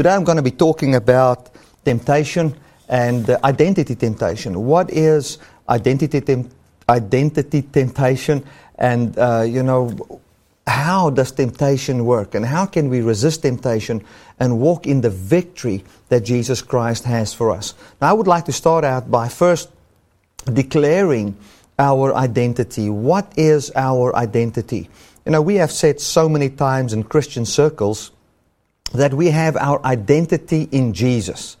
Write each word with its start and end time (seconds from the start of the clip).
Today 0.00 0.14
I'm 0.14 0.24
going 0.24 0.36
to 0.36 0.42
be 0.42 0.50
talking 0.50 0.94
about 0.94 1.50
temptation 1.84 2.56
and 2.88 3.28
uh, 3.28 3.38
identity 3.44 3.94
temptation. 3.94 4.64
What 4.64 4.90
is 4.90 5.36
identity, 5.68 6.22
tem- 6.22 6.48
identity 6.88 7.60
temptation? 7.60 8.42
And, 8.76 9.18
uh, 9.18 9.42
you 9.42 9.62
know, 9.62 10.22
how 10.66 11.10
does 11.10 11.32
temptation 11.32 12.06
work? 12.06 12.34
And 12.34 12.46
how 12.46 12.64
can 12.64 12.88
we 12.88 13.02
resist 13.02 13.42
temptation 13.42 14.02
and 14.38 14.58
walk 14.58 14.86
in 14.86 15.02
the 15.02 15.10
victory 15.10 15.84
that 16.08 16.20
Jesus 16.20 16.62
Christ 16.62 17.04
has 17.04 17.34
for 17.34 17.50
us? 17.50 17.74
Now, 18.00 18.08
I 18.08 18.12
would 18.14 18.26
like 18.26 18.46
to 18.46 18.52
start 18.52 18.84
out 18.84 19.10
by 19.10 19.28
first 19.28 19.68
declaring 20.50 21.36
our 21.78 22.14
identity. 22.14 22.88
What 22.88 23.30
is 23.36 23.70
our 23.76 24.16
identity? 24.16 24.88
You 25.26 25.32
know, 25.32 25.42
we 25.42 25.56
have 25.56 25.70
said 25.70 26.00
so 26.00 26.26
many 26.26 26.48
times 26.48 26.94
in 26.94 27.02
Christian 27.02 27.44
circles 27.44 28.12
that 28.92 29.14
we 29.14 29.30
have 29.30 29.56
our 29.56 29.84
identity 29.84 30.68
in 30.70 30.92
Jesus. 30.92 31.56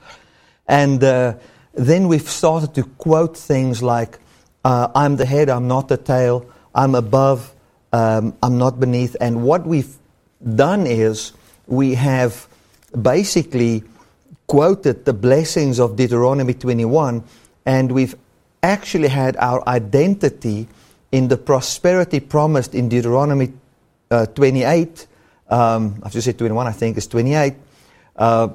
And 0.66 1.02
uh, 1.02 1.34
then 1.74 2.08
we've 2.08 2.28
started 2.28 2.74
to 2.74 2.84
quote 2.84 3.36
things 3.36 3.82
like, 3.82 4.18
uh, 4.64 4.88
I'm 4.94 5.16
the 5.16 5.26
head, 5.26 5.48
I'm 5.48 5.68
not 5.68 5.88
the 5.88 5.96
tail, 5.96 6.46
I'm 6.74 6.94
above, 6.94 7.52
um, 7.92 8.36
I'm 8.42 8.58
not 8.58 8.78
beneath. 8.78 9.16
And 9.20 9.42
what 9.42 9.66
we've 9.66 9.96
done 10.54 10.86
is 10.86 11.32
we 11.66 11.94
have 11.94 12.46
basically 13.00 13.84
quoted 14.46 15.04
the 15.04 15.12
blessings 15.12 15.78
of 15.78 15.96
Deuteronomy 15.96 16.54
21, 16.54 17.22
and 17.64 17.92
we've 17.92 18.16
actually 18.62 19.08
had 19.08 19.36
our 19.36 19.66
identity 19.68 20.66
in 21.12 21.28
the 21.28 21.36
prosperity 21.36 22.20
promised 22.20 22.74
in 22.74 22.88
Deuteronomy 22.88 23.52
uh, 24.10 24.26
28. 24.26 25.06
Um, 25.50 26.00
I've 26.02 26.12
just 26.12 26.24
said 26.24 26.38
21, 26.38 26.66
I 26.66 26.72
think 26.72 26.96
it's 26.96 27.06
28. 27.06 27.54
Uh, 28.16 28.48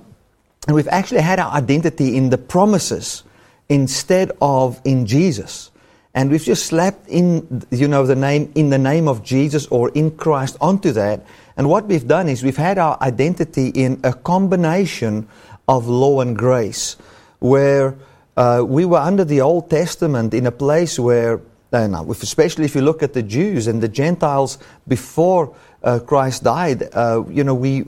and 0.67 0.75
we've 0.75 0.87
actually 0.87 1.21
had 1.21 1.39
our 1.39 1.51
identity 1.51 2.17
in 2.17 2.29
the 2.29 2.37
promises 2.37 3.23
instead 3.69 4.31
of 4.41 4.79
in 4.83 5.05
Jesus. 5.05 5.71
And 6.13 6.31
we've 6.31 6.43
just 6.43 6.65
slapped 6.67 7.07
in, 7.09 7.65
you 7.71 7.87
know, 7.87 8.05
the 8.05 8.15
name, 8.15 8.51
in 8.55 8.69
the 8.69 8.77
name 8.77 9.07
of 9.07 9.21
Jesus 9.21 9.67
or 9.67 9.89
in 9.89 10.11
Christ 10.11 10.55
onto 10.61 10.91
that. 10.93 11.25
And 11.57 11.69
what 11.69 11.85
we've 11.85 12.07
done 12.07 12.29
is 12.29 12.41
we've 12.41 12.55
had 12.55 12.77
our 12.77 12.97
identity 13.01 13.67
in 13.67 13.99
a 14.03 14.13
combination 14.13 15.27
of 15.67 15.87
law 15.87 16.21
and 16.21 16.37
grace, 16.37 16.95
where 17.39 17.95
uh, 18.37 18.63
we 18.65 18.85
were 18.85 18.97
under 18.97 19.25
the 19.25 19.41
Old 19.41 19.69
Testament 19.69 20.33
in 20.33 20.45
a 20.45 20.51
place 20.51 20.97
where, 20.97 21.41
uh, 21.73 21.87
now, 21.87 22.09
especially 22.09 22.65
if 22.65 22.75
you 22.75 22.81
look 22.81 23.03
at 23.03 23.13
the 23.13 23.23
Jews 23.23 23.67
and 23.67 23.81
the 23.81 23.87
Gentiles 23.87 24.57
before 24.87 25.53
uh, 25.85 25.99
Christ 25.99 26.43
died, 26.43 26.89
uh, 26.93 27.23
you 27.29 27.43
know, 27.43 27.53
we, 27.53 27.85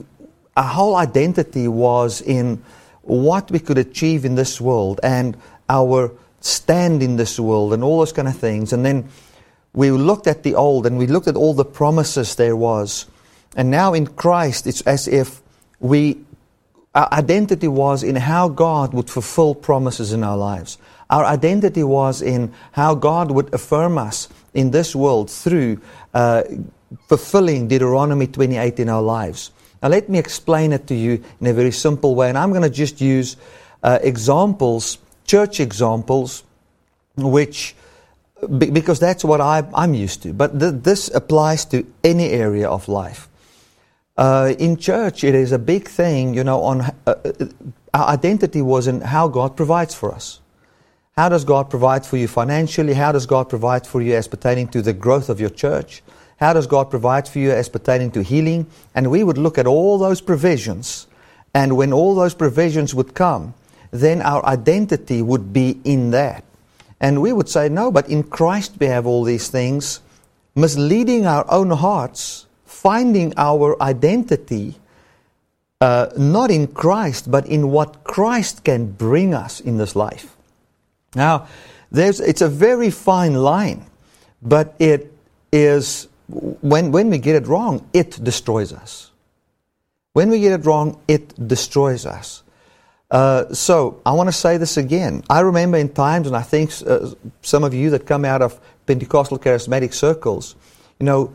our 0.56 0.64
whole 0.64 0.96
identity 0.96 1.68
was 1.68 2.22
in 2.22 2.62
what 3.02 3.50
we 3.50 3.58
could 3.58 3.76
achieve 3.76 4.24
in 4.24 4.36
this 4.36 4.60
world 4.60 5.00
and 5.02 5.36
our 5.68 6.12
stand 6.40 7.02
in 7.02 7.16
this 7.16 7.38
world 7.40 7.72
and 7.72 7.82
all 7.82 7.98
those 7.98 8.12
kind 8.12 8.28
of 8.28 8.36
things. 8.36 8.72
And 8.72 8.86
then 8.86 9.08
we 9.74 9.90
looked 9.90 10.26
at 10.26 10.44
the 10.44 10.54
old 10.54 10.86
and 10.86 10.96
we 10.96 11.06
looked 11.06 11.26
at 11.26 11.36
all 11.36 11.54
the 11.54 11.64
promises 11.64 12.36
there 12.36 12.56
was. 12.56 13.06
And 13.56 13.70
now 13.70 13.94
in 13.94 14.06
Christ, 14.06 14.66
it's 14.66 14.82
as 14.82 15.08
if 15.08 15.42
we, 15.80 16.18
our 16.94 17.08
identity 17.12 17.68
was 17.68 18.02
in 18.02 18.14
how 18.16 18.48
God 18.48 18.94
would 18.94 19.10
fulfill 19.10 19.54
promises 19.54 20.12
in 20.12 20.22
our 20.22 20.36
lives. 20.36 20.78
Our 21.10 21.24
identity 21.24 21.82
was 21.82 22.22
in 22.22 22.52
how 22.72 22.94
God 22.94 23.30
would 23.30 23.52
affirm 23.52 23.98
us 23.98 24.28
in 24.54 24.70
this 24.70 24.94
world 24.94 25.30
through 25.30 25.80
uh, 26.14 26.42
fulfilling 27.06 27.68
Deuteronomy 27.68 28.26
28 28.26 28.80
in 28.80 28.88
our 28.88 29.02
lives. 29.02 29.50
Now, 29.82 29.88
let 29.88 30.08
me 30.08 30.18
explain 30.18 30.72
it 30.72 30.86
to 30.88 30.94
you 30.94 31.22
in 31.40 31.46
a 31.46 31.52
very 31.52 31.70
simple 31.70 32.14
way. 32.14 32.28
And 32.28 32.38
I'm 32.38 32.50
going 32.50 32.62
to 32.62 32.70
just 32.70 33.00
use 33.00 33.36
uh, 33.82 33.98
examples 34.02 34.98
church 35.28 35.60
examples, 35.60 36.42
which, 37.16 37.76
because 38.58 38.98
that's 38.98 39.22
what 39.22 39.40
I, 39.40 39.62
am 39.76 39.94
used 39.94 40.22
to. 40.24 40.32
But 40.32 40.58
th- 40.58 40.82
this 40.82 41.08
applies 41.14 41.64
to 41.66 41.86
any 42.02 42.30
area 42.30 42.68
of 42.68 42.88
life. 42.88 43.28
Uh, 44.16 44.54
in 44.58 44.76
church, 44.78 45.22
it 45.22 45.36
is 45.36 45.52
a 45.52 45.58
big 45.58 45.86
thing, 45.86 46.34
you 46.34 46.42
know, 46.42 46.62
on 46.62 46.80
uh, 47.06 47.14
our 47.94 48.08
identity 48.08 48.62
was 48.62 48.88
in 48.88 49.00
how 49.02 49.28
God 49.28 49.56
provides 49.56 49.94
for 49.94 50.12
us. 50.12 50.40
How 51.16 51.28
does 51.28 51.44
God 51.44 51.70
provide 51.70 52.04
for 52.04 52.16
you 52.16 52.26
financially? 52.26 52.94
How 52.94 53.12
does 53.12 53.26
God 53.26 53.48
provide 53.48 53.86
for 53.86 54.00
you 54.00 54.14
as 54.14 54.26
pertaining 54.26 54.68
to 54.68 54.82
the 54.82 54.92
growth 54.92 55.28
of 55.28 55.40
your 55.40 55.50
church? 55.50 56.02
How 56.38 56.52
does 56.52 56.66
God 56.66 56.90
provide 56.90 57.28
for 57.28 57.38
you 57.38 57.50
as 57.50 57.68
pertaining 57.68 58.10
to 58.12 58.22
healing? 58.22 58.66
And 58.94 59.10
we 59.10 59.22
would 59.24 59.38
look 59.38 59.58
at 59.58 59.66
all 59.66 59.98
those 59.98 60.20
provisions. 60.20 61.06
And 61.52 61.76
when 61.76 61.92
all 61.92 62.14
those 62.14 62.34
provisions 62.34 62.94
would 62.94 63.14
come, 63.14 63.54
then 63.90 64.22
our 64.22 64.44
identity 64.44 65.22
would 65.22 65.52
be 65.52 65.80
in 65.84 66.10
that. 66.10 66.44
And 67.00 67.22
we 67.22 67.32
would 67.32 67.48
say, 67.48 67.68
no, 67.68 67.90
but 67.90 68.08
in 68.08 68.22
Christ 68.22 68.74
we 68.78 68.86
have 68.86 69.06
all 69.06 69.24
these 69.24 69.48
things, 69.48 70.00
misleading 70.54 71.26
our 71.26 71.44
own 71.50 71.70
hearts, 71.70 72.46
finding 72.66 73.32
our 73.36 73.80
identity 73.82 74.76
uh, 75.80 76.08
not 76.16 76.50
in 76.50 76.66
Christ, 76.66 77.30
but 77.30 77.46
in 77.46 77.70
what 77.70 78.02
Christ 78.02 78.64
can 78.64 78.90
bring 78.90 79.32
us 79.32 79.60
in 79.60 79.78
this 79.78 79.94
life. 79.94 80.36
Now, 81.14 81.46
it's 81.92 82.40
a 82.40 82.48
very 82.48 82.90
fine 82.90 83.34
line, 83.34 83.86
but 84.42 84.74
it 84.80 85.12
is, 85.52 86.07
when, 86.28 86.92
when 86.92 87.10
we 87.10 87.18
get 87.18 87.36
it 87.36 87.46
wrong, 87.46 87.88
it 87.92 88.22
destroys 88.22 88.72
us. 88.72 89.10
When 90.12 90.30
we 90.30 90.40
get 90.40 90.52
it 90.52 90.66
wrong, 90.66 91.00
it 91.08 91.48
destroys 91.48 92.06
us. 92.06 92.42
Uh, 93.10 93.52
so 93.54 94.00
I 94.04 94.12
want 94.12 94.28
to 94.28 94.32
say 94.32 94.58
this 94.58 94.76
again. 94.76 95.22
I 95.30 95.40
remember 95.40 95.78
in 95.78 95.88
times, 95.88 96.26
and 96.26 96.36
I 96.36 96.42
think 96.42 96.72
uh, 96.86 97.10
some 97.40 97.64
of 97.64 97.72
you 97.72 97.90
that 97.90 98.06
come 98.06 98.24
out 98.24 98.42
of 98.42 98.60
Pentecostal 98.86 99.38
charismatic 99.38 99.94
circles, 99.94 100.56
you 100.98 101.06
know, 101.06 101.32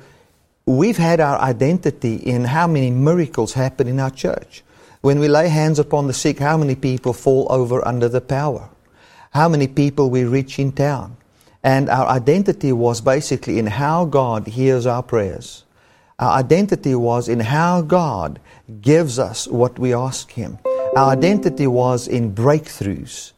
we've 0.66 0.98
had 0.98 1.20
our 1.20 1.40
identity 1.40 2.16
in 2.16 2.44
how 2.44 2.68
many 2.68 2.92
miracles 2.92 3.54
happen 3.54 3.88
in 3.88 4.00
our 4.00 4.12
church. 4.12 4.64
When 5.02 5.20
we 5.20 5.28
lay 5.28 5.50
hands 5.50 5.80
upon 5.80 6.08
the 6.08 6.14
sick, 6.14 6.40
how 6.40 6.58
many 6.58 6.76
people 6.76 7.14
fall 7.14 7.48
over 7.50 7.86
under 7.88 8.08
the 8.08 8.22
power? 8.22 8.70
How 9.32 9.50
many 9.50 9.68
people 9.68 10.10
we 10.10 10.24
reach 10.24 10.60
in 10.60 10.72
town? 10.72 11.18
And 11.64 11.90
our 11.90 12.08
identity 12.08 12.74
was 12.74 13.00
basically 13.02 13.58
in 13.58 13.68
how 13.68 14.06
God 14.06 14.48
hears 14.48 14.86
our 14.86 15.02
prayers. 15.02 15.64
Our 16.20 16.38
identity 16.40 16.94
was 16.96 17.30
in 17.30 17.40
how 17.40 17.82
God 17.82 18.40
gives 18.82 19.18
us 19.18 19.48
what 19.48 19.80
we 19.80 19.94
ask 19.94 20.32
Him. 20.32 20.58
Our 20.96 21.12
identity 21.12 21.68
was 21.68 22.08
in 22.08 22.36
breakthroughs. 22.36 23.32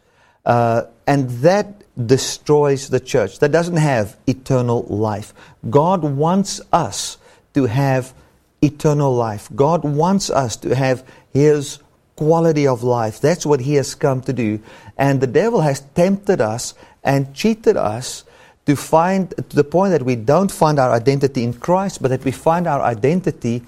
Uh, 0.46 0.84
and 1.08 1.30
that 1.42 1.84
destroys 2.08 2.90
the 2.90 3.00
church. 3.00 3.40
That 3.40 3.52
doesn't 3.52 3.78
have 3.78 4.18
eternal 4.28 4.84
life. 4.84 5.34
God 5.70 6.04
wants 6.04 6.62
us 6.74 7.18
to 7.54 7.66
have 7.66 8.14
eternal 8.62 9.16
life. 9.16 9.50
God 9.56 9.84
wants 9.84 10.30
us 10.30 10.58
to 10.58 10.76
have 10.76 11.08
His 11.32 11.80
quality 12.16 12.68
of 12.68 12.84
life. 12.84 13.22
That's 13.22 13.46
what 13.46 13.62
He 13.62 13.76
has 13.76 13.96
come 13.96 14.22
to 14.22 14.34
do. 14.34 14.60
And 14.98 15.22
the 15.22 15.28
devil 15.28 15.62
has 15.62 15.82
tempted 15.96 16.42
us 16.42 16.74
and 17.06 17.34
cheated 17.34 17.78
us 17.78 18.26
to 18.66 18.76
find 18.76 19.30
to 19.30 19.56
the 19.56 19.64
point 19.64 19.92
that 19.92 20.04
we 20.04 20.16
don't 20.16 20.52
find 20.52 20.80
our 20.80 20.92
identity 20.92 21.44
in 21.44 21.54
Christ, 21.54 22.02
but 22.02 22.10
that 22.10 22.26
we 22.26 22.32
find 22.32 22.68
our 22.68 22.82
identity 22.82 23.62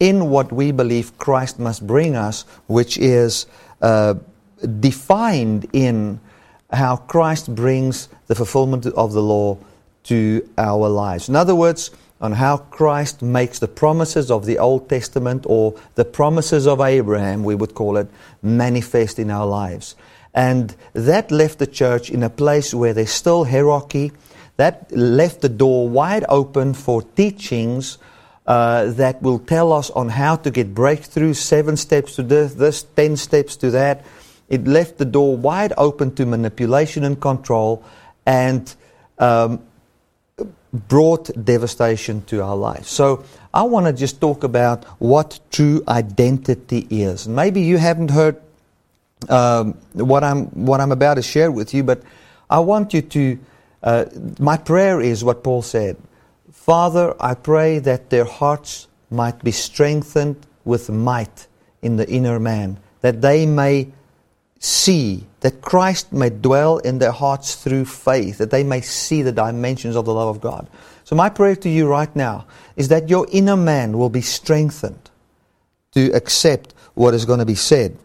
in 0.00 0.28
what 0.28 0.50
we 0.52 0.72
believe 0.72 1.16
Christ 1.18 1.58
must 1.58 1.86
bring 1.86 2.16
us, 2.16 2.42
which 2.66 2.98
is 2.98 3.46
uh, 3.80 4.14
defined 4.80 5.68
in 5.72 6.20
how 6.72 6.96
Christ 6.96 7.54
brings 7.54 8.08
the 8.26 8.34
fulfillment 8.34 8.86
of 8.86 9.12
the 9.12 9.22
law 9.22 9.58
to 10.04 10.48
our 10.58 10.88
lives. 10.88 11.28
In 11.28 11.36
other 11.36 11.54
words, 11.54 11.90
on 12.20 12.32
how 12.32 12.58
Christ 12.58 13.22
makes 13.22 13.58
the 13.58 13.68
promises 13.68 14.30
of 14.30 14.46
the 14.46 14.58
Old 14.58 14.88
Testament 14.88 15.44
or 15.46 15.74
the 15.94 16.04
promises 16.04 16.66
of 16.66 16.80
Abraham, 16.80 17.44
we 17.44 17.54
would 17.54 17.74
call 17.74 17.96
it, 17.96 18.08
manifest 18.42 19.18
in 19.18 19.30
our 19.30 19.46
lives. 19.46 19.94
And 20.34 20.74
that 20.92 21.30
left 21.30 21.58
the 21.58 21.66
church 21.66 22.10
in 22.10 22.22
a 22.22 22.30
place 22.30 22.72
where 22.72 22.94
there's 22.94 23.10
still 23.10 23.44
hierarchy. 23.44 24.12
That 24.56 24.92
left 24.92 25.40
the 25.40 25.48
door 25.48 25.88
wide 25.88 26.24
open 26.28 26.74
for 26.74 27.02
teachings 27.02 27.98
uh, 28.46 28.90
that 28.92 29.22
will 29.22 29.38
tell 29.38 29.72
us 29.72 29.90
on 29.90 30.08
how 30.08 30.36
to 30.36 30.50
get 30.50 30.74
breakthrough, 30.74 31.34
seven 31.34 31.76
steps 31.76 32.16
to 32.16 32.22
this, 32.22 32.54
this, 32.54 32.82
ten 32.82 33.16
steps 33.16 33.56
to 33.56 33.70
that. 33.70 34.04
It 34.48 34.66
left 34.66 34.98
the 34.98 35.04
door 35.04 35.36
wide 35.36 35.72
open 35.76 36.14
to 36.16 36.26
manipulation 36.26 37.04
and 37.04 37.20
control 37.20 37.84
and 38.26 38.74
um, 39.18 39.62
brought 40.72 41.30
devastation 41.44 42.22
to 42.22 42.42
our 42.42 42.56
lives. 42.56 42.88
So 42.88 43.24
I 43.54 43.62
want 43.62 43.86
to 43.86 43.92
just 43.92 44.20
talk 44.20 44.44
about 44.44 44.84
what 45.00 45.38
true 45.50 45.82
identity 45.86 46.86
is. 46.90 47.28
Maybe 47.28 47.62
you 47.62 47.78
haven't 47.78 48.10
heard 48.10 48.40
um, 49.28 49.74
what 49.92 50.24
I'm 50.24 50.46
what 50.46 50.80
I'm 50.80 50.92
about 50.92 51.14
to 51.14 51.22
share 51.22 51.50
with 51.50 51.74
you, 51.74 51.82
but 51.82 52.02
I 52.48 52.60
want 52.60 52.94
you 52.94 53.02
to. 53.02 53.38
Uh, 53.82 54.04
my 54.38 54.56
prayer 54.56 55.00
is 55.00 55.24
what 55.24 55.42
Paul 55.42 55.62
said. 55.62 55.96
Father, 56.52 57.14
I 57.20 57.34
pray 57.34 57.78
that 57.78 58.10
their 58.10 58.24
hearts 58.24 58.88
might 59.10 59.42
be 59.42 59.50
strengthened 59.50 60.46
with 60.64 60.90
might 60.90 61.46
in 61.82 61.96
the 61.96 62.08
inner 62.08 62.38
man, 62.38 62.78
that 63.00 63.22
they 63.22 63.46
may 63.46 63.90
see, 64.58 65.26
that 65.40 65.62
Christ 65.62 66.12
may 66.12 66.28
dwell 66.28 66.78
in 66.78 66.98
their 66.98 67.12
hearts 67.12 67.54
through 67.54 67.86
faith, 67.86 68.38
that 68.38 68.50
they 68.50 68.62
may 68.62 68.82
see 68.82 69.22
the 69.22 69.32
dimensions 69.32 69.96
of 69.96 70.04
the 70.04 70.12
love 70.12 70.36
of 70.36 70.42
God. 70.42 70.68
So, 71.04 71.16
my 71.16 71.30
prayer 71.30 71.56
to 71.56 71.68
you 71.68 71.88
right 71.88 72.14
now 72.14 72.46
is 72.76 72.88
that 72.88 73.08
your 73.08 73.26
inner 73.32 73.56
man 73.56 73.98
will 73.98 74.10
be 74.10 74.20
strengthened 74.20 75.10
to 75.92 76.10
accept 76.12 76.74
what 76.94 77.14
is 77.14 77.24
going 77.24 77.40
to 77.40 77.46
be 77.46 77.54
said. 77.54 77.96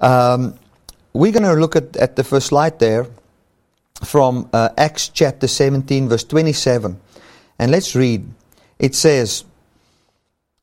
Um, 0.00 0.54
we're 1.12 1.32
going 1.32 1.42
to 1.44 1.54
look 1.54 1.76
at, 1.76 1.96
at 1.96 2.16
the 2.16 2.24
first 2.24 2.48
slide 2.48 2.78
there 2.78 3.06
from 4.04 4.48
uh, 4.52 4.70
Acts 4.76 5.08
chapter 5.08 5.48
17, 5.48 6.08
verse 6.08 6.24
27. 6.24 7.00
And 7.58 7.70
let's 7.70 7.96
read. 7.96 8.26
It 8.78 8.94
says, 8.94 9.44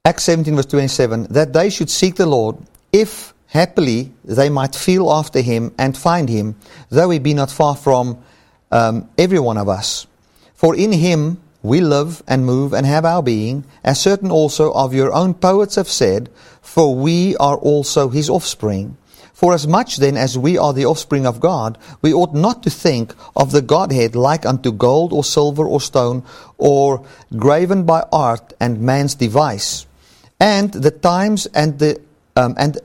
Acts 0.06 0.24
17, 0.24 0.56
verse 0.56 0.66
27, 0.68 1.28
that 1.32 1.52
they 1.52 1.70
should 1.70 1.90
seek 1.90 2.16
the 2.16 2.26
Lord, 2.26 2.58
if 2.94 3.34
happily 3.48 4.12
they 4.24 4.50
might 4.50 4.76
feel 4.76 5.12
after 5.12 5.42
him 5.42 5.74
and 5.78 5.98
find 5.98 6.30
him, 6.30 6.56
though 6.90 7.10
he 7.10 7.20
be 7.20 7.34
not 7.34 7.52
far 7.52 7.76
from 7.76 8.24
um, 8.72 9.10
every 9.18 9.40
one 9.40 9.58
of 9.58 9.68
us. 9.68 10.08
For 10.54 10.76
in 10.76 10.92
him 10.92 11.42
we 11.62 11.82
live 11.82 12.24
and 12.28 12.46
move 12.46 12.74
and 12.74 12.86
have 12.86 13.04
our 13.04 13.24
being, 13.24 13.66
as 13.84 14.00
certain 14.00 14.32
also 14.32 14.72
of 14.74 14.94
your 14.94 15.12
own 15.14 15.34
poets 15.34 15.76
have 15.76 15.90
said, 15.90 16.30
for 16.62 16.96
we 16.96 17.36
are 17.38 17.58
also 17.58 18.10
his 18.10 18.30
offspring. 18.30 18.98
For 19.36 19.54
as 19.54 19.68
much 19.68 19.98
then 19.98 20.16
as 20.16 20.38
we 20.38 20.58
are 20.58 20.72
the 20.72 20.86
offspring 20.86 21.28
of 21.28 21.42
God, 21.42 21.78
we 22.02 22.14
ought 22.14 22.34
not 22.34 22.64
to 22.64 22.70
think 22.70 23.14
of 23.36 23.52
the 23.52 23.62
Godhead 23.62 24.16
like 24.16 24.46
unto 24.46 24.72
gold 24.72 25.12
or 25.12 25.26
silver 25.26 25.66
or 25.68 25.82
stone, 25.82 26.24
or 26.58 27.06
graven 27.36 27.84
by 27.84 28.06
art 28.14 28.54
and 28.62 28.80
man's 28.80 29.14
device. 29.14 29.86
And 30.40 30.72
the 30.72 30.92
times 30.92 31.48
and 31.48 31.78
the 31.80 32.00
um, 32.38 32.56
and 32.58 32.78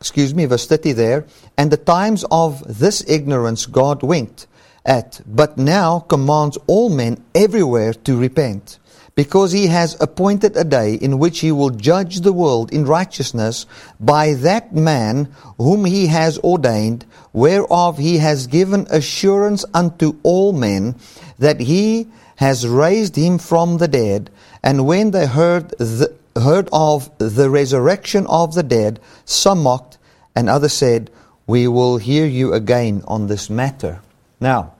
excuse 0.00 0.34
me, 0.34 0.44
verse 0.44 0.66
30 0.66 0.92
there, 0.92 1.24
and 1.56 1.70
the 1.70 1.76
times 1.76 2.24
of 2.28 2.80
this 2.80 3.04
ignorance 3.08 3.66
God 3.66 4.02
winked 4.02 4.48
at, 4.84 5.20
but 5.24 5.56
now 5.56 6.00
commands 6.00 6.58
all 6.66 6.88
men 6.88 7.22
everywhere 7.32 7.92
to 7.92 8.18
repent 8.18 8.80
because 9.16 9.50
he 9.50 9.66
has 9.66 9.96
appointed 9.98 10.56
a 10.56 10.62
day 10.62 10.94
in 10.94 11.18
which 11.18 11.40
he 11.40 11.50
will 11.50 11.70
judge 11.70 12.20
the 12.20 12.34
world 12.34 12.70
in 12.70 12.84
righteousness 12.84 13.64
by 13.98 14.34
that 14.34 14.74
man 14.74 15.24
whom 15.56 15.86
he 15.86 16.06
has 16.06 16.38
ordained, 16.40 17.04
whereof 17.32 17.96
he 17.96 18.18
has 18.18 18.46
given 18.46 18.86
assurance 18.90 19.64
unto 19.72 20.16
all 20.22 20.52
men 20.52 20.94
that 21.38 21.58
he 21.60 22.06
has 22.36 22.68
raised 22.68 23.16
him 23.16 23.38
from 23.38 23.78
the 23.78 23.88
dead. 23.88 24.30
And 24.62 24.86
when 24.86 25.12
they 25.12 25.26
heard, 25.26 25.70
the, 25.78 26.14
heard 26.38 26.68
of 26.70 27.10
the 27.16 27.48
resurrection 27.48 28.26
of 28.26 28.54
the 28.54 28.62
dead, 28.62 29.00
some 29.24 29.62
mocked, 29.62 29.96
and 30.36 30.50
others 30.50 30.74
said, 30.74 31.10
We 31.46 31.66
will 31.68 31.96
hear 31.96 32.26
you 32.26 32.52
again 32.52 33.02
on 33.08 33.28
this 33.28 33.48
matter. 33.48 34.02
Now, 34.40 34.74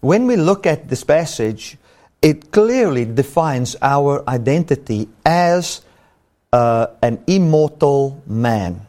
when 0.00 0.26
we 0.26 0.36
look 0.36 0.66
at 0.66 0.90
this 0.90 1.02
passage, 1.02 1.78
it 2.26 2.50
clearly 2.50 3.04
defines 3.04 3.76
our 3.80 4.28
identity 4.28 5.08
as 5.24 5.80
uh, 6.52 6.88
an 7.00 7.22
immortal 7.28 8.20
man 8.26 8.84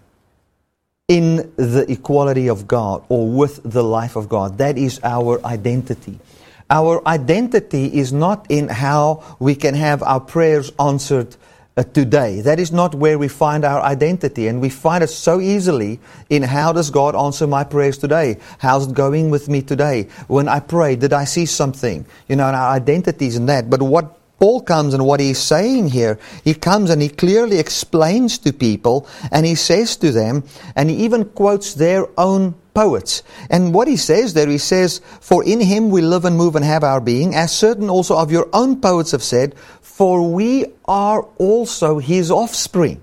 in 1.07 1.53
the 1.55 1.85
equality 1.87 2.49
of 2.49 2.67
God 2.67 3.03
or 3.09 3.29
with 3.29 3.61
the 3.63 3.83
life 3.83 4.15
of 4.15 4.27
God. 4.27 4.57
That 4.57 4.79
is 4.79 4.99
our 5.03 5.39
identity. 5.45 6.19
Our 6.67 7.07
identity 7.07 7.85
is 7.99 8.11
not 8.11 8.47
in 8.49 8.69
how 8.69 9.37
we 9.37 9.53
can 9.53 9.75
have 9.75 10.01
our 10.01 10.19
prayers 10.19 10.71
answered 10.79 11.35
Uh, 11.77 11.83
today. 11.83 12.41
That 12.41 12.59
is 12.59 12.71
not 12.71 12.95
where 12.95 13.19
we 13.19 13.27
find 13.27 13.63
our 13.63 13.79
identity. 13.81 14.47
And 14.47 14.59
we 14.59 14.67
find 14.67 15.03
it 15.03 15.11
so 15.11 15.39
easily 15.39 15.99
in 16.27 16.41
how 16.41 16.73
does 16.73 16.89
God 16.89 17.15
answer 17.15 17.45
my 17.45 17.63
prayers 17.63 17.99
today? 17.99 18.39
How's 18.57 18.87
it 18.87 18.95
going 18.95 19.29
with 19.29 19.47
me 19.47 19.61
today? 19.61 20.07
When 20.25 20.47
I 20.47 20.59
pray, 20.59 20.95
did 20.95 21.13
I 21.13 21.25
see 21.25 21.45
something? 21.45 22.03
You 22.27 22.35
know, 22.35 22.47
and 22.47 22.55
our 22.55 22.71
identity 22.71 23.27
is 23.27 23.35
in 23.35 23.45
that. 23.45 23.69
But 23.69 23.83
what 23.83 24.17
Paul 24.39 24.61
comes 24.61 24.95
and 24.95 25.05
what 25.05 25.19
he's 25.19 25.37
saying 25.37 25.89
here, 25.89 26.17
he 26.43 26.55
comes 26.55 26.89
and 26.89 26.99
he 26.99 27.09
clearly 27.09 27.59
explains 27.59 28.39
to 28.39 28.53
people 28.53 29.07
and 29.31 29.45
he 29.45 29.53
says 29.53 29.97
to 29.97 30.11
them, 30.11 30.45
and 30.75 30.89
he 30.89 30.95
even 31.05 31.25
quotes 31.25 31.75
their 31.75 32.07
own 32.19 32.55
poets. 32.77 33.23
And 33.49 33.73
what 33.73 33.87
he 33.87 33.97
says 33.97 34.35
there, 34.35 34.47
he 34.47 34.59
says, 34.59 35.01
For 35.19 35.43
in 35.43 35.59
him 35.59 35.89
we 35.89 36.01
live 36.01 36.25
and 36.25 36.37
move 36.37 36.55
and 36.55 36.63
have 36.63 36.83
our 36.83 37.01
being, 37.01 37.33
as 37.33 37.51
certain 37.51 37.89
also 37.89 38.15
of 38.15 38.31
your 38.31 38.47
own 38.53 38.79
poets 38.79 39.11
have 39.13 39.23
said, 39.23 39.55
for 39.81 40.31
we 40.31 40.67
are 40.85 41.23
also 41.39 41.97
his 41.97 42.29
offspring. 42.29 43.01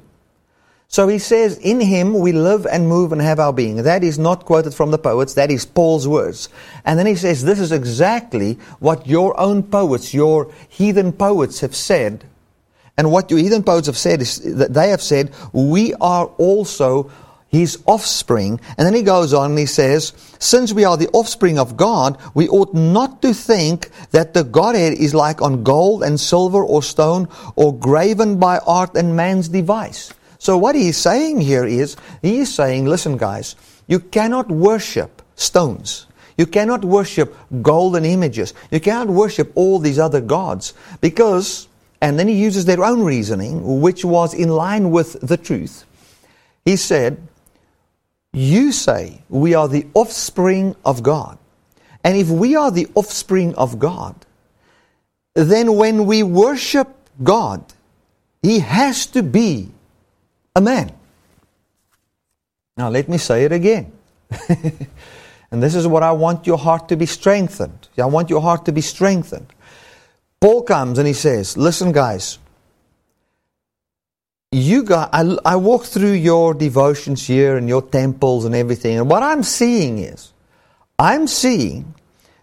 So 0.86 1.08
he 1.08 1.18
says, 1.18 1.58
In 1.58 1.80
him 1.80 2.14
we 2.14 2.30
live 2.30 2.66
and 2.66 2.88
move 2.88 3.10
and 3.10 3.20
have 3.20 3.40
our 3.40 3.52
being. 3.52 3.82
That 3.82 4.04
is 4.04 4.16
not 4.16 4.44
quoted 4.44 4.74
from 4.74 4.92
the 4.92 4.98
poets, 4.98 5.34
that 5.34 5.50
is 5.50 5.66
Paul's 5.66 6.06
words. 6.06 6.48
And 6.84 6.96
then 6.96 7.06
he 7.06 7.16
says, 7.16 7.42
This 7.42 7.58
is 7.58 7.72
exactly 7.72 8.60
what 8.78 9.08
your 9.08 9.38
own 9.40 9.64
poets, 9.64 10.14
your 10.14 10.52
heathen 10.68 11.12
poets 11.12 11.58
have 11.62 11.74
said. 11.74 12.22
And 12.96 13.10
what 13.10 13.28
your 13.28 13.40
heathen 13.40 13.64
poets 13.64 13.88
have 13.88 13.96
said 13.96 14.22
is 14.22 14.38
that 14.58 14.72
they 14.72 14.90
have 14.90 15.02
said, 15.02 15.34
We 15.52 15.94
are 15.94 16.26
also 16.38 17.10
his 17.54 17.78
offspring. 17.86 18.60
And 18.76 18.86
then 18.86 18.94
he 18.94 19.02
goes 19.02 19.32
on 19.32 19.50
and 19.50 19.58
he 19.58 19.66
says, 19.66 20.12
Since 20.38 20.72
we 20.72 20.84
are 20.84 20.96
the 20.96 21.08
offspring 21.12 21.58
of 21.58 21.76
God, 21.76 22.18
we 22.34 22.48
ought 22.48 22.74
not 22.74 23.22
to 23.22 23.32
think 23.32 23.90
that 24.10 24.34
the 24.34 24.44
Godhead 24.44 24.94
is 24.94 25.14
like 25.14 25.40
on 25.40 25.62
gold 25.62 26.02
and 26.02 26.18
silver 26.18 26.62
or 26.62 26.82
stone 26.82 27.28
or 27.56 27.76
graven 27.76 28.38
by 28.38 28.58
art 28.66 28.96
and 28.96 29.16
man's 29.16 29.48
device. 29.48 30.12
So 30.38 30.58
what 30.58 30.74
he's 30.74 30.98
saying 30.98 31.40
here 31.40 31.64
is, 31.64 31.96
he 32.20 32.38
is 32.38 32.52
saying, 32.52 32.84
listen 32.86 33.16
guys, 33.16 33.56
you 33.86 34.00
cannot 34.00 34.50
worship 34.50 35.22
stones. 35.36 36.06
You 36.36 36.46
cannot 36.46 36.84
worship 36.84 37.36
golden 37.62 38.04
images. 38.04 38.52
You 38.70 38.80
cannot 38.80 39.08
worship 39.08 39.52
all 39.54 39.78
these 39.78 39.98
other 39.98 40.20
gods 40.20 40.74
because, 41.00 41.68
and 42.00 42.18
then 42.18 42.26
he 42.26 42.34
uses 42.34 42.64
their 42.64 42.84
own 42.84 43.02
reasoning, 43.04 43.80
which 43.80 44.04
was 44.04 44.34
in 44.34 44.48
line 44.48 44.90
with 44.90 45.20
the 45.20 45.36
truth. 45.36 45.86
He 46.64 46.76
said, 46.76 47.28
you 48.34 48.72
say 48.72 49.22
we 49.28 49.54
are 49.54 49.68
the 49.68 49.86
offspring 49.94 50.74
of 50.84 51.02
God. 51.02 51.38
And 52.02 52.16
if 52.16 52.28
we 52.28 52.56
are 52.56 52.70
the 52.70 52.88
offspring 52.94 53.54
of 53.54 53.78
God, 53.78 54.14
then 55.34 55.76
when 55.76 56.06
we 56.06 56.22
worship 56.22 56.88
God, 57.22 57.64
He 58.42 58.58
has 58.58 59.06
to 59.06 59.22
be 59.22 59.70
a 60.54 60.60
man. 60.60 60.92
Now, 62.76 62.88
let 62.88 63.08
me 63.08 63.18
say 63.18 63.44
it 63.44 63.52
again. 63.52 63.92
and 64.48 65.62
this 65.62 65.74
is 65.74 65.86
what 65.86 66.02
I 66.02 66.12
want 66.12 66.46
your 66.46 66.58
heart 66.58 66.88
to 66.88 66.96
be 66.96 67.06
strengthened. 67.06 67.88
I 67.96 68.06
want 68.06 68.30
your 68.30 68.42
heart 68.42 68.64
to 68.66 68.72
be 68.72 68.80
strengthened. 68.80 69.46
Paul 70.40 70.62
comes 70.62 70.98
and 70.98 71.06
he 71.06 71.14
says, 71.14 71.56
Listen, 71.56 71.92
guys, 71.92 72.38
you 74.54 74.82
got 74.82 75.10
I, 75.12 75.36
I 75.44 75.56
walk 75.56 75.84
through 75.84 76.12
your 76.12 76.54
devotions 76.54 77.26
here 77.26 77.56
and 77.56 77.68
your 77.68 77.82
temples 77.82 78.44
and 78.44 78.54
everything 78.54 78.98
and 78.98 79.08
what 79.08 79.22
i'm 79.22 79.42
seeing 79.42 79.98
is 79.98 80.32
i'm 80.98 81.26
seeing 81.26 81.94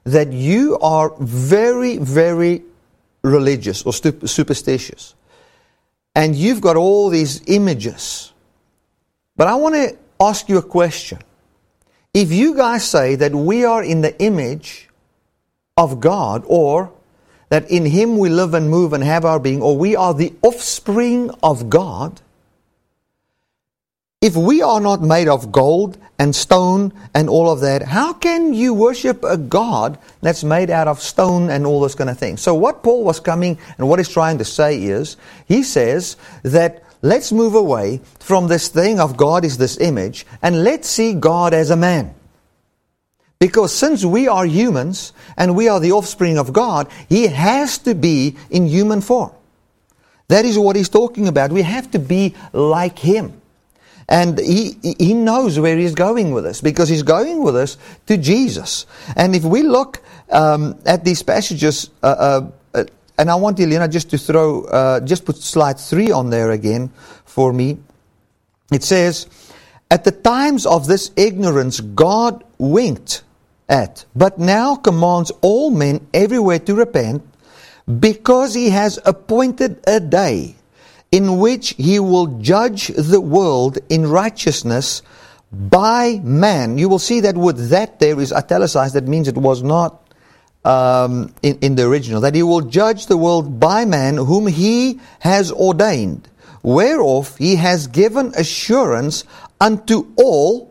that 0.04 0.32
you 0.32 0.78
are 0.80 1.14
very 1.20 1.98
very 1.98 2.64
religious 3.24 3.84
or 3.84 3.94
superstitious. 3.94 5.16
And 6.16 6.36
you've 6.36 6.62
got 6.62 6.76
all 6.76 7.10
these 7.10 7.42
images. 7.48 8.34
But 9.36 9.48
i 9.48 9.56
want 9.56 9.76
to 9.76 9.98
ask 10.20 10.50
you 10.50 10.58
a 10.58 10.64
question. 10.64 11.20
If 12.14 12.32
you 12.32 12.56
guys 12.56 12.88
say 12.88 13.16
that 13.16 13.34
we 13.34 13.64
are 13.64 13.84
in 13.84 14.02
the 14.02 14.20
image 14.22 14.90
of 15.78 16.00
god 16.00 16.44
or 16.46 16.92
that 17.52 17.70
in 17.70 17.86
Him 17.86 18.18
we 18.18 18.30
live 18.30 18.54
and 18.54 18.70
move 18.70 18.94
and 18.94 19.04
have 19.04 19.26
our 19.26 19.38
being, 19.38 19.62
or 19.62 19.78
we 19.78 19.94
are 19.94 20.14
the 20.14 20.34
offspring 20.42 21.30
of 21.44 21.70
God, 21.70 22.22
if 24.22 24.38
we 24.38 24.62
are 24.62 24.80
not 24.80 25.02
made 25.02 25.28
of 25.28 25.52
gold 25.52 25.98
and 26.18 26.34
stone 26.34 26.94
and 27.14 27.28
all 27.28 27.50
of 27.50 27.60
that, 27.60 27.82
how 27.82 28.14
can 28.14 28.54
you 28.54 28.74
worship 28.74 29.22
a 29.26 29.36
God 29.36 29.98
that's 30.22 30.46
made 30.46 30.70
out 30.70 30.88
of 30.88 31.02
stone 31.02 31.50
and 31.50 31.66
all 31.66 31.82
those 31.82 31.96
kind 31.96 32.10
of 32.10 32.18
things? 32.18 32.40
So 32.40 32.56
what 32.56 32.84
Paul 32.84 33.04
was 33.04 33.20
coming 33.20 33.60
and 33.78 33.90
what 33.90 34.00
he's 34.00 34.08
trying 34.08 34.38
to 34.38 34.46
say 34.46 34.82
is, 34.82 35.18
he 35.46 35.62
says 35.62 36.16
that 36.44 36.84
let's 37.02 37.34
move 37.34 37.54
away 37.54 38.00
from 38.20 38.48
this 38.48 38.70
thing 38.70 39.02
of 39.02 39.18
God 39.18 39.44
is 39.44 39.58
this 39.58 39.78
image 39.80 40.26
and 40.42 40.64
let's 40.64 40.88
see 40.88 41.14
God 41.16 41.54
as 41.54 41.70
a 41.70 41.76
man. 41.76 42.16
Because 43.42 43.74
since 43.74 44.06
we 44.06 44.28
are 44.28 44.46
humans 44.46 45.14
and 45.36 45.56
we 45.56 45.68
are 45.68 45.80
the 45.80 45.94
offspring 45.94 46.38
of 46.38 46.54
God, 46.54 46.88
He 47.10 47.26
has 47.26 47.80
to 47.80 47.96
be 47.96 48.36
in 48.52 48.68
human 48.68 49.02
form. 49.02 49.32
That 50.28 50.46
is 50.46 50.60
what 50.60 50.76
He's 50.76 50.90
talking 50.90 51.28
about. 51.28 51.52
We 51.52 51.64
have 51.64 51.90
to 51.90 51.98
be 51.98 52.36
like 52.54 53.00
Him. 53.00 53.42
And 54.08 54.38
he, 54.38 54.78
he 55.00 55.16
knows 55.16 55.58
where 55.58 55.78
he's 55.78 55.96
going 55.96 56.34
with 56.34 56.46
us 56.46 56.60
because 56.62 56.90
he's 56.90 57.02
going 57.02 57.42
with 57.42 57.56
us 57.56 57.78
to 58.08 58.18
Jesus. 58.18 58.86
And 59.16 59.34
if 59.34 59.44
we 59.44 59.64
look 59.64 60.04
um, 60.30 60.78
at 60.86 61.06
these 61.06 61.24
passages, 61.24 61.90
uh, 62.04 62.08
uh, 62.08 62.52
uh, 62.74 62.84
and 63.18 63.32
I 63.32 63.36
want 63.36 63.60
Elena 63.60 63.88
just 63.88 64.10
to 64.10 64.18
throw, 64.18 64.66
uh, 64.66 65.00
just 65.00 65.24
put 65.24 65.38
slide 65.38 65.80
three 65.80 66.12
on 66.12 66.30
there 66.30 66.52
again 66.52 66.92
for 67.26 67.54
me. 67.54 67.80
It 68.72 68.84
says, 68.84 69.28
At 69.90 70.04
the 70.04 70.12
times 70.12 70.66
of 70.66 70.88
this 70.88 71.12
ignorance, 71.16 71.80
God 71.80 72.44
winked 72.58 73.24
at, 73.72 74.06
but 74.16 74.38
now 74.38 74.76
commands 74.76 75.32
all 75.42 75.72
men 75.72 76.06
everywhere 76.14 76.60
to 76.60 76.76
repent, 76.76 77.24
because 78.00 78.54
he 78.54 78.70
has 78.70 79.00
appointed 79.06 79.80
a 79.88 80.00
day 80.00 80.56
in 81.12 81.40
which 81.40 81.70
he 81.78 82.00
will 82.00 82.28
judge 82.40 82.88
the 82.88 83.20
world 83.20 83.80
in 83.90 84.06
righteousness 84.08 85.02
by 85.52 86.20
man. 86.24 86.78
You 86.78 86.88
will 86.88 87.00
see 87.00 87.22
that 87.22 87.36
with 87.36 87.70
that 87.70 88.00
there 88.00 88.20
is 88.20 88.32
italicized, 88.32 88.94
that 88.96 89.08
means 89.08 89.28
it 89.28 89.36
was 89.36 89.64
not 89.64 90.14
um, 90.64 91.34
in, 91.42 91.58
in 91.60 91.76
the 91.76 91.88
original, 91.88 92.22
that 92.22 92.36
he 92.36 92.44
will 92.44 92.62
judge 92.62 93.08
the 93.08 93.18
world 93.18 93.60
by 93.60 93.84
man 93.84 94.16
whom 94.16 94.48
he 94.48 95.00
has 95.20 95.52
ordained, 95.52 96.30
whereof 96.62 97.36
he 97.38 97.56
has 97.56 97.88
given 97.88 98.32
assurance 98.38 99.24
unto 99.60 100.08
all, 100.18 100.71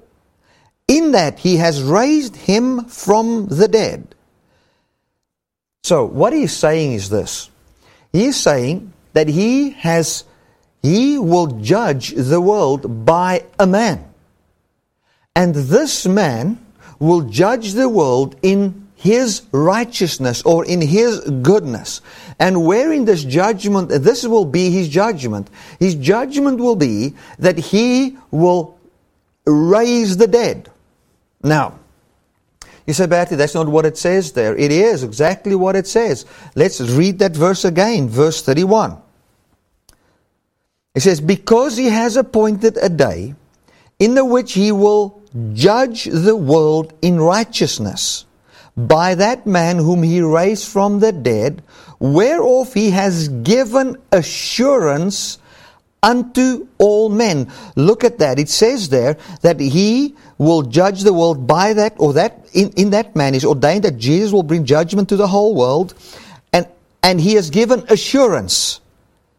in 0.90 1.12
that 1.12 1.38
he 1.38 1.56
has 1.58 1.80
raised 1.84 2.34
him 2.34 2.84
from 2.86 3.46
the 3.46 3.68
dead. 3.68 4.12
So, 5.84 6.04
what 6.04 6.32
he's 6.32 6.52
saying 6.52 6.94
is 6.94 7.08
this. 7.08 7.48
He's 8.12 8.36
saying 8.36 8.92
that 9.12 9.28
he 9.28 9.70
has, 9.70 10.24
he 10.82 11.16
will 11.16 11.46
judge 11.46 12.10
the 12.10 12.40
world 12.40 13.06
by 13.06 13.44
a 13.56 13.68
man. 13.68 14.04
And 15.36 15.54
this 15.54 16.06
man 16.06 16.58
will 16.98 17.22
judge 17.22 17.72
the 17.74 17.88
world 17.88 18.34
in 18.42 18.88
his 18.96 19.42
righteousness 19.52 20.42
or 20.42 20.64
in 20.64 20.80
his 20.80 21.20
goodness. 21.20 22.02
And 22.40 22.66
where 22.66 22.92
in 22.92 23.04
this 23.04 23.22
judgment, 23.22 23.90
this 23.90 24.26
will 24.26 24.44
be 24.44 24.70
his 24.70 24.88
judgment. 24.88 25.50
His 25.78 25.94
judgment 25.94 26.58
will 26.58 26.76
be 26.76 27.14
that 27.38 27.58
he 27.58 28.18
will 28.32 28.76
raise 29.46 30.16
the 30.16 30.26
dead. 30.26 30.68
Now, 31.42 31.78
you 32.86 32.94
say, 32.94 33.06
Bertie, 33.06 33.36
that's 33.36 33.54
not 33.54 33.68
what 33.68 33.86
it 33.86 33.96
says 33.96 34.32
there. 34.32 34.56
It 34.56 34.72
is 34.72 35.04
exactly 35.04 35.54
what 35.54 35.76
it 35.76 35.86
says. 35.86 36.26
Let's 36.54 36.80
read 36.80 37.18
that 37.20 37.32
verse 37.32 37.64
again, 37.64 38.08
verse 38.08 38.42
31. 38.42 38.98
It 40.94 41.00
says, 41.00 41.20
Because 41.20 41.76
he 41.76 41.86
has 41.86 42.16
appointed 42.16 42.76
a 42.80 42.88
day 42.88 43.34
in 43.98 44.14
the 44.14 44.24
which 44.24 44.54
he 44.54 44.72
will 44.72 45.22
judge 45.52 46.04
the 46.04 46.34
world 46.34 46.92
in 47.00 47.20
righteousness 47.20 48.24
by 48.76 49.14
that 49.14 49.46
man 49.46 49.76
whom 49.76 50.02
he 50.02 50.20
raised 50.20 50.66
from 50.68 51.00
the 51.00 51.12
dead, 51.12 51.62
whereof 51.98 52.72
he 52.74 52.90
has 52.90 53.28
given 53.28 53.96
assurance 54.10 55.38
unto 56.02 56.66
all 56.78 57.08
men. 57.08 57.50
Look 57.76 58.04
at 58.04 58.18
that. 58.18 58.38
It 58.38 58.48
says 58.48 58.88
there 58.88 59.16
that 59.42 59.60
he 59.60 60.16
will 60.40 60.62
judge 60.62 61.02
the 61.02 61.12
world 61.12 61.46
by 61.46 61.74
that, 61.74 61.94
or 61.98 62.14
that 62.14 62.48
in, 62.54 62.70
in 62.70 62.90
that 62.90 63.14
man 63.14 63.34
is 63.34 63.44
ordained 63.44 63.84
that 63.84 63.98
Jesus 63.98 64.32
will 64.32 64.42
bring 64.42 64.64
judgment 64.64 65.10
to 65.10 65.16
the 65.16 65.28
whole 65.28 65.54
world, 65.54 65.92
and 66.52 66.66
and 67.02 67.20
he 67.20 67.34
has 67.34 67.50
given 67.50 67.84
assurance. 67.88 68.80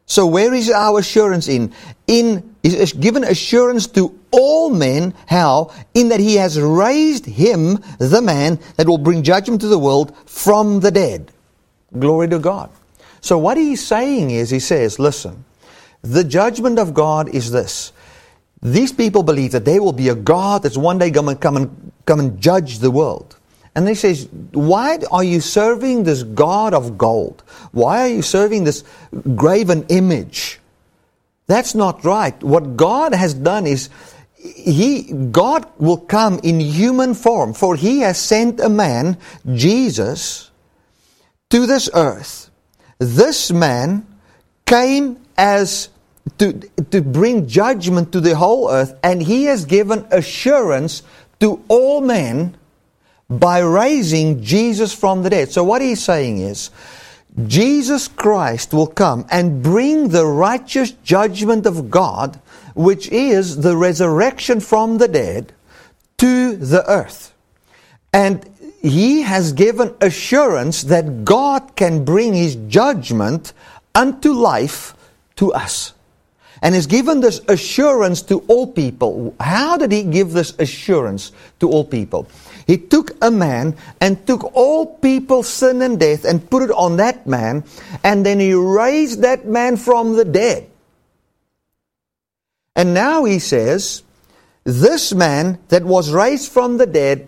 So 0.06 0.28
where 0.28 0.54
is 0.54 0.70
our 0.70 1.00
assurance 1.00 1.48
in? 1.48 1.74
In 2.06 2.56
is 2.62 2.94
given 2.94 3.24
assurance 3.24 3.88
to 3.88 4.20
all 4.30 4.70
men. 4.70 5.16
How? 5.26 5.74
In 5.96 6.10
that 6.10 6.20
he 6.20 6.36
has 6.36 6.60
raised 6.62 7.26
him, 7.26 7.80
the 7.98 8.22
man 8.22 8.60
that 8.78 8.88
will 8.88 9.00
bring 9.00 9.24
judgment 9.24 9.62
to 9.62 9.68
the 9.68 9.80
world 9.80 10.16
from 10.28 10.82
the 10.82 10.92
dead. 10.92 11.32
Glory 11.98 12.28
to 12.30 12.38
God. 12.38 12.70
So 13.22 13.40
what 13.40 13.58
he's 13.58 13.86
saying 13.86 14.30
is, 14.30 14.52
he 14.52 14.60
says, 14.60 15.00
listen, 15.00 15.46
the 16.04 16.24
judgment 16.24 16.78
of 16.78 16.94
God 16.94 17.30
is 17.30 17.52
this. 17.52 17.92
These 18.62 18.92
people 18.94 19.24
believe 19.24 19.52
that 19.54 19.66
there 19.66 19.82
will 19.82 19.94
be 19.94 20.10
a 20.10 20.16
God 20.16 20.64
that's 20.64 20.78
one 20.78 21.00
day 21.00 21.10
going 21.10 21.36
to 21.36 21.40
come 21.40 21.58
and, 21.58 21.92
come 22.06 22.20
and 22.20 22.40
judge 22.40 22.80
the 22.80 22.92
world. 22.92 23.38
And 23.74 23.88
he 23.88 23.96
says, 23.96 24.28
why 24.52 25.00
are 25.12 25.24
you 25.24 25.40
serving 25.40 26.04
this 26.04 26.24
God 26.24 26.74
of 26.74 26.98
gold? 26.98 27.44
Why 27.72 28.02
are 28.02 28.10
you 28.10 28.22
serving 28.22 28.66
this 28.66 28.84
graven 29.36 29.86
image? 29.90 30.60
That's 31.48 31.74
not 31.74 32.04
right. 32.04 32.42
What 32.44 32.78
God 32.78 33.14
has 33.14 33.34
done 33.34 33.66
is, 33.66 33.90
he, 34.36 35.12
God 35.32 35.72
will 35.78 35.98
come 35.98 36.40
in 36.44 36.60
human 36.60 37.14
form, 37.14 37.54
for 37.54 37.76
He 37.76 38.00
has 38.00 38.20
sent 38.20 38.60
a 38.60 38.70
man, 38.70 39.18
Jesus, 39.54 40.50
to 41.52 41.68
this 41.68 41.90
earth. 41.94 42.50
This 42.98 43.52
man 43.52 44.08
came 44.66 45.20
as 45.38 45.90
to, 46.38 46.54
to 46.92 47.02
bring 47.02 47.48
judgment 47.48 48.12
to 48.12 48.20
the 48.20 48.36
whole 48.36 48.70
earth, 48.70 48.98
and 49.04 49.22
he 49.22 49.46
has 49.46 49.66
given 49.66 50.06
assurance 50.12 51.04
to 51.40 51.64
all 51.68 52.02
men 52.02 52.56
by 53.30 53.60
raising 53.60 54.44
Jesus 54.44 54.94
from 54.94 55.24
the 55.24 55.30
dead. 55.30 55.52
So 55.52 55.64
what 55.64 55.82
he's 55.82 56.04
saying 56.04 56.40
is, 56.40 56.70
Jesus 57.48 58.08
Christ 58.08 58.74
will 58.74 58.88
come 58.88 59.26
and 59.32 59.64
bring 59.64 60.10
the 60.10 60.26
righteous 60.26 60.92
judgment 60.92 61.66
of 61.66 61.90
God, 61.90 62.40
which 62.76 63.08
is 63.10 63.58
the 63.58 63.78
resurrection 63.78 64.60
from 64.60 64.98
the 64.98 65.08
dead, 65.08 65.54
to 66.18 66.56
the 66.58 66.88
earth. 66.90 67.34
And 68.14 68.48
he 68.82 69.22
has 69.22 69.54
given 69.54 69.96
assurance 70.02 70.84
that 70.84 71.24
God 71.24 71.76
can 71.76 72.04
bring 72.04 72.34
his 72.34 72.56
judgment 72.68 73.54
unto 73.96 74.34
life 74.34 74.94
to 75.38 75.54
us. 75.54 75.94
And 76.62 76.76
has 76.76 76.86
given 76.86 77.22
this 77.22 77.42
assurance 77.48 78.22
to 78.24 78.40
all 78.48 78.68
people. 78.68 79.34
How 79.40 79.78
did 79.78 79.92
he 79.92 80.04
give 80.04 80.32
this 80.32 80.54
assurance 80.60 81.32
to 81.60 81.70
all 81.70 81.84
people? 81.84 82.28
He 82.68 82.78
took 82.78 83.12
a 83.22 83.32
man 83.32 83.76
and 84.00 84.26
took 84.28 84.56
all 84.56 84.86
people's 84.86 85.48
sin 85.48 85.82
and 85.82 86.00
death 86.00 86.24
and 86.24 86.48
put 86.50 86.62
it 86.64 86.72
on 86.72 86.98
that 86.98 87.26
man, 87.26 87.64
and 88.04 88.24
then 88.24 88.40
he 88.40 88.54
raised 88.54 89.24
that 89.24 89.46
man 89.48 89.76
from 89.76 90.16
the 90.16 90.26
dead. 90.26 90.70
And 92.76 92.94
now 92.94 93.26
he 93.26 93.40
says, 93.40 94.04
this 94.64 95.14
man 95.14 95.58
that 95.70 95.84
was 95.84 96.12
raised 96.12 96.52
from 96.52 96.78
the 96.78 96.86
dead 96.86 97.28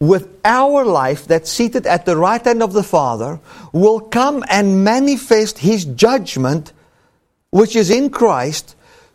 with 0.00 0.28
our 0.44 0.84
life 0.84 1.26
that's 1.26 1.50
seated 1.50 1.86
at 1.86 2.04
the 2.04 2.16
right 2.16 2.44
hand 2.44 2.62
of 2.62 2.72
the 2.72 2.82
Father 2.82 3.40
will 3.72 4.00
come 4.00 4.44
and 4.50 4.84
manifest 4.84 5.58
his 5.58 5.84
judgment 5.84 6.72
which 7.54 7.76
is 7.76 7.88
in 7.88 8.10
Christ 8.10 8.74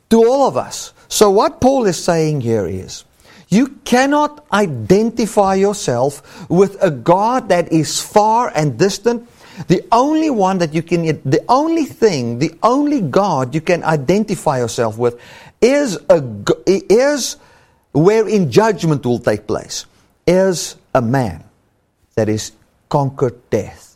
to 0.10 0.24
all 0.24 0.48
of 0.48 0.56
us. 0.56 0.94
So 1.10 1.30
what 1.30 1.60
Paul 1.60 1.86
is 1.88 2.02
saying 2.02 2.40
here 2.40 2.66
is, 2.66 3.04
you 3.50 3.68
cannot 3.84 4.46
identify 4.54 5.56
yourself 5.56 6.48
with 6.50 6.82
a 6.82 6.90
God 6.90 7.50
that 7.50 7.74
is 7.74 8.00
far 8.00 8.50
and 8.56 8.80
distant. 8.80 9.28
The 9.68 9.84
only 9.92 10.30
one 10.30 10.60
that 10.60 10.74
you 10.74 10.82
can, 10.82 11.04
the 11.30 11.44
only 11.50 11.84
thing, 11.84 12.40
the 12.40 12.56
only 12.64 13.02
God 13.02 13.54
you 13.54 13.60
can 13.60 13.84
identify 13.84 14.60
yourself 14.60 14.98
with 14.98 15.20
is 15.60 16.00
a, 16.10 16.24
is 16.66 17.36
wherein 17.92 18.50
judgment 18.50 19.06
will 19.06 19.20
take 19.20 19.48
place, 19.48 19.86
is 20.26 20.78
a 20.96 21.02
man 21.02 21.44
that 22.16 22.30
is 22.30 22.54
conquered 22.88 23.36
death. 23.50 23.89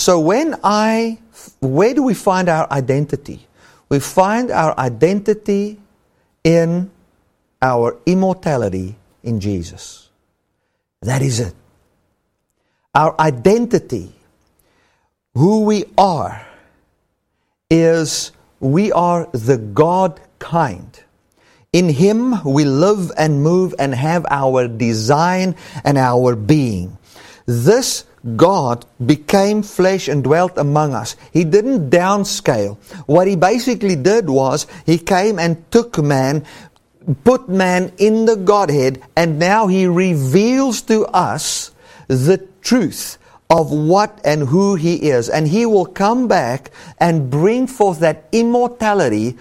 So 0.00 0.18
when 0.18 0.56
I 0.64 1.18
where 1.60 1.92
do 1.92 2.02
we 2.02 2.14
find 2.14 2.48
our 2.48 2.66
identity? 2.72 3.46
We 3.90 4.00
find 4.00 4.50
our 4.50 4.72
identity 4.78 5.78
in 6.42 6.90
our 7.60 7.98
immortality 8.06 8.96
in 9.22 9.40
Jesus. 9.40 10.08
That 11.02 11.20
is 11.20 11.40
it. 11.40 11.54
Our 12.94 13.14
identity, 13.20 14.10
who 15.34 15.64
we 15.64 15.84
are, 15.98 16.46
is 17.68 18.32
we 18.58 18.92
are 18.92 19.28
the 19.32 19.58
God 19.58 20.18
kind. 20.38 20.98
In 21.74 21.90
Him 21.90 22.42
we 22.42 22.64
live 22.64 23.12
and 23.18 23.42
move 23.42 23.74
and 23.78 23.94
have 23.94 24.24
our 24.30 24.66
design 24.66 25.56
and 25.84 25.98
our 25.98 26.36
being. 26.36 26.96
This 27.44 28.06
God 28.36 28.84
became 29.04 29.62
flesh 29.62 30.08
and 30.08 30.22
dwelt 30.22 30.58
among 30.58 30.94
us. 30.94 31.16
He 31.32 31.44
didn't 31.44 31.90
downscale. 31.90 32.76
What 33.06 33.26
he 33.26 33.36
basically 33.36 33.96
did 33.96 34.28
was 34.28 34.66
he 34.84 34.98
came 34.98 35.38
and 35.38 35.70
took 35.70 35.98
man, 35.98 36.44
put 37.24 37.48
man 37.48 37.92
in 37.96 38.26
the 38.26 38.36
Godhead, 38.36 39.02
and 39.16 39.38
now 39.38 39.68
he 39.68 39.86
reveals 39.86 40.82
to 40.82 41.06
us 41.06 41.72
the 42.08 42.46
truth 42.60 43.16
of 43.48 43.72
what 43.72 44.20
and 44.24 44.48
who 44.48 44.74
he 44.74 45.10
is. 45.10 45.28
And 45.28 45.48
he 45.48 45.64
will 45.64 45.86
come 45.86 46.28
back 46.28 46.70
and 46.98 47.30
bring 47.30 47.66
forth 47.66 48.00
that 48.00 48.28
immortality 48.32 49.36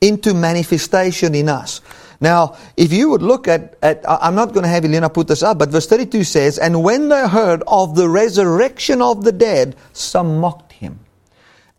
into 0.00 0.34
manifestation 0.34 1.34
in 1.34 1.48
us. 1.48 1.80
Now, 2.22 2.56
if 2.76 2.92
you 2.92 3.10
would 3.10 3.20
look 3.20 3.48
at, 3.48 3.76
at 3.82 4.00
I'm 4.08 4.36
not 4.36 4.52
going 4.52 4.62
to 4.62 4.68
have 4.68 4.84
Elena 4.84 5.10
put 5.10 5.26
this 5.26 5.42
up, 5.42 5.58
but 5.58 5.70
verse 5.70 5.88
32 5.88 6.22
says, 6.22 6.56
And 6.56 6.84
when 6.84 7.08
they 7.08 7.26
heard 7.28 7.64
of 7.66 7.96
the 7.96 8.08
resurrection 8.08 9.02
of 9.02 9.24
the 9.24 9.32
dead, 9.32 9.74
some 9.92 10.38
mocked 10.38 10.70
him. 10.70 11.00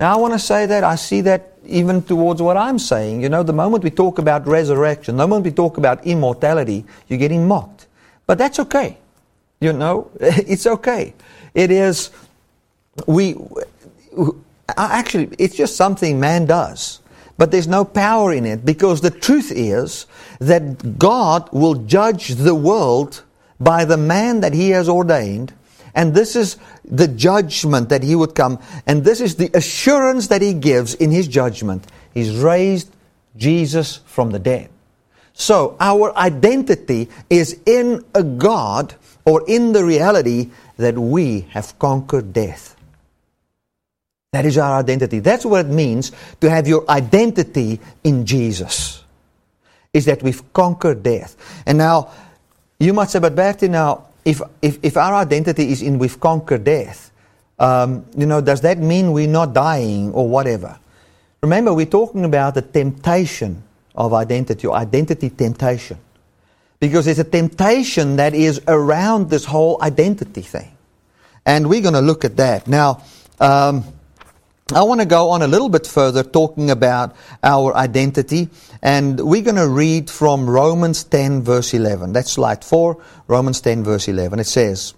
Now, 0.01 0.13
I 0.13 0.17
want 0.17 0.33
to 0.33 0.39
say 0.39 0.65
that 0.65 0.83
I 0.83 0.95
see 0.95 1.21
that 1.21 1.57
even 1.65 2.01
towards 2.01 2.41
what 2.41 2.57
I'm 2.57 2.77
saying. 2.77 3.21
You 3.21 3.29
know, 3.29 3.41
the 3.41 3.53
moment 3.53 3.85
we 3.85 3.89
talk 3.89 4.19
about 4.19 4.45
resurrection, 4.45 5.15
the 5.15 5.25
moment 5.25 5.45
we 5.45 5.51
talk 5.51 5.77
about 5.77 6.05
immortality, 6.05 6.83
you're 7.07 7.19
getting 7.19 7.47
mocked. 7.47 7.87
But 8.27 8.37
that's 8.37 8.59
okay. 8.59 8.97
You 9.61 9.71
know, 9.71 10.11
it's 10.19 10.67
okay. 10.67 11.13
It 11.53 11.71
is, 11.71 12.11
we, 13.07 13.37
actually, 14.75 15.29
it's 15.39 15.55
just 15.55 15.77
something 15.77 16.19
man 16.19 16.47
does. 16.47 16.99
But 17.37 17.51
there's 17.51 17.67
no 17.67 17.83
power 17.83 18.31
in 18.31 18.45
it 18.45 18.63
because 18.63 19.01
the 19.01 19.09
truth 19.09 19.51
is 19.51 20.05
that 20.39 20.99
God 20.99 21.49
will 21.51 21.75
judge 21.75 22.29
the 22.29 22.55
world 22.55 23.23
by 23.59 23.85
the 23.85 23.97
man 23.97 24.41
that 24.41 24.53
he 24.53 24.69
has 24.69 24.87
ordained. 24.87 25.53
And 25.95 26.13
this 26.13 26.35
is 26.35 26.57
the 26.83 27.07
judgment 27.07 27.89
that 27.89 28.03
he 28.03 28.15
would 28.15 28.35
come. 28.35 28.59
And 28.85 29.03
this 29.03 29.21
is 29.21 29.35
the 29.35 29.49
assurance 29.53 30.27
that 30.27 30.41
he 30.41 30.53
gives 30.53 30.95
in 30.95 31.11
his 31.11 31.27
judgment. 31.27 31.85
He's 32.13 32.35
raised 32.35 32.89
Jesus 33.35 33.97
from 34.05 34.31
the 34.31 34.39
dead. 34.39 34.69
So 35.33 35.75
our 35.79 36.15
identity 36.15 37.09
is 37.29 37.59
in 37.65 38.05
a 38.13 38.23
God 38.23 38.93
or 39.25 39.43
in 39.47 39.73
the 39.73 39.83
reality 39.83 40.51
that 40.77 40.97
we 40.97 41.41
have 41.51 41.77
conquered 41.79 42.33
death. 42.33 42.72
That 44.33 44.47
is 44.47 44.57
our 44.57 44.79
identity. 44.79 45.19
That's 45.19 45.45
what 45.45 45.67
it 45.67 45.69
means 45.69 46.11
to 46.41 46.49
have 46.49 46.67
your 46.67 46.89
identity 46.89 47.79
in 48.03 48.25
Jesus. 48.25 49.03
Is 49.93 50.05
that 50.05 50.23
we've 50.23 50.41
conquered 50.53 51.03
death. 51.03 51.37
And 51.67 51.77
now, 51.77 52.09
you 52.79 52.93
might 52.93 53.11
say, 53.11 53.19
but 53.19 53.35
Bertie, 53.35 53.67
now, 53.67 54.07
if, 54.25 54.41
if, 54.59 54.79
if 54.81 54.97
our 54.97 55.13
identity 55.13 55.71
is 55.71 55.83
in 55.83 55.99
we've 55.99 56.19
conquered 56.19 56.63
death, 56.63 57.11
um, 57.59 58.07
you 58.17 58.25
know, 58.25 58.41
does 58.41 58.61
that 58.61 58.79
mean 58.79 59.11
we're 59.11 59.27
not 59.27 59.53
dying 59.53 60.11
or 60.13 60.27
whatever? 60.27 60.79
Remember, 61.43 61.71
we're 61.71 61.85
talking 61.85 62.25
about 62.25 62.55
the 62.55 62.63
temptation 62.63 63.61
of 63.93 64.13
identity, 64.13 64.65
or 64.65 64.75
identity 64.75 65.29
temptation. 65.29 65.99
Because 66.79 67.05
there's 67.05 67.19
a 67.19 67.23
temptation 67.23 68.15
that 68.15 68.33
is 68.33 68.59
around 68.67 69.29
this 69.29 69.45
whole 69.45 69.77
identity 69.83 70.41
thing. 70.41 70.75
And 71.45 71.69
we're 71.69 71.81
going 71.81 71.93
to 71.93 72.01
look 72.01 72.25
at 72.25 72.37
that. 72.37 72.67
Now, 72.67 73.03
um, 73.39 73.83
I 74.71 74.83
want 74.83 75.01
to 75.01 75.05
go 75.05 75.31
on 75.31 75.41
a 75.41 75.47
little 75.47 75.67
bit 75.67 75.85
further 75.85 76.23
talking 76.23 76.71
about 76.71 77.17
our 77.43 77.75
identity, 77.75 78.47
and 78.81 79.19
we're 79.19 79.41
going 79.41 79.57
to 79.57 79.67
read 79.67 80.09
from 80.09 80.49
Romans 80.49 81.03
10, 81.03 81.41
verse 81.41 81.73
11. 81.73 82.13
That's 82.13 82.31
slide 82.31 82.63
4, 82.63 82.97
Romans 83.27 83.59
10, 83.59 83.83
verse 83.83 84.07
11. 84.07 84.39
It 84.39 84.45
says, 84.45 84.93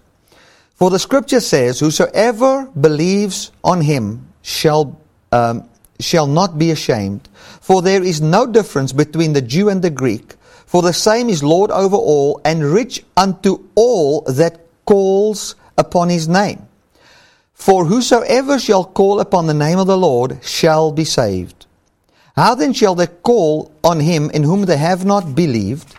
For 0.76 0.88
the 0.88 1.00
scripture 1.00 1.40
says, 1.40 1.80
Whosoever 1.80 2.66
believes 2.80 3.50
on 3.64 3.80
him 3.80 4.28
shall, 4.40 5.00
um, 5.32 5.68
shall 5.98 6.28
not 6.28 6.58
be 6.58 6.70
ashamed, 6.70 7.28
for 7.60 7.82
there 7.82 8.04
is 8.04 8.20
no 8.20 8.46
difference 8.46 8.92
between 8.92 9.32
the 9.32 9.42
Jew 9.42 9.68
and 9.68 9.82
the 9.82 9.90
Greek, 9.90 10.36
for 10.66 10.80
the 10.80 10.92
same 10.92 11.28
is 11.28 11.42
Lord 11.42 11.72
over 11.72 11.96
all, 11.96 12.40
and 12.44 12.62
rich 12.62 13.04
unto 13.16 13.64
all 13.74 14.20
that 14.28 14.60
calls 14.84 15.56
upon 15.76 16.08
his 16.08 16.28
name. 16.28 16.68
For 17.56 17.86
whosoever 17.86 18.60
shall 18.60 18.84
call 18.84 19.18
upon 19.18 19.46
the 19.46 19.54
name 19.54 19.78
of 19.78 19.88
the 19.88 19.96
Lord 19.96 20.38
shall 20.44 20.92
be 20.92 21.04
saved. 21.04 21.66
How 22.36 22.54
then 22.54 22.74
shall 22.74 22.94
they 22.94 23.08
call 23.08 23.72
on 23.82 23.98
him 23.98 24.30
in 24.30 24.44
whom 24.44 24.66
they 24.66 24.76
have 24.76 25.04
not 25.04 25.34
believed? 25.34 25.96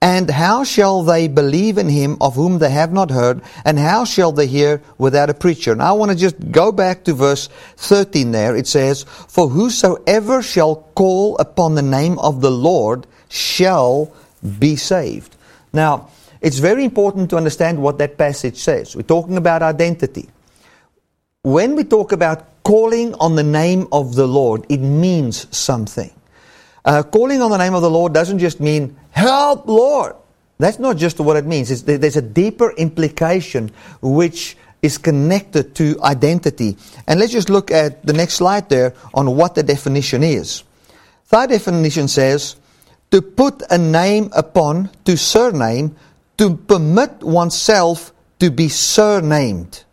And 0.00 0.30
how 0.30 0.64
shall 0.64 1.02
they 1.02 1.26
believe 1.28 1.78
in 1.78 1.88
him 1.88 2.16
of 2.20 2.36
whom 2.36 2.58
they 2.58 2.70
have 2.70 2.92
not 2.92 3.10
heard? 3.10 3.42
And 3.64 3.78
how 3.78 4.04
shall 4.04 4.32
they 4.32 4.46
hear 4.46 4.82
without 4.96 5.28
a 5.28 5.34
preacher? 5.34 5.74
Now 5.74 5.88
I 5.88 5.92
want 5.92 6.12
to 6.12 6.16
just 6.16 6.36
go 6.52 6.70
back 6.70 7.04
to 7.04 7.12
verse 7.12 7.48
13 7.76 8.30
there. 8.30 8.56
It 8.56 8.68
says, 8.68 9.02
For 9.02 9.48
whosoever 9.48 10.42
shall 10.42 10.76
call 10.94 11.36
upon 11.38 11.74
the 11.74 11.82
name 11.82 12.18
of 12.20 12.40
the 12.40 12.52
Lord 12.52 13.06
shall 13.28 14.14
be 14.58 14.76
saved. 14.76 15.36
Now, 15.72 16.08
it's 16.40 16.58
very 16.58 16.84
important 16.84 17.30
to 17.30 17.36
understand 17.36 17.82
what 17.82 17.98
that 17.98 18.16
passage 18.16 18.58
says. 18.58 18.94
We're 18.94 19.02
talking 19.02 19.36
about 19.36 19.62
identity 19.62 20.28
when 21.44 21.76
we 21.76 21.84
talk 21.84 22.12
about 22.12 22.62
calling 22.64 23.14
on 23.16 23.36
the 23.36 23.42
name 23.42 23.86
of 23.92 24.14
the 24.14 24.26
Lord, 24.26 24.64
it 24.70 24.78
means 24.78 25.46
something. 25.54 26.10
Uh, 26.86 27.02
calling 27.02 27.42
on 27.42 27.50
the 27.50 27.58
name 27.58 27.74
of 27.74 27.82
the 27.82 27.90
Lord 27.90 28.14
doesn't 28.14 28.38
just 28.38 28.60
mean, 28.60 28.96
help, 29.10 29.68
Lord. 29.68 30.16
That's 30.58 30.78
not 30.78 30.96
just 30.96 31.20
what 31.20 31.36
it 31.36 31.44
means. 31.44 31.70
It's, 31.70 31.82
there's 31.82 32.16
a 32.16 32.22
deeper 32.22 32.72
implication 32.72 33.72
which 34.00 34.56
is 34.80 34.96
connected 34.96 35.74
to 35.74 36.00
identity. 36.02 36.78
And 37.06 37.20
let's 37.20 37.32
just 37.32 37.50
look 37.50 37.70
at 37.70 38.06
the 38.06 38.14
next 38.14 38.34
slide 38.34 38.70
there 38.70 38.94
on 39.12 39.36
what 39.36 39.54
the 39.54 39.62
definition 39.62 40.22
is. 40.22 40.62
That 41.28 41.50
definition 41.50 42.08
says, 42.08 42.56
to 43.10 43.20
put 43.20 43.62
a 43.70 43.76
name 43.76 44.30
upon, 44.34 44.88
to 45.04 45.18
surname, 45.18 45.94
to 46.38 46.56
permit 46.56 47.22
oneself 47.22 48.14
to 48.38 48.50
be 48.50 48.70
surnamed 48.70 49.84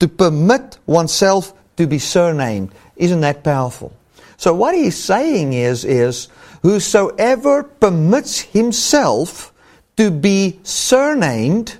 to 0.00 0.08
permit 0.08 0.78
oneself 0.86 1.52
to 1.76 1.86
be 1.86 1.98
surnamed. 1.98 2.72
Isn't 2.96 3.20
that 3.20 3.42
powerful? 3.42 3.92
So 4.36 4.52
what 4.54 4.74
he's 4.74 4.96
saying 4.96 5.52
is, 5.52 5.84
is 5.84 6.28
whosoever 6.62 7.62
permits 7.62 8.40
himself 8.40 9.52
to 9.96 10.10
be 10.10 10.60
surnamed 10.62 11.78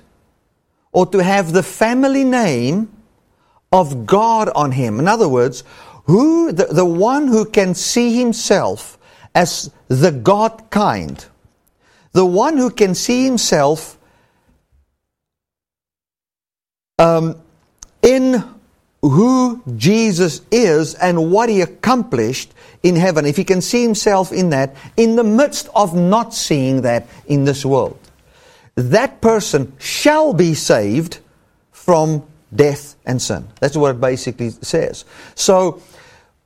or 0.91 1.05
to 1.07 1.19
have 1.19 1.51
the 1.51 1.63
family 1.63 2.23
name 2.23 2.89
of 3.71 4.05
God 4.05 4.49
on 4.49 4.71
him. 4.71 4.99
In 4.99 5.07
other 5.07 5.29
words, 5.29 5.63
who 6.05 6.51
the, 6.51 6.65
the 6.65 6.85
one 6.85 7.27
who 7.27 7.45
can 7.45 7.75
see 7.75 8.17
himself 8.17 8.97
as 9.35 9.71
the 9.87 10.11
God 10.11 10.69
kind, 10.71 11.23
the 12.13 12.25
one 12.25 12.57
who 12.57 12.71
can 12.71 12.95
see 12.95 13.25
himself 13.25 13.99
um, 16.97 17.39
in 18.07 18.41
who 19.01 19.61
Jesus 19.75 20.41
is 20.49 20.95
and 20.95 21.29
what 21.29 21.49
he 21.49 21.61
accomplished 21.61 22.53
in 22.83 22.95
heaven, 22.95 23.25
if 23.25 23.35
he 23.35 23.43
can 23.43 23.61
see 23.61 23.83
himself 23.83 24.31
in 24.31 24.49
that, 24.51 24.75
in 24.95 25.17
the 25.17 25.23
midst 25.23 25.67
of 25.75 25.93
not 25.93 26.33
seeing 26.33 26.81
that 26.81 27.05
in 27.27 27.43
this 27.43 27.65
world, 27.65 27.99
that 28.75 29.19
person 29.19 29.73
shall 29.77 30.33
be 30.33 30.53
saved 30.53 31.19
from 31.71 32.23
death 32.55 32.95
and 33.05 33.21
sin. 33.21 33.45
That's 33.59 33.75
what 33.75 33.95
it 33.95 34.01
basically 34.01 34.51
says. 34.51 35.03
So, 35.35 35.81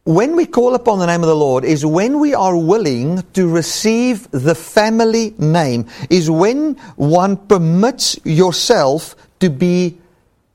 when 0.04 0.36
we 0.36 0.48
call 0.48 0.74
upon 0.74 0.98
the 0.98 1.06
name 1.06 1.22
of 1.22 1.28
the 1.28 1.36
Lord 1.36 1.64
is 1.64 1.86
when 1.86 2.20
we 2.20 2.34
are 2.34 2.58
willing 2.58 3.22
to 3.34 3.48
receive 3.48 4.30
the 4.32 4.56
family 4.56 5.36
name, 5.38 5.88
is 6.10 6.28
when 6.28 6.74
one 6.96 7.38
permits 7.38 8.20
yourself 8.26 9.16
to 9.42 9.52
be 9.52 10.01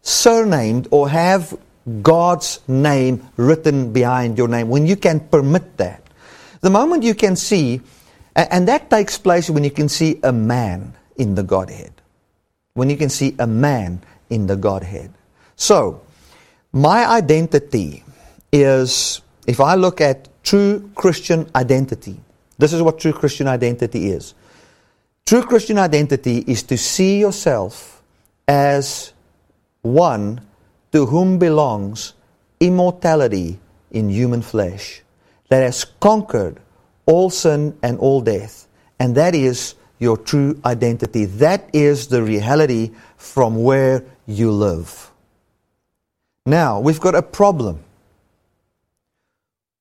surnamed 0.07 0.87
or 0.93 1.09
have 1.09 1.59
God's 2.03 2.61
name 2.69 3.27
written 3.37 3.93
behind 3.93 4.39
your 4.39 4.47
name, 4.47 4.69
when 4.69 4.87
you 4.87 4.95
can 4.95 5.19
permit 5.19 5.77
that, 5.79 6.01
the 6.61 6.71
moment 6.71 7.03
you 7.03 7.15
can 7.15 7.35
see, 7.35 7.81
and 8.37 8.69
that 8.69 8.89
takes 8.89 9.19
place 9.19 9.51
when 9.51 9.65
you 9.65 9.71
can 9.71 9.89
see 9.89 10.21
a 10.23 10.33
man 10.33 10.95
in 11.17 11.35
the 11.35 11.43
Godhead. 11.43 11.93
When 12.75 12.89
you 12.89 12.97
can 12.97 13.09
see 13.09 13.35
a 13.39 13.47
man 13.47 14.01
in 14.31 14.47
the 14.47 14.57
Godhead. 14.57 15.13
So, 15.57 16.03
my 16.73 17.07
identity 17.07 18.05
is, 18.53 19.21
if 19.47 19.61
I 19.61 19.75
look 19.75 20.01
at 20.01 20.29
true 20.45 20.89
Christian 20.95 21.51
identity, 21.55 22.21
this 22.59 22.73
is 22.73 22.81
what 22.81 23.01
true 23.01 23.13
Christian 23.13 23.49
identity 23.49 24.11
is. 24.11 24.35
True 25.25 25.43
Christian 25.43 25.79
identity 25.79 26.45
is 26.47 26.63
to 26.65 26.79
see 26.79 27.19
yourself 27.19 28.03
as 28.47 29.13
one 29.93 30.41
to 30.93 31.07
whom 31.07 31.39
belongs 31.39 32.15
immortality 32.61 33.59
in 33.91 34.09
human 34.09 34.43
flesh, 34.43 35.03
that 35.49 35.63
has 35.63 35.85
conquered 36.01 36.59
all 37.07 37.31
sin 37.31 37.77
and 37.83 37.99
all 37.99 38.21
death. 38.21 38.67
And 38.99 39.15
that 39.17 39.35
is 39.35 39.75
your 39.99 40.17
true 40.17 40.61
identity. 40.65 41.25
That 41.27 41.69
is 41.73 42.09
the 42.09 42.23
reality 42.23 42.93
from 43.17 43.63
where 43.63 44.05
you 44.27 44.51
live. 44.51 45.11
Now, 46.45 46.81
we've 46.81 47.01
got 47.01 47.15
a 47.15 47.23
problem. 47.23 47.81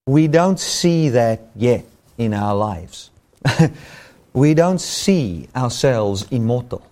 We 0.07 0.27
don't 0.27 0.59
see 0.59 1.09
that 1.09 1.41
yet 1.55 1.85
in 2.17 2.33
our 2.33 2.55
lives. 2.55 3.09
we 4.33 4.53
don't 4.53 4.79
see 4.79 5.47
ourselves 5.55 6.27
immortal. 6.29 6.85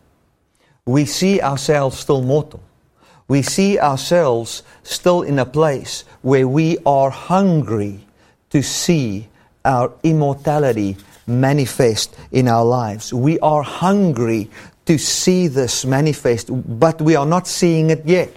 We 0.85 1.05
see 1.05 1.41
ourselves 1.41 1.99
still 1.99 2.21
mortal 2.21 2.61
we 3.33 3.41
see 3.41 3.79
ourselves 3.79 4.61
still 4.83 5.23
in 5.23 5.39
a 5.39 5.45
place 5.45 6.05
where 6.21 6.47
we 6.47 6.77
are 6.85 7.09
hungry 7.09 7.99
to 8.51 8.61
see 8.61 9.27
our 9.65 9.91
immortality 10.03 10.97
manifest 11.25 12.15
in 12.31 12.47
our 12.47 12.63
lives. 12.63 13.11
We 13.11 13.39
are 13.39 13.63
hungry 13.63 14.51
to 14.85 14.99
see 14.99 15.47
this 15.47 15.83
manifest, 15.83 16.51
but 16.51 17.01
we 17.01 17.15
are 17.15 17.25
not 17.25 17.47
seeing 17.47 17.89
it 17.89 18.05
yet. 18.05 18.29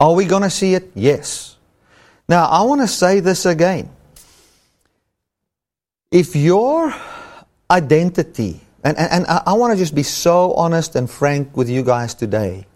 Are 0.00 0.14
we 0.14 0.24
going 0.24 0.42
to 0.42 0.50
see 0.50 0.74
it? 0.74 0.90
Yes. 0.96 1.54
Now, 2.28 2.46
I 2.46 2.62
want 2.62 2.80
to 2.80 2.88
say 2.88 3.20
this 3.20 3.46
again. 3.46 3.88
If 6.10 6.34
your 6.34 6.92
identity, 7.70 8.60
and, 8.82 8.98
and, 8.98 9.12
and 9.12 9.26
I, 9.28 9.42
I 9.46 9.52
want 9.52 9.74
to 9.74 9.78
just 9.78 9.94
be 9.94 10.02
so 10.02 10.54
honest 10.54 10.96
and 10.96 11.08
frank 11.08 11.56
with 11.56 11.70
you 11.70 11.84
guys 11.84 12.14
today. 12.14 12.66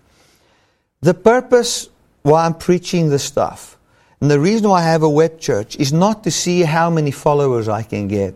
The 1.02 1.14
purpose 1.14 1.88
why 2.22 2.46
I'm 2.46 2.54
preaching 2.54 3.10
this 3.10 3.24
stuff, 3.24 3.76
and 4.20 4.30
the 4.30 4.40
reason 4.40 4.68
why 4.68 4.80
I 4.80 4.84
have 4.84 5.02
a 5.02 5.10
web 5.10 5.38
church, 5.38 5.76
is 5.76 5.92
not 5.92 6.24
to 6.24 6.30
see 6.30 6.62
how 6.62 6.90
many 6.90 7.10
followers 7.10 7.68
I 7.68 7.82
can 7.82 8.08
get. 8.08 8.34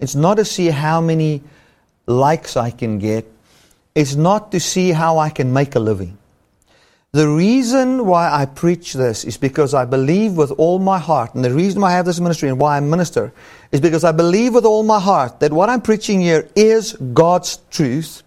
It's 0.00 0.14
not 0.14 0.36
to 0.38 0.44
see 0.44 0.66
how 0.68 1.00
many 1.00 1.42
likes 2.06 2.56
I 2.56 2.70
can 2.70 2.98
get. 2.98 3.24
It's 3.94 4.16
not 4.16 4.52
to 4.52 4.60
see 4.60 4.90
how 4.90 5.18
I 5.18 5.30
can 5.30 5.52
make 5.52 5.76
a 5.76 5.80
living. 5.80 6.18
The 7.12 7.28
reason 7.28 8.06
why 8.06 8.32
I 8.32 8.46
preach 8.46 8.94
this 8.94 9.24
is 9.24 9.36
because 9.36 9.74
I 9.74 9.84
believe 9.84 10.32
with 10.32 10.50
all 10.52 10.78
my 10.78 10.98
heart, 10.98 11.34
and 11.34 11.44
the 11.44 11.52
reason 11.52 11.82
why 11.82 11.90
I 11.92 11.96
have 11.96 12.06
this 12.06 12.20
ministry 12.20 12.48
and 12.48 12.58
why 12.58 12.78
I 12.78 12.80
minister 12.80 13.32
is 13.70 13.80
because 13.80 14.02
I 14.02 14.12
believe 14.12 14.54
with 14.54 14.64
all 14.64 14.82
my 14.82 14.98
heart 14.98 15.38
that 15.40 15.52
what 15.52 15.68
I'm 15.68 15.82
preaching 15.82 16.20
here 16.20 16.48
is 16.56 16.94
God's 16.94 17.58
truth 17.70 18.22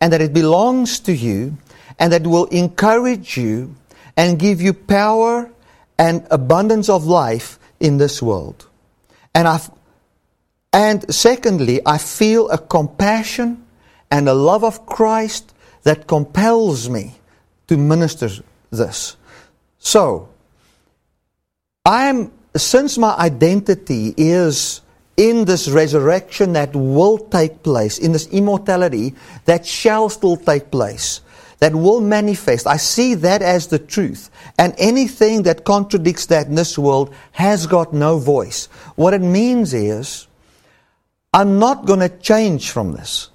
and 0.00 0.12
that 0.12 0.20
it 0.20 0.34
belongs 0.34 0.98
to 1.00 1.12
you 1.12 1.56
and 1.98 2.12
that 2.12 2.26
will 2.26 2.46
encourage 2.46 3.36
you 3.36 3.74
and 4.16 4.38
give 4.38 4.60
you 4.60 4.72
power 4.72 5.50
and 5.98 6.26
abundance 6.30 6.88
of 6.88 7.04
life 7.04 7.58
in 7.80 7.98
this 7.98 8.22
world. 8.22 8.66
And 9.34 9.48
i 9.48 9.60
and 10.72 11.14
secondly, 11.14 11.80
I 11.86 11.98
feel 11.98 12.48
a 12.50 12.58
compassion 12.58 13.64
and 14.10 14.28
a 14.28 14.34
love 14.34 14.64
of 14.64 14.86
Christ 14.86 15.54
that 15.84 16.08
compels 16.08 16.90
me 16.90 17.14
to 17.68 17.76
minister 17.76 18.28
this. 18.70 19.16
So, 19.78 20.28
I 21.84 22.06
am, 22.06 22.32
since 22.56 22.98
my 22.98 23.14
identity 23.14 24.14
is 24.16 24.80
in 25.16 25.44
this 25.44 25.68
resurrection 25.68 26.54
that 26.54 26.74
will 26.74 27.18
take 27.18 27.62
place, 27.62 27.98
in 27.98 28.10
this 28.10 28.26
immortality 28.28 29.14
that 29.44 29.64
shall 29.64 30.08
still 30.08 30.36
take 30.36 30.72
place, 30.72 31.20
that 31.64 31.74
will 31.74 32.02
manifest, 32.02 32.66
I 32.66 32.76
see 32.76 33.14
that 33.14 33.40
as 33.40 33.68
the 33.68 33.78
truth. 33.78 34.28
And 34.58 34.74
anything 34.76 35.44
that 35.44 35.64
contradicts 35.64 36.26
that 36.26 36.46
in 36.48 36.56
this 36.56 36.76
world 36.76 37.14
has 37.32 37.66
got 37.66 37.94
no 37.94 38.18
voice. 38.18 38.66
What 38.96 39.14
it 39.14 39.22
means 39.22 39.72
is, 39.72 40.26
I'm 41.32 41.58
not 41.58 41.86
going 41.86 42.00
to 42.00 42.10
change 42.10 42.70
from 42.70 42.92
this. 42.92 43.30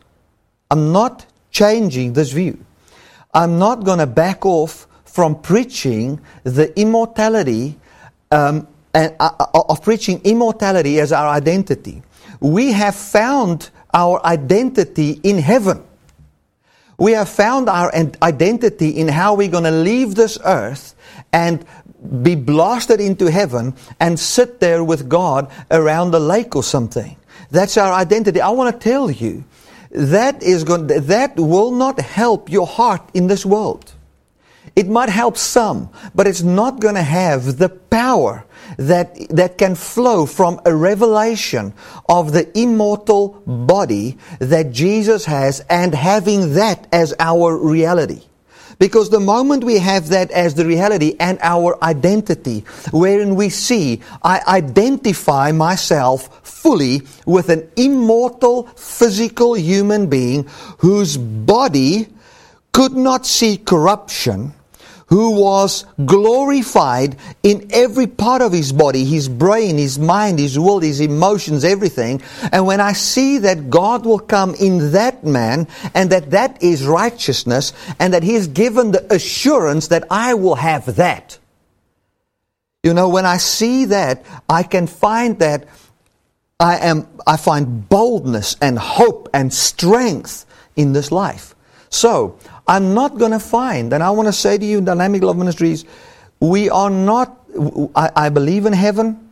I'm 0.69 0.91
not 0.91 1.25
changing 1.49 2.13
this 2.13 2.31
view. 2.31 2.63
I'm 3.33 3.57
not 3.57 3.83
going 3.83 3.97
to 3.97 4.05
back 4.05 4.45
off 4.45 4.85
from 5.05 5.41
preaching 5.41 6.21
the 6.43 6.79
immortality 6.79 7.79
um, 8.29 8.67
and, 8.93 9.15
uh, 9.19 9.31
of 9.53 9.81
preaching 9.81 10.21
immortality 10.23 10.99
as 10.99 11.11
our 11.11 11.29
identity. 11.29 12.03
We 12.39 12.73
have 12.73 12.93
found 12.93 13.71
our 13.91 14.23
identity 14.23 15.19
in 15.23 15.39
heaven. 15.39 15.83
We 16.99 17.13
have 17.13 17.29
found 17.29 17.69
our 17.69 17.91
identity 18.21 18.89
in 18.89 19.07
how 19.07 19.33
we're 19.33 19.47
going 19.47 19.63
to 19.63 19.71
leave 19.71 20.15
this 20.15 20.37
earth 20.43 20.95
and 21.31 21.65
be 22.21 22.35
blasted 22.35 22.99
into 22.99 23.31
heaven 23.31 23.73
and 23.99 24.19
sit 24.19 24.59
there 24.59 24.83
with 24.83 25.09
God 25.09 25.49
around 25.71 26.11
the 26.11 26.19
lake 26.19 26.55
or 26.55 26.63
something. 26.63 27.17
That's 27.51 27.77
our 27.77 27.91
identity. 27.93 28.41
I 28.41 28.49
want 28.49 28.73
to 28.73 28.83
tell 28.83 29.09
you 29.09 29.45
that 29.91 30.43
is 30.43 30.63
going 30.63 30.87
that 30.87 31.35
will 31.37 31.71
not 31.71 31.99
help 31.99 32.49
your 32.49 32.67
heart 32.67 33.01
in 33.13 33.27
this 33.27 33.45
world. 33.45 33.93
It 34.75 34.87
might 34.87 35.09
help 35.09 35.37
some, 35.37 35.89
but 36.15 36.27
it's 36.27 36.41
not 36.41 36.79
going 36.79 36.95
to 36.95 37.03
have 37.03 37.57
the 37.57 37.69
power 37.69 38.45
that, 38.77 39.15
that 39.29 39.57
can 39.57 39.75
flow 39.75 40.25
from 40.25 40.61
a 40.65 40.73
revelation 40.73 41.73
of 42.07 42.31
the 42.31 42.57
immortal 42.57 43.41
body 43.45 44.17
that 44.39 44.71
Jesus 44.71 45.25
has 45.25 45.59
and 45.69 45.93
having 45.93 46.53
that 46.53 46.87
as 46.91 47.13
our 47.19 47.57
reality. 47.57 48.23
Because 48.77 49.09
the 49.09 49.19
moment 49.19 49.65
we 49.65 49.77
have 49.79 50.07
that 50.09 50.31
as 50.31 50.55
the 50.55 50.65
reality 50.65 51.17
and 51.19 51.37
our 51.41 51.77
identity, 51.83 52.61
wherein 52.91 53.35
we 53.35 53.49
see, 53.49 54.01
I 54.23 54.41
identify 54.47 55.51
myself 55.51 56.47
fully 56.47 57.01
with 57.25 57.49
an 57.49 57.69
immortal 57.75 58.63
physical 58.77 59.55
human 59.55 60.07
being 60.07 60.47
whose 60.77 61.17
body 61.17 62.07
could 62.71 62.93
not 62.93 63.25
see 63.25 63.57
corruption, 63.57 64.53
who 65.07 65.41
was 65.41 65.85
glorified 66.05 67.15
in 67.41 67.67
every 67.71 68.05
part 68.05 68.43
of 68.43 68.53
his 68.53 68.71
body, 68.71 69.03
his 69.03 69.27
brain, 69.27 69.77
his 69.77 69.97
mind, 69.97 70.37
his 70.37 70.57
will, 70.57 70.79
his 70.79 70.99
emotions, 70.99 71.65
everything. 71.65 72.21
And 72.51 72.67
when 72.67 72.79
I 72.79 72.93
see 72.93 73.39
that 73.39 73.71
God 73.71 74.05
will 74.05 74.19
come 74.19 74.53
in 74.55 74.91
that 74.91 75.23
man 75.23 75.67
and 75.95 76.11
that 76.11 76.29
that 76.31 76.61
is 76.61 76.85
righteousness 76.85 77.73
and 77.97 78.13
that 78.13 78.21
he's 78.21 78.47
given 78.47 78.91
the 78.91 79.11
assurance 79.13 79.87
that 79.87 80.05
I 80.11 80.35
will 80.35 80.55
have 80.55 80.97
that. 80.97 81.39
You 82.83 82.93
know, 82.93 83.09
when 83.09 83.25
I 83.25 83.37
see 83.37 83.85
that, 83.85 84.23
I 84.47 84.63
can 84.63 84.85
find 84.85 85.39
that 85.39 85.67
I 86.59 86.77
am, 86.77 87.07
I 87.25 87.37
find 87.37 87.89
boldness 87.89 88.57
and 88.61 88.77
hope 88.77 89.27
and 89.33 89.53
strength 89.53 90.45
in 90.75 90.93
this 90.93 91.11
life. 91.11 91.55
So, 91.89 92.37
I'm 92.69 92.93
not 92.93 93.17
going 93.17 93.31
to 93.31 93.39
find, 93.39 93.91
and 93.93 94.03
I 94.03 94.11
want 94.11 94.27
to 94.27 94.31
say 94.31 94.55
to 94.55 94.63
you, 94.63 94.79
Dynamic 94.79 95.23
Love 95.23 95.37
Ministries, 95.37 95.85
we 96.39 96.69
are 96.69 96.91
not, 96.91 97.35
I, 97.95 98.11
I 98.15 98.29
believe 98.29 98.67
in 98.67 98.73
heaven. 98.73 99.31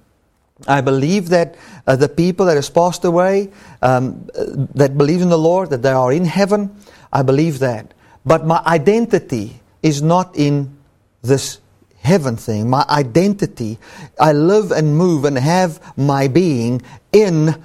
I 0.67 0.81
believe 0.81 1.29
that 1.29 1.55
uh, 1.85 1.95
the 1.95 2.09
people 2.09 2.47
that 2.47 2.55
has 2.55 2.67
passed 2.67 3.05
away, 3.05 3.51
um, 3.83 4.27
that 4.73 4.97
believe 4.97 5.21
in 5.21 5.29
the 5.29 5.37
Lord, 5.37 5.69
that 5.69 5.83
they 5.83 5.91
are 5.91 6.11
in 6.11 6.25
heaven. 6.25 6.75
I 7.13 7.21
believe 7.21 7.59
that. 7.59 7.93
But 8.25 8.47
my 8.47 8.59
identity 8.65 9.61
is 9.83 10.01
not 10.01 10.35
in 10.35 10.75
this 11.21 11.59
heaven 12.01 12.37
thing. 12.37 12.71
My 12.71 12.85
identity, 12.89 13.77
I 14.19 14.31
live 14.31 14.71
and 14.71 14.97
move 14.97 15.25
and 15.25 15.37
have 15.37 15.79
my 15.95 16.27
being 16.27 16.81
in 17.13 17.61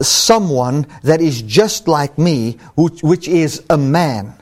someone 0.00 0.86
that 1.02 1.20
is 1.20 1.42
just 1.42 1.86
like 1.86 2.16
me, 2.16 2.52
which, 2.76 3.02
which 3.02 3.28
is 3.28 3.62
a 3.68 3.76
man 3.76 4.41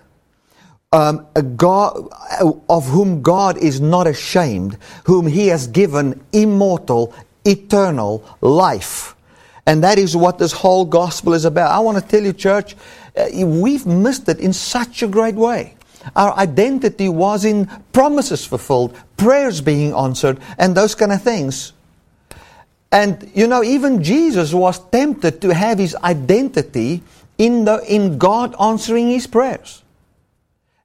um, 0.92 1.26
a 1.36 1.42
God 1.42 2.08
of 2.68 2.88
whom 2.88 3.22
God 3.22 3.56
is 3.58 3.80
not 3.80 4.08
ashamed, 4.08 4.76
whom 5.04 5.26
He 5.26 5.46
has 5.46 5.68
given 5.68 6.20
immortal, 6.32 7.14
eternal 7.44 8.24
life. 8.40 9.14
And 9.66 9.84
that 9.84 9.98
is 9.98 10.16
what 10.16 10.38
this 10.38 10.50
whole 10.50 10.84
gospel 10.84 11.34
is 11.34 11.44
about. 11.44 11.70
I 11.70 11.78
want 11.78 12.02
to 12.02 12.04
tell 12.04 12.24
you, 12.24 12.32
church, 12.32 12.74
uh, 13.16 13.28
we've 13.44 13.86
missed 13.86 14.28
it 14.28 14.40
in 14.40 14.52
such 14.52 15.02
a 15.02 15.06
great 15.06 15.36
way. 15.36 15.76
Our 16.16 16.36
identity 16.36 17.08
was 17.08 17.44
in 17.44 17.66
promises 17.92 18.44
fulfilled, 18.44 18.96
prayers 19.16 19.60
being 19.60 19.94
answered, 19.94 20.40
and 20.58 20.74
those 20.74 20.96
kind 20.96 21.12
of 21.12 21.22
things. 21.22 21.72
And 22.90 23.30
you 23.32 23.46
know, 23.46 23.62
even 23.62 24.02
Jesus 24.02 24.52
was 24.52 24.80
tempted 24.90 25.40
to 25.42 25.54
have 25.54 25.78
his 25.78 25.94
identity 25.94 27.02
in, 27.38 27.64
the, 27.64 27.80
in 27.86 28.18
God 28.18 28.56
answering 28.60 29.10
his 29.10 29.28
prayers. 29.28 29.84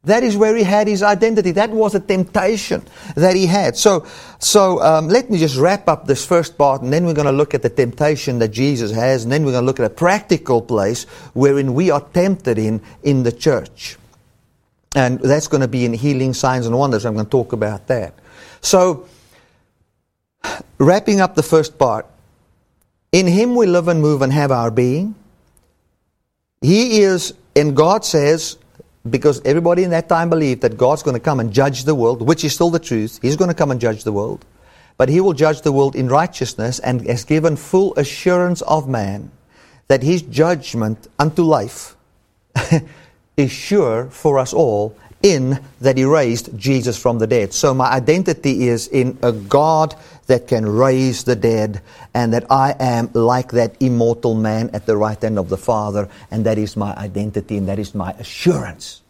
That 0.06 0.24
is 0.24 0.38
where 0.38 0.56
he 0.56 0.64
had 0.64 0.88
his 0.88 1.02
identity. 1.02 1.52
That 1.52 1.72
was 1.72 1.96
a 1.96 2.00
temptation 2.00 2.84
that 3.16 3.36
he 3.36 3.48
had. 3.48 3.76
So, 3.76 4.06
so 4.40 4.82
um, 4.82 5.08
let 5.08 5.30
me 5.30 5.40
just 5.40 5.58
wrap 5.58 5.88
up 5.90 6.06
this 6.06 6.26
first 6.26 6.58
part, 6.58 6.84
and 6.84 6.94
then 6.94 7.06
we're 7.06 7.14
going 7.14 7.26
to 7.26 7.32
look 7.32 7.54
at 7.54 7.64
the 7.64 7.70
temptation 7.70 8.40
that 8.40 8.50
Jesus 8.50 8.92
has, 8.92 9.24
and 9.24 9.32
then 9.32 9.44
we're 9.44 9.52
going 9.52 9.64
to 9.64 9.66
look 9.66 9.80
at 9.80 9.86
a 9.86 9.94
practical 9.94 10.62
place 10.62 11.06
wherein 11.34 11.74
we 11.74 11.90
are 11.90 12.02
tempted 12.14 12.60
in 12.60 12.82
in 13.04 13.24
the 13.24 13.32
church, 13.32 13.98
and 14.96 15.20
that's 15.20 15.48
going 15.48 15.62
to 15.62 15.68
be 15.68 15.86
in 15.86 15.94
healing 15.94 16.34
signs 16.34 16.68
and 16.68 16.78
wonders. 16.78 17.06
I'm 17.06 17.16
going 17.16 17.26
to 17.26 17.32
talk 17.32 17.52
about 17.52 17.88
that. 17.88 18.14
So, 18.62 19.08
wrapping 20.78 21.20
up 21.20 21.34
the 21.34 21.44
first 21.44 21.80
part, 21.80 22.06
in 23.12 23.26
Him 23.26 23.56
we 23.56 23.66
live 23.66 23.88
and 23.88 24.02
move 24.02 24.22
and 24.22 24.32
have 24.32 24.52
our 24.52 24.70
being. 24.70 25.16
He 26.62 27.02
is, 27.02 27.34
and 27.56 27.76
God 27.76 28.06
says 28.06 28.58
because 29.10 29.42
everybody 29.46 29.84
in 29.84 29.92
that 29.92 30.10
time 30.10 30.30
believed 30.30 30.62
that 30.62 30.78
God's 30.78 31.04
going 31.04 31.16
to 31.16 31.20
come 31.20 31.40
and 31.40 31.54
judge 31.54 31.84
the 31.84 31.96
world, 31.96 32.22
which 32.22 32.44
is 32.44 32.54
still 32.54 32.70
the 32.70 32.80
truth. 32.80 33.20
He's 33.22 33.36
going 33.36 33.50
to 33.50 33.56
come 33.56 33.72
and 33.72 33.80
judge 33.80 34.04
the 34.04 34.12
world. 34.12 34.46
But 34.98 35.10
he 35.10 35.20
will 35.20 35.34
judge 35.34 35.62
the 35.62 35.72
world 35.72 35.96
in 35.96 36.08
righteousness 36.08 36.80
and 36.80 37.06
has 37.08 37.24
given 37.24 37.56
full 37.56 37.94
assurance 37.96 38.62
of 38.62 38.88
man 38.88 39.32
that 39.88 40.02
his 40.02 40.22
judgment 40.22 41.08
unto 41.20 41.44
life 41.44 41.96
is 43.38 43.52
sure 43.52 44.08
for 44.10 44.40
us 44.40 44.54
all 44.54 44.98
in 45.26 45.60
that 45.82 45.98
he 45.98 46.06
raised 46.06 46.56
Jesus 46.56 47.02
from 47.02 47.18
the 47.18 47.26
dead. 47.26 47.52
So 47.52 47.74
my 47.74 47.90
identity 47.90 48.68
is 48.68 48.88
in 48.88 49.18
a 49.24 49.32
God 49.32 49.96
that 50.28 50.48
can 50.48 50.70
raise 50.70 51.24
the 51.24 51.36
dead 51.36 51.82
and 52.14 52.32
that 52.32 52.46
I 52.52 52.76
am 52.80 53.10
like 53.14 53.52
that 53.54 53.76
immortal 53.82 54.36
man 54.36 54.70
at 54.72 54.86
the 54.86 54.96
right 54.96 55.20
hand 55.20 55.40
of 55.40 55.50
the 55.50 55.58
Father 55.58 56.10
and 56.30 56.46
that 56.46 56.60
is 56.60 56.78
my 56.78 56.94
identity 56.94 57.58
and 57.58 57.68
that 57.68 57.80
is 57.80 57.96
my 57.96 58.12
assurance. 58.20 59.02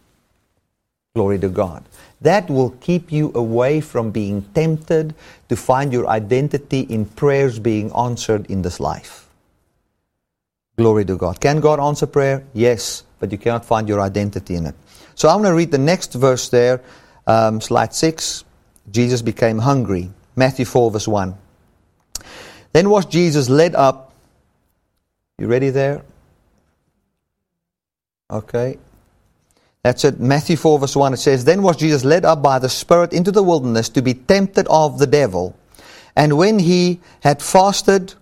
Glory 1.16 1.38
to 1.40 1.50
God. 1.50 1.84
That 2.22 2.50
will 2.50 2.72
keep 2.80 3.12
you 3.12 3.34
away 3.36 3.82
from 3.82 4.12
being 4.12 4.44
tempted 4.54 5.16
to 5.50 5.56
find 5.58 5.92
your 5.92 6.08
identity 6.08 6.82
in 6.82 7.06
prayers 7.06 7.60
being 7.60 7.92
answered 7.92 8.50
in 8.50 8.62
this 8.62 8.80
life. 8.80 9.28
Glory 10.78 11.04
to 11.06 11.18
God. 11.18 11.42
Can 11.42 11.60
God 11.60 11.80
answer 11.80 12.08
prayer? 12.08 12.44
Yes, 12.54 13.04
but 13.20 13.32
you 13.32 13.38
cannot 13.38 13.66
find 13.66 13.88
your 13.88 14.02
identity 14.02 14.56
in 14.56 14.66
it. 14.66 14.76
So 15.16 15.30
I'm 15.30 15.38
going 15.38 15.52
to 15.52 15.56
read 15.56 15.72
the 15.72 15.78
next 15.78 16.14
verse 16.14 16.50
there, 16.50 16.82
um, 17.28 17.62
slide 17.62 17.94
6. 17.94 18.44
Jesus 18.92 19.22
became 19.22 19.60
hungry. 19.60 20.12
Matthew 20.36 20.66
4, 20.66 20.92
verse 20.92 21.08
1. 21.08 21.36
Then 22.74 22.90
was 22.90 23.06
Jesus 23.06 23.50
led 23.50 23.74
up. 23.76 24.14
You 25.38 25.48
ready 25.48 25.70
there? 25.70 26.04
Okay. 28.30 28.78
That's 29.84 30.04
it. 30.04 30.20
Matthew 30.20 30.58
4, 30.58 30.80
verse 30.80 30.96
1. 30.96 31.14
It 31.14 31.18
says, 31.18 31.46
Then 31.46 31.62
was 31.62 31.78
Jesus 31.78 32.04
led 32.04 32.26
up 32.26 32.42
by 32.42 32.60
the 32.60 32.70
Spirit 32.70 33.14
into 33.14 33.32
the 33.32 33.44
wilderness 33.44 33.88
to 33.90 34.02
be 34.02 34.14
tempted 34.14 34.68
of 34.68 35.00
the 35.00 35.08
devil. 35.08 35.56
And 36.16 36.38
when 36.38 36.60
he 36.60 37.00
had 37.22 37.42
fasted, 37.42 38.16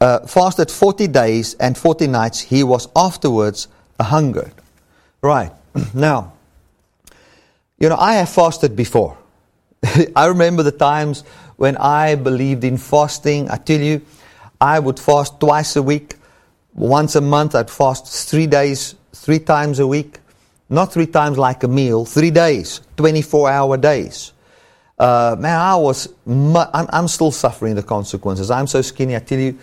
uh, 0.00 0.26
fasted 0.26 0.70
40 0.70 1.06
days 1.08 1.54
and 1.54 1.78
40 1.78 2.08
nights, 2.08 2.40
he 2.40 2.64
was 2.64 2.88
afterwards 2.96 3.68
a 3.98 4.04
hungered. 4.04 4.52
Right. 5.22 5.52
now, 5.94 6.32
you 7.78 7.88
know, 7.88 7.96
I 7.96 8.14
have 8.14 8.28
fasted 8.28 8.74
before. 8.76 9.16
I 10.16 10.26
remember 10.26 10.62
the 10.62 10.72
times 10.72 11.22
when 11.56 11.76
I 11.76 12.14
believed 12.14 12.64
in 12.64 12.78
fasting. 12.78 13.50
I 13.50 13.56
tell 13.56 13.80
you, 13.80 14.02
I 14.60 14.78
would 14.78 14.98
fast 14.98 15.40
twice 15.40 15.76
a 15.76 15.82
week. 15.82 16.16
Once 16.74 17.16
a 17.16 17.20
month, 17.20 17.54
I'd 17.54 17.70
fast 17.70 18.28
three 18.28 18.46
days, 18.46 18.94
three 19.12 19.38
times 19.38 19.78
a 19.78 19.86
week. 19.86 20.18
Not 20.68 20.92
three 20.92 21.06
times 21.06 21.38
like 21.38 21.62
a 21.62 21.68
meal, 21.68 22.04
three 22.04 22.30
days, 22.30 22.80
24 22.96 23.50
hour 23.50 23.76
days. 23.76 24.32
Uh, 24.98 25.36
man, 25.38 25.58
I 25.58 25.76
was, 25.76 26.08
mu- 26.24 26.58
I'm, 26.72 26.86
I'm, 26.90 27.08
still 27.08 27.30
suffering 27.30 27.74
the 27.74 27.82
consequences. 27.82 28.50
I'm 28.50 28.66
so 28.66 28.80
skinny, 28.82 29.14
I 29.14 29.20
tell 29.20 29.38
you. 29.38 29.58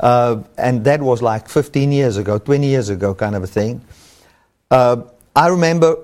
Uh, 0.00 0.42
and 0.56 0.84
that 0.84 1.00
was 1.00 1.22
like 1.22 1.48
15 1.48 1.90
years 1.92 2.16
ago, 2.16 2.38
20 2.38 2.66
years 2.66 2.88
ago, 2.88 3.14
kind 3.14 3.34
of 3.34 3.42
a 3.42 3.46
thing. 3.46 3.80
Uh, 4.70 5.02
I 5.34 5.48
remember 5.48 5.96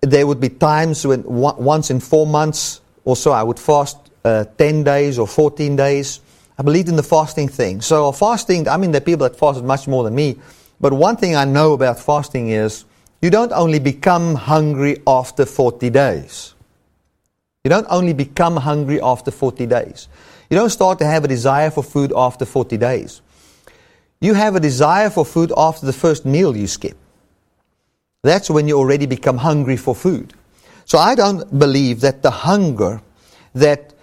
there 0.00 0.26
would 0.26 0.40
be 0.40 0.48
times 0.48 1.06
when 1.06 1.22
once 1.24 1.90
in 1.90 2.00
four 2.00 2.26
months 2.26 2.80
or 3.04 3.16
so 3.16 3.32
I 3.32 3.42
would 3.42 3.58
fast 3.58 3.96
uh, 4.24 4.44
10 4.56 4.84
days 4.84 5.18
or 5.18 5.26
14 5.26 5.76
days. 5.76 6.20
I 6.58 6.62
believed 6.62 6.88
in 6.88 6.96
the 6.96 7.02
fasting 7.02 7.48
thing. 7.48 7.80
So 7.80 8.10
fasting, 8.12 8.68
I 8.68 8.76
mean, 8.76 8.90
there 8.90 9.00
are 9.00 9.04
people 9.04 9.28
that 9.28 9.38
fasted 9.38 9.64
much 9.64 9.86
more 9.86 10.04
than 10.04 10.14
me. 10.14 10.38
But 10.80 10.92
one 10.92 11.16
thing 11.16 11.36
I 11.36 11.44
know 11.44 11.72
about 11.72 11.98
fasting 11.98 12.50
is 12.50 12.84
you 13.22 13.30
don't 13.30 13.52
only 13.52 13.78
become 13.78 14.34
hungry 14.34 15.02
after 15.06 15.44
40 15.44 15.90
days. 15.90 16.54
You 17.64 17.70
don't 17.70 17.86
only 17.90 18.12
become 18.12 18.56
hungry 18.56 19.00
after 19.00 19.30
40 19.30 19.66
days. 19.66 20.08
You 20.50 20.56
don't 20.56 20.70
start 20.70 20.98
to 21.00 21.06
have 21.06 21.24
a 21.24 21.28
desire 21.28 21.70
for 21.70 21.82
food 21.82 22.12
after 22.14 22.44
40 22.44 22.76
days. 22.76 23.20
You 24.20 24.34
have 24.34 24.56
a 24.56 24.60
desire 24.60 25.10
for 25.10 25.24
food 25.24 25.52
after 25.56 25.86
the 25.86 25.92
first 25.92 26.24
meal 26.24 26.56
you 26.56 26.66
skip. 26.66 26.96
That's 28.22 28.50
when 28.50 28.66
you 28.66 28.76
already 28.76 29.06
become 29.06 29.38
hungry 29.38 29.76
for 29.76 29.94
food. 29.94 30.34
So 30.84 30.98
I 30.98 31.14
don't 31.14 31.58
believe 31.58 32.00
that 32.00 32.22
the 32.22 32.30
hunger 32.30 33.00
that 33.54 33.94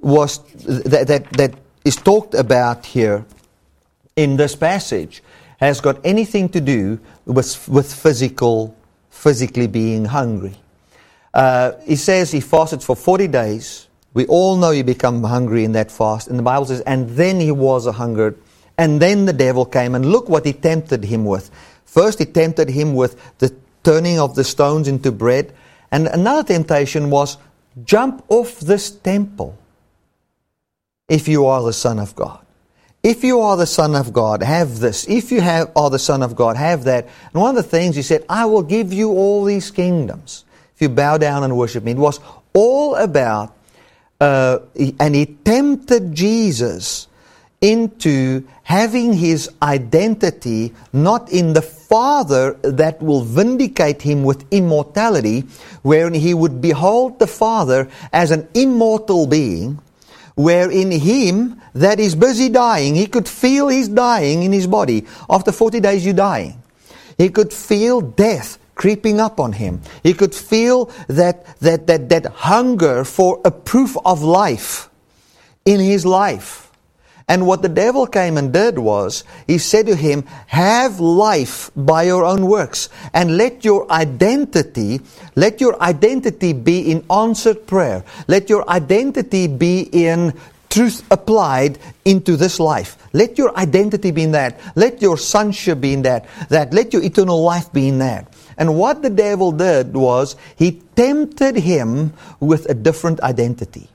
was 0.00 0.38
that, 0.64 1.06
that, 1.08 1.32
that 1.32 1.54
is 1.84 1.96
talked 1.96 2.34
about 2.34 2.86
here 2.86 3.24
in 4.16 4.36
this 4.36 4.54
passage 4.54 5.22
has 5.58 5.80
got 5.80 5.98
anything 6.04 6.48
to 6.50 6.60
do 6.60 7.00
with, 7.24 7.68
with 7.68 7.92
physical, 7.92 8.76
physically 9.10 9.66
being 9.66 10.04
hungry. 10.04 10.54
Uh, 11.32 11.72
he 11.84 11.96
says 11.96 12.30
he 12.30 12.40
fasted 12.40 12.82
for 12.82 12.94
40 12.94 13.28
days. 13.28 13.88
We 14.12 14.26
all 14.26 14.56
know 14.56 14.70
you 14.70 14.84
become 14.84 15.22
hungry 15.24 15.64
in 15.64 15.72
that 15.72 15.90
fast. 15.90 16.28
And 16.28 16.38
the 16.38 16.42
Bible 16.42 16.66
says, 16.66 16.80
and 16.82 17.10
then 17.10 17.40
he 17.40 17.50
was 17.50 17.86
a 17.86 17.92
hungered. 17.92 18.38
And 18.76 19.00
then 19.00 19.24
the 19.24 19.32
devil 19.32 19.64
came, 19.64 19.94
and 19.94 20.06
look 20.06 20.28
what 20.28 20.44
he 20.44 20.52
tempted 20.52 21.04
him 21.04 21.24
with. 21.24 21.50
First, 21.84 22.18
he 22.18 22.24
tempted 22.24 22.68
him 22.70 22.94
with 22.94 23.38
the 23.38 23.54
turning 23.84 24.18
of 24.18 24.34
the 24.34 24.44
stones 24.44 24.88
into 24.88 25.12
bread. 25.12 25.52
And 25.92 26.08
another 26.08 26.42
temptation 26.42 27.10
was, 27.10 27.36
jump 27.84 28.24
off 28.28 28.58
this 28.60 28.90
temple 28.90 29.56
if 31.08 31.28
you 31.28 31.46
are 31.46 31.62
the 31.62 31.72
Son 31.72 31.98
of 31.98 32.16
God. 32.16 32.40
If 33.04 33.22
you 33.22 33.40
are 33.42 33.56
the 33.56 33.66
Son 33.66 33.94
of 33.94 34.12
God, 34.12 34.42
have 34.42 34.80
this. 34.80 35.06
If 35.06 35.30
you 35.30 35.42
have, 35.42 35.70
are 35.76 35.90
the 35.90 35.98
Son 35.98 36.22
of 36.22 36.34
God, 36.34 36.56
have 36.56 36.84
that. 36.84 37.04
And 37.04 37.42
one 37.42 37.56
of 37.56 37.62
the 37.62 37.68
things 37.68 37.96
he 37.96 38.02
said, 38.02 38.24
I 38.28 38.46
will 38.46 38.62
give 38.62 38.92
you 38.92 39.10
all 39.10 39.44
these 39.44 39.70
kingdoms 39.70 40.46
if 40.74 40.80
you 40.80 40.88
bow 40.88 41.18
down 41.18 41.44
and 41.44 41.56
worship 41.56 41.84
me. 41.84 41.92
It 41.92 41.98
was 41.98 42.18
all 42.54 42.94
about, 42.96 43.54
uh, 44.20 44.60
and 44.98 45.14
he 45.14 45.26
tempted 45.26 46.14
Jesus 46.14 47.08
into 47.60 48.46
having 48.62 49.12
his 49.14 49.50
identity 49.62 50.72
not 50.92 51.30
in 51.30 51.52
the 51.52 51.62
Father 51.62 52.54
that 52.62 53.00
will 53.00 53.22
vindicate 53.22 54.02
him 54.02 54.24
with 54.24 54.44
immortality, 54.50 55.44
wherein 55.82 56.14
he 56.14 56.34
would 56.34 56.60
behold 56.60 57.18
the 57.18 57.26
Father 57.26 57.88
as 58.12 58.30
an 58.30 58.48
immortal 58.54 59.26
being, 59.26 59.78
wherein 60.34 60.90
him 60.90 61.60
that 61.74 62.00
is 62.00 62.14
busy 62.14 62.48
dying, 62.48 62.94
he 62.94 63.06
could 63.06 63.28
feel 63.28 63.68
he's 63.68 63.88
dying 63.88 64.42
in 64.42 64.52
his 64.52 64.66
body. 64.66 65.06
After 65.28 65.52
40 65.52 65.80
days, 65.80 66.04
you're 66.04 66.14
dying. 66.14 66.60
He 67.16 67.28
could 67.28 67.52
feel 67.52 68.00
death 68.00 68.58
creeping 68.74 69.20
up 69.20 69.38
on 69.38 69.52
him. 69.52 69.80
He 70.02 70.14
could 70.14 70.34
feel 70.34 70.90
that, 71.08 71.46
that, 71.60 71.86
that, 71.86 72.08
that 72.08 72.26
hunger 72.26 73.04
for 73.04 73.40
a 73.44 73.50
proof 73.50 73.96
of 74.04 74.22
life 74.22 74.88
in 75.64 75.80
his 75.80 76.04
life. 76.04 76.63
And 77.26 77.46
what 77.46 77.62
the 77.62 77.70
devil 77.70 78.06
came 78.06 78.36
and 78.36 78.52
did 78.52 78.78
was, 78.78 79.24
he 79.46 79.56
said 79.56 79.86
to 79.86 79.96
him, 79.96 80.24
have 80.46 81.00
life 81.00 81.70
by 81.74 82.02
your 82.02 82.24
own 82.24 82.46
works 82.46 82.90
and 83.14 83.38
let 83.38 83.64
your 83.64 83.90
identity, 83.90 85.00
let 85.34 85.60
your 85.60 85.80
identity 85.82 86.52
be 86.52 86.90
in 86.90 87.04
answered 87.10 87.66
prayer. 87.66 88.04
Let 88.28 88.50
your 88.50 88.68
identity 88.68 89.46
be 89.46 89.88
in 89.90 90.34
truth 90.68 91.06
applied 91.10 91.78
into 92.04 92.36
this 92.36 92.60
life. 92.60 92.98
Let 93.14 93.38
your 93.38 93.56
identity 93.56 94.10
be 94.10 94.24
in 94.24 94.32
that. 94.32 94.60
Let 94.74 95.00
your 95.00 95.16
sonship 95.16 95.80
be 95.80 95.94
in 95.94 96.02
that. 96.02 96.26
That 96.50 96.74
let 96.74 96.92
your 96.92 97.02
eternal 97.02 97.42
life 97.42 97.72
be 97.72 97.88
in 97.88 98.00
that. 98.00 98.28
And 98.58 98.76
what 98.76 99.00
the 99.00 99.10
devil 99.10 99.50
did 99.50 99.94
was 99.94 100.36
he 100.56 100.82
tempted 100.94 101.56
him 101.56 102.12
with 102.38 102.68
a 102.68 102.74
different 102.74 103.20
identity. 103.20 103.88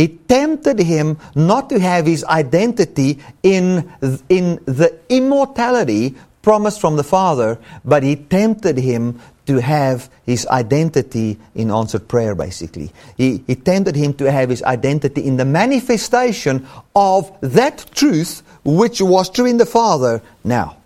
It 0.00 0.30
tempted 0.30 0.78
him 0.78 1.18
not 1.34 1.68
to 1.68 1.78
have 1.78 2.06
his 2.06 2.24
identity 2.24 3.18
in, 3.42 3.92
in 4.30 4.58
the 4.64 4.98
immortality 5.10 6.14
promised 6.40 6.80
from 6.80 6.96
the 6.96 7.04
Father, 7.04 7.58
but 7.84 8.02
he 8.02 8.16
tempted 8.16 8.78
him 8.78 9.20
to 9.44 9.60
have 9.60 10.08
his 10.24 10.46
identity 10.46 11.36
in 11.54 11.70
answered 11.70 12.08
prayer, 12.08 12.34
basically. 12.34 12.90
He, 13.18 13.44
he 13.46 13.54
tempted 13.56 13.94
him 13.94 14.14
to 14.14 14.32
have 14.32 14.48
his 14.48 14.62
identity 14.62 15.26
in 15.26 15.36
the 15.36 15.44
manifestation 15.44 16.66
of 16.96 17.30
that 17.42 17.84
truth 17.94 18.42
which 18.64 19.02
was 19.02 19.28
true 19.28 19.44
in 19.44 19.58
the 19.58 19.66
Father 19.66 20.22
now. 20.42 20.78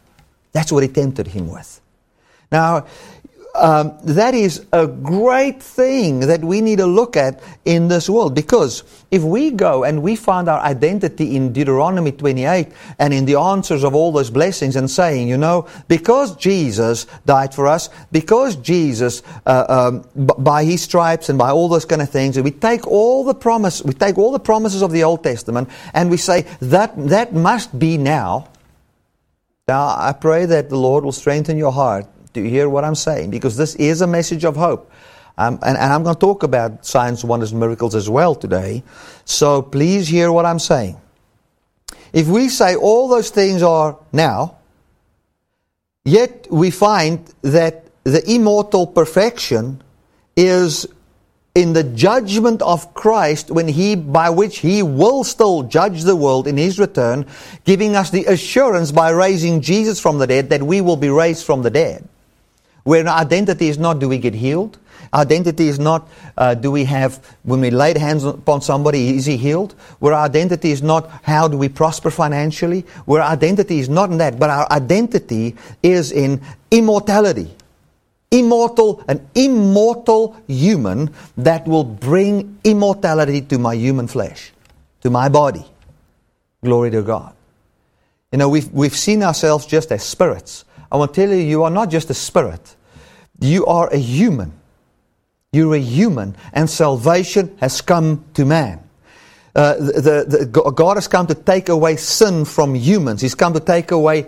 That's 0.51 0.73
what 0.73 0.83
he 0.83 0.89
tempted 0.89 1.29
him 1.29 1.53
with. 1.53 1.81
Now, 2.51 2.87
um, 3.55 3.97
that 4.03 4.35
is 4.35 4.67
a 4.73 4.87
great 4.87 5.63
thing 5.63 6.21
that 6.21 6.41
we 6.41 6.61
need 6.61 6.79
to 6.79 6.87
look 6.87 7.17
at 7.17 7.41
in 7.65 7.87
this 7.87 8.11
world 8.11 8.35
because 8.35 8.83
if 9.13 9.23
we 9.23 9.53
go 9.53 9.85
and 9.85 10.03
we 10.03 10.17
find 10.17 10.49
our 10.49 10.59
identity 10.59 11.37
in 11.37 11.53
Deuteronomy 11.53 12.11
28 12.11 12.69
and 12.99 13.15
in 13.15 13.27
the 13.27 13.39
answers 13.39 13.85
of 13.85 13.95
all 13.95 14.11
those 14.11 14.29
blessings 14.29 14.75
and 14.75 14.91
saying, 14.91 15.29
you 15.29 15.37
know, 15.37 15.69
because 15.87 16.35
Jesus 16.37 17.07
died 17.27 17.55
for 17.55 17.69
us, 17.69 17.91
because 18.11 18.57
Jesus, 18.57 19.23
uh, 19.47 19.65
um, 19.69 20.27
b- 20.27 20.35
by 20.39 20.65
his 20.65 20.83
stripes 20.83 21.29
and 21.29 21.39
by 21.39 21.51
all 21.51 21.69
those 21.69 21.85
kind 21.85 22.03
of 22.03 22.11
things, 22.11 22.41
we 22.41 22.51
take 22.51 22.87
all 22.89 23.25
the 23.25 23.35
promise, 23.35 23.83
we 23.83 23.93
take 23.93 24.19
all 24.19 24.33
the 24.33 24.41
promises 24.41 24.83
of 24.83 24.91
the 24.91 25.05
Old 25.05 25.23
Testament 25.23 25.69
and 25.93 26.11
we 26.11 26.17
say 26.17 26.43
that 26.61 26.93
that 26.97 27.33
must 27.33 27.79
be 27.79 27.97
now. 27.99 28.49
Now, 29.69 29.95
I 29.97 30.13
pray 30.13 30.45
that 30.45 30.69
the 30.69 30.77
Lord 30.77 31.05
will 31.05 31.13
strengthen 31.13 31.57
your 31.57 31.73
heart 31.73 32.07
do 32.35 32.43
you 32.43 32.51
hear 32.51 32.69
what 32.69 32.85
I'm 32.85 32.97
saying? 32.97 33.31
Because 33.31 33.57
this 33.57 33.77
is 33.77 34.03
a 34.03 34.07
message 34.07 34.45
of 34.45 34.57
hope. 34.57 34.91
Um, 35.39 35.59
and, 35.63 35.79
and 35.79 35.93
I'm 35.93 36.03
going 36.03 36.15
to 36.17 36.21
talk 36.21 36.43
about 36.43 36.85
signs, 36.85 37.25
wonders, 37.25 37.53
and 37.53 37.61
miracles 37.61 37.95
as 37.95 38.11
well 38.11 38.35
today. 38.35 38.83
So 39.25 39.63
please 39.63 40.09
hear 40.09 40.31
what 40.31 40.45
I'm 40.45 40.59
saying. 40.59 41.01
If 42.13 42.27
we 42.27 42.49
say 42.49 42.77
all 42.77 43.09
those 43.09 43.31
things 43.31 43.63
are 43.63 43.99
now, 44.13 44.59
yet 46.05 46.47
we 46.51 46.71
find 46.71 47.33
that 47.43 47.87
the 48.03 48.23
immortal 48.31 48.87
perfection 48.87 49.83
is 50.37 50.87
in 51.55 51.73
the 51.73 51.85
judgment 51.85 52.63
of 52.63 52.95
Christ 52.95 53.51
when 53.51 53.69
he 53.69 53.95
by 53.95 54.31
which 54.31 54.59
he 54.59 54.83
will 54.83 55.23
still 55.23 55.63
judge 55.63 56.03
the 56.03 56.17
world 56.17 56.49
in 56.49 56.57
his 56.57 56.81
return 56.81 57.27
giving 57.65 57.95
us 57.95 58.11
the 58.11 58.25
assurance 58.25 58.91
by 58.91 59.11
raising 59.11 59.61
Jesus 59.61 60.01
from 60.01 60.19
the 60.19 60.27
dead 60.27 60.51
that 60.51 60.65
we 60.65 60.81
will 60.81 60.97
be 60.97 61.09
raised 61.09 61.47
from 61.47 61.63
the 61.63 61.71
dead 61.71 62.09
Where 62.85 63.07
identity 63.09 63.69
is 63.69 63.79
not 63.79 63.99
do 63.99 64.09
we 64.09 64.19
get 64.19 64.35
healed? 64.35 64.79
Identity 65.13 65.69
is 65.69 65.79
not 65.79 66.09
uh, 66.37 66.55
do 66.55 66.71
we 66.71 66.85
have, 66.85 67.25
when 67.43 67.61
we 67.61 67.71
laid 67.71 67.97
hands 67.97 68.25
upon 68.25 68.63
somebody, 68.63 69.17
is 69.17 69.27
he 69.27 69.37
healed? 69.37 69.75
Where 70.01 70.13
our 70.13 70.27
identity 70.27 70.71
is 70.71 70.83
not 70.83 71.09
how 71.23 71.49
do 71.49 71.57
we 71.57 71.69
prosper 71.69 72.11
financially? 72.11 72.81
Where 73.07 73.23
our 73.23 73.31
identity 73.31 73.79
is 73.79 73.89
not 73.89 74.11
in 74.11 74.19
that, 74.19 74.39
but 74.39 74.51
our 74.51 74.71
identity 74.71 75.57
is 75.83 76.13
in 76.13 76.41
immortality. 76.71 77.55
Immortal, 78.31 79.05
an 79.07 79.27
immortal 79.35 80.37
human 80.49 81.15
that 81.37 81.67
will 81.69 81.85
bring 81.85 82.59
immortality 82.65 83.41
to 83.43 83.59
my 83.59 83.75
human 83.75 84.09
flesh, 84.09 84.53
to 85.03 85.11
my 85.11 85.29
body. 85.29 85.65
Glory 86.65 86.91
to 86.91 87.03
God. 87.03 87.35
You 88.33 88.39
know, 88.39 88.49
we've, 88.49 88.71
we've 88.73 88.97
seen 88.97 89.23
ourselves 89.23 89.65
just 89.65 89.93
as 89.93 90.03
spirits. 90.03 90.65
I 90.95 90.97
want 90.97 91.13
to 91.13 91.27
tell 91.27 91.37
you, 91.37 91.43
you 91.43 91.65
are 91.65 91.71
not 91.71 91.91
just 91.91 92.09
a 92.11 92.15
spirit. 92.15 92.77
You 93.41 93.67
are 93.67 93.93
a 93.93 93.97
human. 93.97 94.53
You're 95.53 95.75
a 95.75 95.81
human, 95.81 96.37
and 96.53 96.71
salvation 96.71 97.57
has 97.59 97.81
come 97.81 98.25
to 98.35 98.45
man. 98.45 98.79
Uh, 99.57 99.75
the, 99.75 100.47
the, 100.53 100.73
God 100.73 100.97
has 100.97 101.09
come 101.09 101.27
to 101.27 101.35
take 101.35 101.69
away 101.69 101.97
sin 101.97 102.45
from 102.45 102.77
humans. 102.77 103.23
He's 103.23 103.35
come 103.35 103.55
to 103.55 103.61
take 103.61 103.91
away 103.91 104.27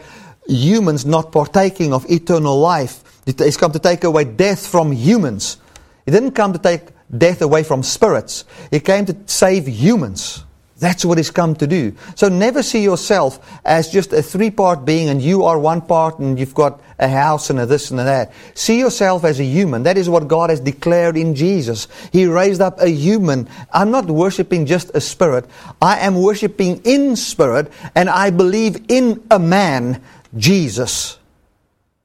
humans 0.49 1.07
not 1.07 1.31
partaking 1.31 1.93
of 1.93 2.05
eternal 2.11 2.59
life. 2.59 3.23
He's 3.25 3.57
come 3.57 3.71
to 3.71 3.79
take 3.79 4.03
away 4.03 4.25
death 4.25 4.67
from 4.67 4.91
humans. 4.91 5.59
He 6.05 6.11
didn't 6.11 6.33
come 6.33 6.53
to 6.53 6.59
take 6.59 6.83
death 7.17 7.43
away 7.43 7.63
from 7.63 7.85
spirits. 7.85 8.45
He 8.73 8.81
came 8.81 9.07
to 9.07 9.17
save 9.27 9.69
humans. 9.69 10.43
That's 10.79 11.05
what 11.05 11.17
He's 11.17 11.31
come 11.31 11.55
to 11.57 11.67
do. 11.67 11.95
So 12.17 12.29
never 12.29 12.63
see 12.63 12.83
yourself 12.83 13.61
as 13.65 13.91
just 13.91 14.13
a 14.13 14.23
three 14.23 14.51
part 14.51 14.85
being 14.85 15.09
and 15.09 15.23
you 15.23 15.45
are 15.45 15.59
one 15.59 15.81
part 15.81 16.19
and 16.19 16.39
you've 16.39 16.55
got 16.55 16.81
a 16.99 17.09
house 17.09 17.49
and 17.49 17.59
a 17.59 17.67
this 17.67 17.91
and 17.91 18.01
a 18.01 18.05
that. 18.05 18.33
See 18.55 18.79
yourself 18.79 19.25
as 19.25 19.41
a 19.41 19.45
human. 19.45 19.85
That 19.85 19.97
is 19.97 20.09
what 20.09 20.29
God 20.29 20.51
has 20.51 20.61
declared 20.61 21.17
in 21.17 21.35
Jesus. 21.35 21.89
He 22.13 22.27
raised 22.27 22.61
up 22.61 22.81
a 22.81 22.89
human. 22.89 23.49
I'm 23.73 23.91
not 23.91 24.07
worshiping 24.07 24.67
just 24.67 24.91
a 24.95 25.01
spirit. 25.01 25.47
I 25.81 26.01
am 26.01 26.21
worshiping 26.21 26.83
in 26.85 27.17
spirit 27.17 27.73
and 27.95 28.11
I 28.11 28.31
believe 28.31 28.85
in 28.89 29.25
a 29.31 29.39
man, 29.39 30.03
Jesus. 30.37 31.19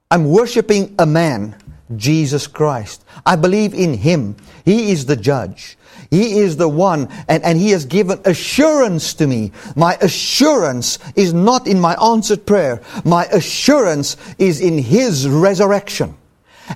I'm 0.09 0.25
worshiping 0.25 0.95
a 0.97 1.05
man, 1.05 1.55
Jesus 1.95 2.47
Christ. 2.47 3.03
I 3.25 3.35
believe 3.35 3.73
in 3.73 3.95
Him. 3.95 4.35
He 4.63 4.91
is 4.91 5.05
the 5.05 5.15
judge. 5.15 5.77
He 6.11 6.39
is 6.39 6.57
the 6.57 6.67
one, 6.67 7.07
and, 7.29 7.41
and 7.43 7.57
He 7.57 7.71
has 7.71 7.85
given 7.85 8.19
assurance 8.25 9.13
to 9.15 9.25
me. 9.25 9.53
My 9.77 9.95
assurance 10.01 10.99
is 11.15 11.33
not 11.33 11.67
in 11.67 11.79
my 11.79 11.95
answered 11.95 12.45
prayer. 12.45 12.81
My 13.05 13.25
assurance 13.27 14.17
is 14.37 14.59
in 14.59 14.77
His 14.77 15.27
resurrection. 15.27 16.17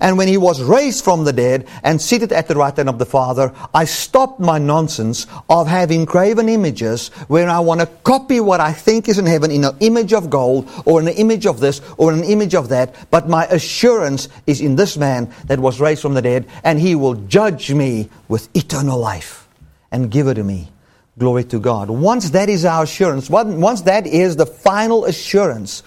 And 0.02 0.17
when 0.17 0.28
he 0.28 0.38
was 0.38 0.62
raised 0.62 1.04
from 1.04 1.24
the 1.24 1.34
dead 1.34 1.67
and 1.84 2.02
seated 2.02 2.32
at 2.32 2.48
the 2.48 2.56
right 2.56 2.76
hand 2.76 2.89
of 2.89 3.00
the 3.00 3.06
Father, 3.06 3.54
I 3.74 3.86
stopped 3.86 4.39
my 4.39 4.58
nonsense 4.58 5.28
of 5.50 5.67
having 5.67 6.06
graven 6.06 6.50
images 6.50 7.10
where 7.28 7.50
I 7.50 7.60
want 7.60 7.82
to 7.82 7.88
copy 8.04 8.39
what 8.39 8.60
I 8.60 8.74
think 8.74 9.08
is 9.08 9.19
in 9.19 9.26
heaven 9.26 9.52
in 9.52 9.63
an 9.63 9.76
image 9.80 10.13
of 10.13 10.30
gold 10.30 10.69
or 10.86 11.00
an 11.00 11.08
image 11.08 11.45
of 11.45 11.60
this 11.60 11.82
or 11.98 12.12
an 12.12 12.24
image 12.24 12.56
of 12.56 12.69
that. 12.69 13.10
But 13.12 13.30
my 13.30 13.45
assurance 13.45 14.28
is 14.48 14.62
in 14.62 14.76
this 14.76 14.98
man 14.98 15.32
that 15.45 15.60
was 15.60 15.80
raised 15.80 16.02
from 16.02 16.13
the 16.13 16.21
dead 16.21 16.45
and 16.63 16.80
he 16.80 16.95
will 16.95 17.15
judge 17.15 17.71
me 17.71 18.10
with 18.28 18.50
eternal 18.56 19.00
life 19.00 19.48
and 19.91 20.12
give 20.12 20.28
it 20.28 20.36
to 20.36 20.43
me. 20.43 20.71
Glory 21.17 21.45
to 21.45 21.60
God. 21.60 21.89
Once 21.89 22.32
that 22.32 22.50
is 22.50 22.65
our 22.65 22.84
assurance, 22.84 23.30
once 23.30 23.82
that 23.84 24.06
is 24.06 24.36
the 24.36 24.45
final 24.45 25.06
assurance, 25.06 25.82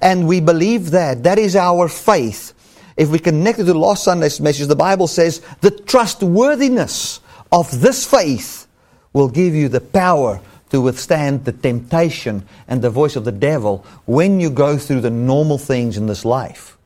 and 0.00 0.28
we 0.28 0.40
believe 0.40 0.92
that, 0.92 1.24
that 1.24 1.38
is 1.38 1.56
our 1.56 1.88
faith 1.88 2.52
if 2.98 3.10
we 3.10 3.20
connect 3.20 3.60
it 3.60 3.64
to 3.64 3.72
the 3.72 3.78
last 3.78 4.02
Sunday's 4.02 4.40
message, 4.40 4.66
the 4.66 4.76
Bible 4.76 5.06
says 5.06 5.40
the 5.60 5.70
trustworthiness 5.70 7.20
of 7.52 7.80
this 7.80 8.04
faith 8.04 8.66
will 9.12 9.28
give 9.28 9.54
you 9.54 9.68
the 9.68 9.80
power 9.80 10.40
to 10.70 10.80
withstand 10.80 11.44
the 11.44 11.52
temptation 11.52 12.44
and 12.66 12.82
the 12.82 12.90
voice 12.90 13.14
of 13.14 13.24
the 13.24 13.32
devil 13.32 13.86
when 14.04 14.40
you 14.40 14.50
go 14.50 14.76
through 14.76 15.00
the 15.00 15.10
normal 15.10 15.58
things 15.58 15.96
in 15.96 16.08
this 16.08 16.24
life. 16.24 16.76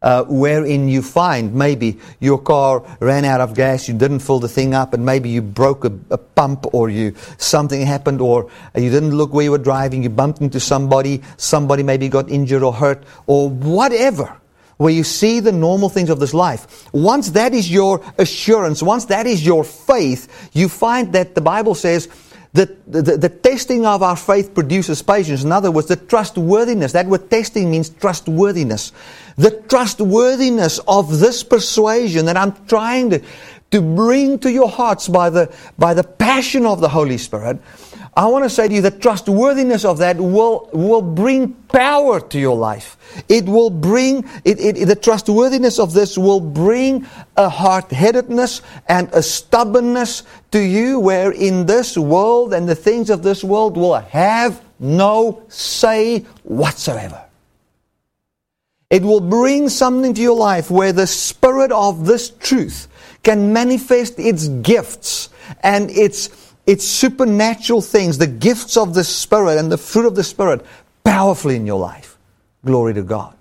Uh, 0.00 0.22
wherein 0.28 0.86
you 0.86 1.02
find 1.02 1.52
maybe 1.54 1.98
your 2.20 2.38
car 2.38 2.84
ran 3.00 3.24
out 3.24 3.40
of 3.40 3.54
gas, 3.54 3.88
you 3.88 3.94
didn't 3.94 4.20
fill 4.20 4.38
the 4.38 4.48
thing 4.48 4.72
up, 4.72 4.94
and 4.94 5.04
maybe 5.04 5.28
you 5.28 5.42
broke 5.42 5.84
a, 5.84 5.92
a, 6.10 6.18
pump, 6.18 6.72
or 6.72 6.88
you 6.88 7.12
something 7.38 7.84
happened, 7.84 8.20
or 8.20 8.48
you 8.76 8.90
didn't 8.90 9.16
look 9.16 9.32
where 9.32 9.42
you 9.42 9.50
were 9.50 9.58
driving, 9.58 10.04
you 10.04 10.08
bumped 10.08 10.40
into 10.40 10.60
somebody, 10.60 11.20
somebody 11.36 11.82
maybe 11.82 12.08
got 12.08 12.30
injured 12.30 12.62
or 12.62 12.72
hurt, 12.72 13.02
or 13.26 13.50
whatever 13.50 14.37
where 14.78 14.92
you 14.92 15.04
see 15.04 15.40
the 15.40 15.52
normal 15.52 15.88
things 15.88 16.08
of 16.08 16.18
this 16.18 16.32
life. 16.32 16.88
Once 16.92 17.30
that 17.30 17.52
is 17.52 17.70
your 17.70 18.00
assurance, 18.16 18.82
once 18.82 19.04
that 19.06 19.26
is 19.26 19.44
your 19.44 19.64
faith, 19.64 20.50
you 20.54 20.68
find 20.68 21.12
that 21.12 21.34
the 21.34 21.40
Bible 21.40 21.74
says 21.74 22.08
that 22.54 22.90
the, 22.90 23.02
the, 23.02 23.16
the, 23.18 23.28
testing 23.28 23.84
of 23.84 24.02
our 24.02 24.16
faith 24.16 24.54
produces 24.54 25.02
patience. 25.02 25.44
In 25.44 25.52
other 25.52 25.70
words, 25.70 25.88
the 25.88 25.96
trustworthiness. 25.96 26.92
That 26.92 27.06
word 27.06 27.30
testing 27.30 27.70
means 27.70 27.90
trustworthiness. 27.90 28.92
The 29.36 29.50
trustworthiness 29.68 30.78
of 30.88 31.18
this 31.18 31.42
persuasion 31.42 32.26
that 32.26 32.36
I'm 32.36 32.54
trying 32.66 33.10
to, 33.10 33.22
to 33.72 33.82
bring 33.82 34.38
to 34.40 34.50
your 34.50 34.68
hearts 34.68 35.08
by 35.08 35.28
the, 35.28 35.54
by 35.76 35.92
the 35.92 36.04
passion 36.04 36.64
of 36.64 36.80
the 36.80 36.88
Holy 36.88 37.18
Spirit 37.18 37.58
I 38.18 38.26
want 38.26 38.44
to 38.44 38.50
say 38.50 38.66
to 38.66 38.74
you 38.74 38.80
that 38.80 39.00
trustworthiness 39.00 39.84
of 39.84 39.98
that 39.98 40.16
will, 40.16 40.68
will 40.72 41.02
bring 41.02 41.52
power 41.52 42.18
to 42.18 42.38
your 42.40 42.56
life. 42.56 42.96
It 43.28 43.44
will 43.44 43.70
bring, 43.70 44.28
it, 44.44 44.58
it, 44.58 44.86
the 44.86 44.96
trustworthiness 44.96 45.78
of 45.78 45.92
this 45.92 46.18
will 46.18 46.40
bring 46.40 47.06
a 47.36 47.48
hard 47.48 47.84
headedness 47.84 48.60
and 48.88 49.08
a 49.12 49.22
stubbornness 49.22 50.24
to 50.50 50.58
you 50.58 50.98
where 50.98 51.30
in 51.30 51.66
this 51.66 51.96
world 51.96 52.54
and 52.54 52.68
the 52.68 52.74
things 52.74 53.08
of 53.08 53.22
this 53.22 53.44
world 53.44 53.76
will 53.76 53.94
have 53.94 54.64
no 54.80 55.44
say 55.46 56.26
whatsoever. 56.42 57.24
It 58.90 59.04
will 59.04 59.20
bring 59.20 59.68
something 59.68 60.12
to 60.14 60.20
your 60.20 60.36
life 60.36 60.72
where 60.72 60.92
the 60.92 61.06
spirit 61.06 61.70
of 61.70 62.04
this 62.04 62.30
truth 62.30 62.88
can 63.22 63.52
manifest 63.52 64.18
its 64.18 64.48
gifts 64.48 65.28
and 65.62 65.88
its 65.90 66.26
it's 66.68 66.84
supernatural 66.84 67.80
things, 67.80 68.18
the 68.18 68.26
gifts 68.26 68.76
of 68.76 68.92
the 68.92 69.02
Spirit 69.02 69.56
and 69.58 69.72
the 69.72 69.78
fruit 69.78 70.06
of 70.06 70.14
the 70.14 70.22
Spirit, 70.22 70.64
powerfully 71.02 71.56
in 71.56 71.66
your 71.66 71.80
life. 71.80 72.18
Glory 72.64 72.92
to 72.92 73.02
God. 73.02 73.34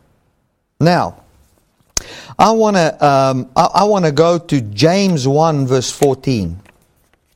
Now, 0.80 1.24
I 2.40 2.52
want 2.52 2.78
to 2.78 3.06
um, 3.06 3.50
I, 3.56 3.82
I 3.82 3.84
want 3.84 4.06
to 4.06 4.13
go 4.13 4.40
to 4.40 4.62
James 4.62 5.28
one 5.28 5.68
verse 5.68 5.92
fourteen. 5.92 6.62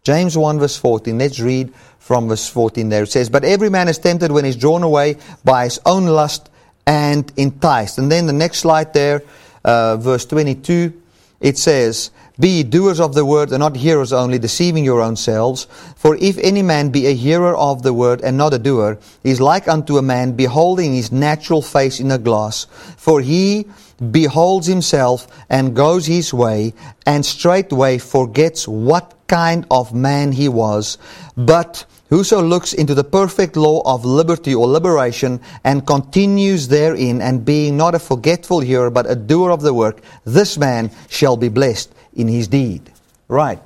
James 0.04 0.38
one 0.38 0.60
verse 0.60 0.78
fourteen. 0.78 1.18
Let's 1.18 1.40
read 1.40 1.74
from 2.00 2.30
verse 2.30 2.48
fourteen. 2.48 2.90
There 2.90 3.04
it 3.04 3.12
says, 3.12 3.30
"But 3.30 3.44
every 3.44 3.70
man 3.70 3.90
is 3.90 3.98
tempted 3.98 4.32
when 4.32 4.46
he's 4.46 4.56
drawn 4.56 4.84
away 4.84 5.18
by 5.44 5.66
his 5.66 5.80
own 5.86 6.06
lust 6.06 6.50
and 6.88 7.32
enticed." 7.36 7.98
And 7.98 8.10
then 8.10 8.28
the 8.28 8.34
next 8.34 8.60
slide 8.60 8.94
there, 8.94 9.24
uh, 9.66 9.98
verse 9.98 10.26
twenty-two, 10.26 10.94
it 11.42 11.58
says, 11.58 12.12
be 12.42 12.64
doers 12.64 13.00
of 13.00 13.14
the 13.14 13.24
word 13.24 13.52
and 13.52 13.60
not 13.60 13.78
hearers 13.78 14.12
only, 14.12 14.40
deceiving 14.40 14.84
your 14.84 15.00
own 15.00 15.16
selves. 15.16 15.68
For 15.96 16.16
if 16.16 16.40
any 16.40 16.64
man 16.64 16.90
be 16.90 17.06
a 17.06 17.14
hearer 17.14 17.56
of 17.56 17.84
the 17.84 17.94
word 17.94 18.22
and 18.22 18.36
not 18.36 18.56
a 18.56 18.60
doer, 18.60 18.98
he 19.24 19.30
is 19.30 19.40
like 19.40 19.68
unto 19.68 19.98
a 19.98 20.02
man 20.02 20.34
beholding 20.34 20.94
his 20.94 21.12
natural 21.12 21.62
face 21.62 22.00
in 22.00 22.12
a 22.12 22.18
glass. 22.18 22.66
For 22.98 23.22
he 23.22 23.68
beholds 24.12 24.66
himself 24.66 25.28
and 25.50 25.76
goes 25.76 26.08
his 26.08 26.34
way, 26.34 26.74
and 27.06 27.24
straightway 27.24 28.00
forgets 28.00 28.68
what 28.68 29.14
kind 29.28 29.66
of 29.70 29.94
man 29.94 30.32
he 30.32 30.50
was. 30.50 30.98
But 31.38 31.86
Whoso 32.10 32.42
looks 32.42 32.74
into 32.74 32.94
the 32.94 33.06
perfect 33.06 33.56
law 33.56 33.82
of 33.86 34.04
liberty 34.04 34.54
or 34.54 34.68
liberation 34.68 35.40
and 35.64 35.88
continues 35.88 36.68
therein, 36.68 37.22
and 37.22 37.46
being 37.46 37.78
not 37.78 37.96
a 37.96 38.00
forgetful 38.00 38.60
hearer, 38.60 38.90
but 38.90 39.10
a 39.10 39.16
doer 39.16 39.52
of 39.52 39.62
the 39.62 39.74
work, 39.74 40.02
this 40.26 40.58
man 40.58 40.92
shall 41.08 41.38
be 41.38 41.48
blessed 41.48 41.90
in 42.16 42.28
his 42.28 42.48
deed. 42.48 42.92
Right. 43.28 43.60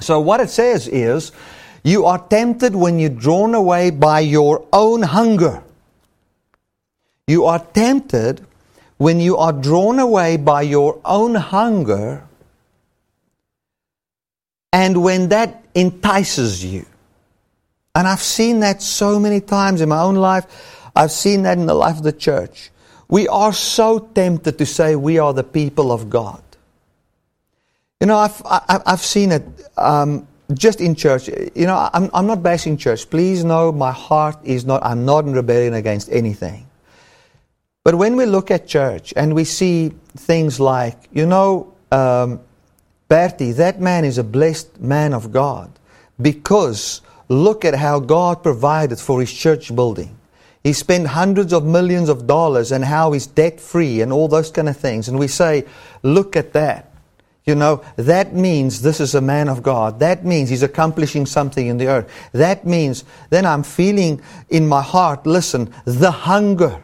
So 0.00 0.20
what 0.20 0.40
it 0.40 0.50
says 0.50 0.88
is, 0.88 1.32
you 1.82 2.04
are 2.06 2.18
tempted 2.18 2.74
when 2.74 2.98
you're 2.98 3.10
drawn 3.10 3.54
away 3.54 3.90
by 3.90 4.20
your 4.20 4.66
own 4.72 5.02
hunger. 5.02 5.62
You 7.26 7.44
are 7.46 7.58
tempted 7.58 8.44
when 8.98 9.20
you 9.20 9.36
are 9.36 9.52
drawn 9.52 9.98
away 9.98 10.36
by 10.36 10.62
your 10.62 11.00
own 11.04 11.34
hunger 11.34 12.24
and 14.72 15.02
when 15.02 15.28
that 15.28 15.64
entices 15.74 16.64
you. 16.64 16.86
And 17.94 18.06
I've 18.06 18.22
seen 18.22 18.60
that 18.60 18.82
so 18.82 19.18
many 19.18 19.40
times 19.40 19.80
in 19.80 19.88
my 19.88 20.00
own 20.00 20.16
life. 20.16 20.44
I've 20.94 21.12
seen 21.12 21.42
that 21.42 21.56
in 21.56 21.66
the 21.66 21.74
life 21.74 21.96
of 21.96 22.02
the 22.02 22.12
church. 22.12 22.70
We 23.08 23.26
are 23.28 23.52
so 23.52 23.98
tempted 23.98 24.58
to 24.58 24.66
say 24.66 24.96
we 24.96 25.18
are 25.18 25.32
the 25.32 25.44
people 25.44 25.92
of 25.92 26.10
God. 26.10 26.42
You 28.00 28.06
know, 28.06 28.18
I've, 28.18 28.42
I've 28.44 29.00
seen 29.00 29.32
it 29.32 29.42
um, 29.78 30.28
just 30.52 30.82
in 30.82 30.94
church. 30.94 31.28
You 31.28 31.66
know, 31.66 31.88
I'm, 31.94 32.10
I'm 32.12 32.26
not 32.26 32.42
bashing 32.42 32.76
church. 32.76 33.08
Please 33.08 33.42
know 33.42 33.72
my 33.72 33.90
heart 33.90 34.36
is 34.44 34.66
not, 34.66 34.84
I'm 34.84 35.06
not 35.06 35.24
in 35.24 35.32
rebellion 35.32 35.72
against 35.72 36.10
anything. 36.12 36.66
But 37.84 37.94
when 37.94 38.16
we 38.16 38.26
look 38.26 38.50
at 38.50 38.66
church 38.66 39.14
and 39.16 39.34
we 39.34 39.44
see 39.44 39.92
things 40.14 40.60
like, 40.60 41.08
you 41.10 41.24
know, 41.24 41.72
um, 41.90 42.40
Bertie, 43.08 43.52
that 43.52 43.80
man 43.80 44.04
is 44.04 44.18
a 44.18 44.24
blessed 44.24 44.78
man 44.80 45.14
of 45.14 45.32
God 45.32 45.70
because 46.20 47.00
look 47.28 47.64
at 47.64 47.74
how 47.74 48.00
God 48.00 48.42
provided 48.42 48.98
for 48.98 49.20
his 49.20 49.32
church 49.32 49.74
building. 49.74 50.18
He 50.62 50.72
spent 50.74 51.06
hundreds 51.06 51.52
of 51.52 51.64
millions 51.64 52.08
of 52.08 52.26
dollars 52.26 52.72
and 52.72 52.84
how 52.84 53.12
he's 53.12 53.26
debt 53.26 53.58
free 53.58 54.02
and 54.02 54.12
all 54.12 54.28
those 54.28 54.50
kind 54.50 54.68
of 54.68 54.76
things. 54.76 55.08
And 55.08 55.18
we 55.18 55.28
say, 55.28 55.64
look 56.02 56.36
at 56.36 56.52
that. 56.52 56.92
You 57.46 57.54
know, 57.54 57.84
that 57.94 58.34
means 58.34 58.82
this 58.82 59.00
is 59.00 59.14
a 59.14 59.20
man 59.20 59.48
of 59.48 59.62
God. 59.62 60.00
That 60.00 60.24
means 60.24 60.50
he's 60.50 60.64
accomplishing 60.64 61.26
something 61.26 61.68
in 61.68 61.78
the 61.78 61.86
earth. 61.86 62.10
That 62.32 62.66
means 62.66 63.04
then 63.30 63.46
I'm 63.46 63.62
feeling 63.62 64.20
in 64.48 64.66
my 64.66 64.82
heart, 64.82 65.26
listen, 65.26 65.72
the 65.84 66.10
hunger 66.10 66.82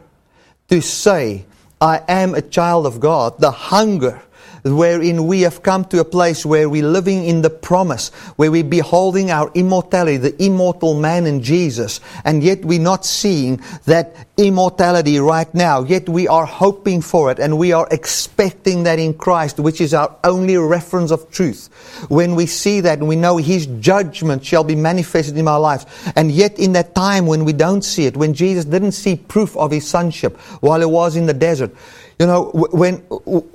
to 0.69 0.81
say, 0.81 1.47
I 1.81 2.03
am 2.07 2.37
a 2.37 2.43
child 2.43 2.87
of 2.87 3.01
God, 3.01 3.41
the 3.41 3.51
hunger 3.51 4.23
wherein 4.63 5.27
we 5.27 5.43
have 5.43 5.63
come 5.63 5.85
to 5.87 6.01
a 6.01 6.05
place 6.05 6.47
where 6.47 6.69
we're 6.69 6.87
living 6.87 7.25
in 7.25 7.43
the 7.43 7.51
promise, 7.51 8.11
where 8.37 8.51
we're 8.51 8.63
beholding 8.63 9.31
our 9.31 9.51
immortality, 9.55 10.17
the 10.17 10.43
immortal 10.43 10.99
man 10.99 11.27
in 11.27 11.43
Jesus, 11.43 12.01
and 12.25 12.43
yet 12.43 12.65
we're 12.65 12.81
not 12.81 13.05
seeing 13.05 13.61
that 13.87 14.15
immortality 14.37 15.19
right 15.19 15.53
now, 15.55 15.83
yet 15.83 16.09
we 16.09 16.29
are 16.29 16.47
hoping 16.47 17.01
for 17.01 17.31
it 17.31 17.39
and 17.39 17.59
we 17.59 17.73
are 17.73 17.89
expecting 17.91 18.85
that 18.85 18.99
in 18.99 19.15
Christ, 19.15 19.59
which 19.59 19.81
is 19.81 19.95
our 19.95 20.15
only 20.25 20.57
reference 20.57 21.11
of 21.11 21.31
truth. 21.31 21.69
When 22.09 22.35
we 22.35 22.47
see 22.47 22.81
that 22.81 22.99
and 22.99 23.09
we 23.09 23.17
know 23.17 23.37
His 23.37 23.67
judgment 23.67 24.45
shall 24.45 24.65
be 24.65 24.77
manifested 24.77 25.37
in 25.37 25.49
our 25.49 25.61
lives, 25.61 25.87
and 26.15 26.31
yet 26.31 26.59
in 26.59 26.73
that 26.73 26.95
time 26.95 27.27
when 27.27 27.45
we 27.45 27.53
don't 27.53 27.83
see 27.83 28.07
it, 28.07 28.17
when 28.17 28.35
Jesus 28.35 28.65
didn't 28.65 28.93
see 28.93 29.17
proof 29.17 29.57
of 29.57 29.71
His 29.71 29.87
sonship 29.87 30.37
while 30.61 30.81
He 30.81 30.87
was 30.87 31.17
in 31.17 31.27
the 31.27 31.35
desert, 31.35 31.75
you 32.19 32.27
know, 32.27 32.51
when 32.73 33.03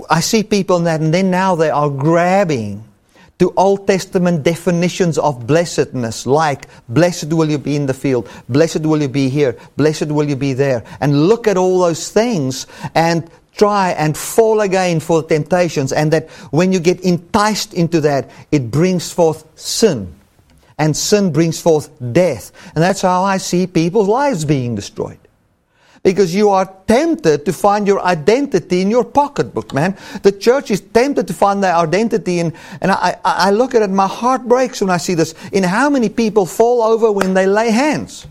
I 0.09 0.19
see 0.19 0.43
people 0.43 0.77
in 0.77 0.83
that, 0.85 1.01
and 1.01 1.13
then 1.13 1.31
now 1.31 1.55
they 1.55 1.69
are 1.69 1.89
grabbing 1.89 2.83
to 3.39 3.53
Old 3.55 3.85
Testament 3.85 4.43
definitions 4.43 5.17
of 5.17 5.45
blessedness, 5.45 6.25
like, 6.25 6.67
blessed 6.89 7.31
will 7.33 7.49
you 7.49 7.57
be 7.57 7.75
in 7.75 7.85
the 7.85 7.93
field, 7.93 8.29
blessed 8.49 8.81
will 8.81 9.01
you 9.01 9.07
be 9.07 9.29
here, 9.29 9.55
blessed 9.75 10.07
will 10.07 10.27
you 10.27 10.35
be 10.35 10.53
there. 10.53 10.83
And 10.99 11.27
look 11.27 11.47
at 11.47 11.55
all 11.55 11.79
those 11.79 12.09
things 12.09 12.65
and 12.95 13.29
try 13.55 13.91
and 13.91 14.17
fall 14.17 14.61
again 14.61 14.99
for 14.99 15.23
temptations. 15.23 15.91
And 15.91 16.11
that 16.13 16.29
when 16.51 16.71
you 16.71 16.79
get 16.79 17.01
enticed 17.01 17.73
into 17.73 18.01
that, 18.01 18.29
it 18.51 18.71
brings 18.71 19.11
forth 19.11 19.45
sin. 19.59 20.13
And 20.79 20.95
sin 20.95 21.31
brings 21.31 21.59
forth 21.59 21.89
death. 22.13 22.51
And 22.75 22.83
that's 22.83 23.01
how 23.01 23.23
I 23.23 23.37
see 23.37 23.65
people's 23.65 24.07
lives 24.07 24.45
being 24.45 24.75
destroyed 24.75 25.17
because 26.07 26.33
you 26.33 26.47
are 26.47 26.73
tempted 26.87 27.43
to 27.43 27.51
find 27.51 27.85
your 27.85 28.01
identity 28.01 28.79
in 28.79 28.89
your 28.89 29.03
pocketbook, 29.03 29.73
man. 29.73 29.97
The 30.23 30.31
church 30.31 30.71
is 30.71 30.79
tempted 30.79 31.27
to 31.27 31.33
find 31.33 31.61
their 31.61 31.75
identity 31.75 32.39
in, 32.39 32.53
and 32.79 32.93
I, 32.93 33.17
I, 33.25 33.51
look 33.51 33.75
at 33.75 33.81
it, 33.81 33.89
my 33.89 34.07
heart 34.07 34.47
breaks 34.47 34.79
when 34.79 34.89
I 34.89 34.95
see 34.95 35.15
this, 35.15 35.35
in 35.51 35.65
how 35.65 35.89
many 35.89 36.07
people 36.07 36.45
fall 36.45 36.81
over 36.81 37.11
when 37.11 37.33
they 37.33 37.45
lay 37.45 37.71
hands. 37.71 38.25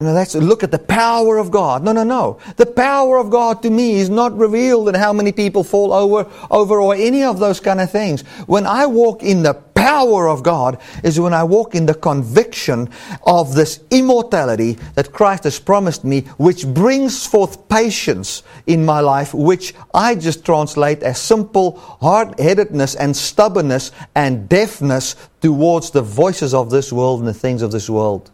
You 0.00 0.06
know, 0.06 0.14
that's 0.14 0.34
look 0.34 0.62
at 0.62 0.70
the 0.70 0.78
power 0.78 1.36
of 1.36 1.50
God. 1.50 1.84
No, 1.84 1.92
no, 1.92 2.02
no. 2.02 2.38
The 2.56 2.64
power 2.64 3.18
of 3.18 3.28
God 3.28 3.62
to 3.64 3.68
me 3.68 3.96
is 3.96 4.08
not 4.08 4.34
revealed 4.34 4.88
in 4.88 4.94
how 4.94 5.12
many 5.12 5.32
people 5.32 5.62
fall 5.62 5.92
over, 5.92 6.26
over 6.50 6.80
or 6.80 6.94
any 6.94 7.24
of 7.24 7.38
those 7.38 7.60
kind 7.60 7.82
of 7.82 7.90
things. 7.90 8.22
When 8.46 8.64
I 8.64 8.86
walk 8.86 9.22
in 9.22 9.42
the 9.42 9.52
power 9.80 10.28
of 10.28 10.42
God 10.42 10.78
is 11.02 11.18
when 11.18 11.32
I 11.32 11.44
walk 11.44 11.74
in 11.74 11.86
the 11.86 11.94
conviction 11.94 12.88
of 13.26 13.54
this 13.54 13.80
immortality 13.90 14.78
that 14.94 15.12
Christ 15.12 15.44
has 15.44 15.58
promised 15.58 16.04
me, 16.04 16.22
which 16.36 16.66
brings 16.66 17.26
forth 17.26 17.68
patience 17.68 18.42
in 18.66 18.84
my 18.84 19.00
life, 19.00 19.32
which 19.32 19.74
I 19.94 20.14
just 20.16 20.44
translate 20.44 21.02
as 21.02 21.18
simple 21.18 21.78
hard-headedness 22.00 22.94
and 22.94 23.16
stubbornness 23.16 23.90
and 24.14 24.48
deafness 24.48 25.16
towards 25.40 25.90
the 25.90 26.02
voices 26.02 26.52
of 26.52 26.70
this 26.70 26.92
world 26.92 27.20
and 27.20 27.28
the 27.28 27.34
things 27.34 27.62
of 27.62 27.72
this 27.72 27.88
world. 27.88 28.30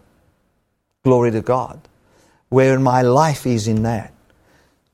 Glory 1.05 1.31
to 1.31 1.41
God. 1.41 1.79
Where 2.49 2.79
my 2.81 3.03
life 3.03 3.47
is 3.47 3.69
in 3.69 3.83
that. 3.83 4.13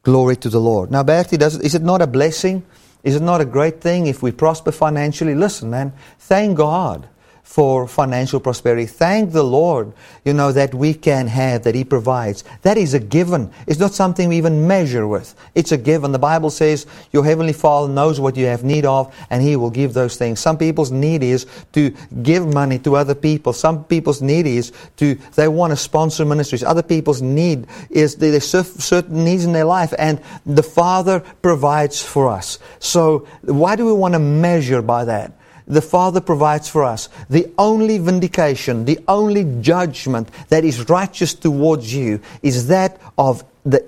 Glory 0.02 0.36
to 0.36 0.48
the 0.48 0.60
Lord. 0.60 0.90
Now, 0.90 1.02
Bertie, 1.02 1.36
does 1.36 1.58
is 1.58 1.74
it 1.74 1.82
not 1.82 2.02
a 2.02 2.06
blessing? 2.06 2.64
Is 3.02 3.16
it 3.16 3.22
not 3.22 3.40
a 3.40 3.44
great 3.44 3.80
thing 3.80 4.06
if 4.06 4.22
we 4.22 4.30
prosper 4.30 4.72
financially? 4.72 5.34
Listen, 5.34 5.70
man, 5.70 5.92
thank 6.18 6.56
God 6.56 7.08
for 7.52 7.86
financial 7.86 8.40
prosperity. 8.40 8.86
Thank 8.86 9.32
the 9.32 9.42
Lord, 9.42 9.92
you 10.24 10.32
know, 10.32 10.52
that 10.52 10.74
we 10.74 10.94
can 10.94 11.26
have, 11.26 11.64
that 11.64 11.74
He 11.74 11.84
provides. 11.84 12.44
That 12.62 12.78
is 12.78 12.94
a 12.94 12.98
given. 12.98 13.50
It's 13.66 13.78
not 13.78 13.92
something 13.92 14.30
we 14.30 14.38
even 14.38 14.66
measure 14.66 15.06
with. 15.06 15.34
It's 15.54 15.70
a 15.70 15.76
given. 15.76 16.12
The 16.12 16.18
Bible 16.18 16.48
says 16.48 16.86
your 17.12 17.24
Heavenly 17.26 17.52
Father 17.52 17.92
knows 17.92 18.18
what 18.18 18.36
you 18.38 18.46
have 18.46 18.64
need 18.64 18.86
of 18.86 19.14
and 19.28 19.42
He 19.42 19.56
will 19.56 19.68
give 19.68 19.92
those 19.92 20.16
things. 20.16 20.40
Some 20.40 20.56
people's 20.56 20.90
need 20.90 21.22
is 21.22 21.46
to 21.72 21.94
give 22.22 22.46
money 22.46 22.78
to 22.78 22.96
other 22.96 23.14
people. 23.14 23.52
Some 23.52 23.84
people's 23.84 24.22
need 24.22 24.46
is 24.46 24.72
to, 24.96 25.16
they 25.34 25.48
want 25.48 25.72
to 25.72 25.76
sponsor 25.76 26.24
ministries. 26.24 26.64
Other 26.64 26.82
people's 26.82 27.20
need 27.20 27.66
is 27.90 28.16
there's 28.16 28.48
certain 28.48 29.24
needs 29.24 29.44
in 29.44 29.52
their 29.52 29.66
life 29.66 29.92
and 29.98 30.22
the 30.46 30.62
Father 30.62 31.20
provides 31.42 32.00
for 32.00 32.30
us. 32.30 32.58
So 32.78 33.26
why 33.42 33.76
do 33.76 33.84
we 33.84 33.92
want 33.92 34.14
to 34.14 34.20
measure 34.20 34.80
by 34.80 35.04
that? 35.04 35.32
The 35.66 35.82
Father 35.82 36.20
provides 36.20 36.68
for 36.68 36.84
us. 36.84 37.08
The 37.30 37.50
only 37.58 37.98
vindication, 37.98 38.84
the 38.84 38.98
only 39.08 39.44
judgment 39.60 40.28
that 40.48 40.64
is 40.64 40.88
righteous 40.88 41.34
towards 41.34 41.94
you 41.94 42.20
is 42.42 42.68
that 42.68 43.00
of, 43.16 43.44
the, 43.64 43.84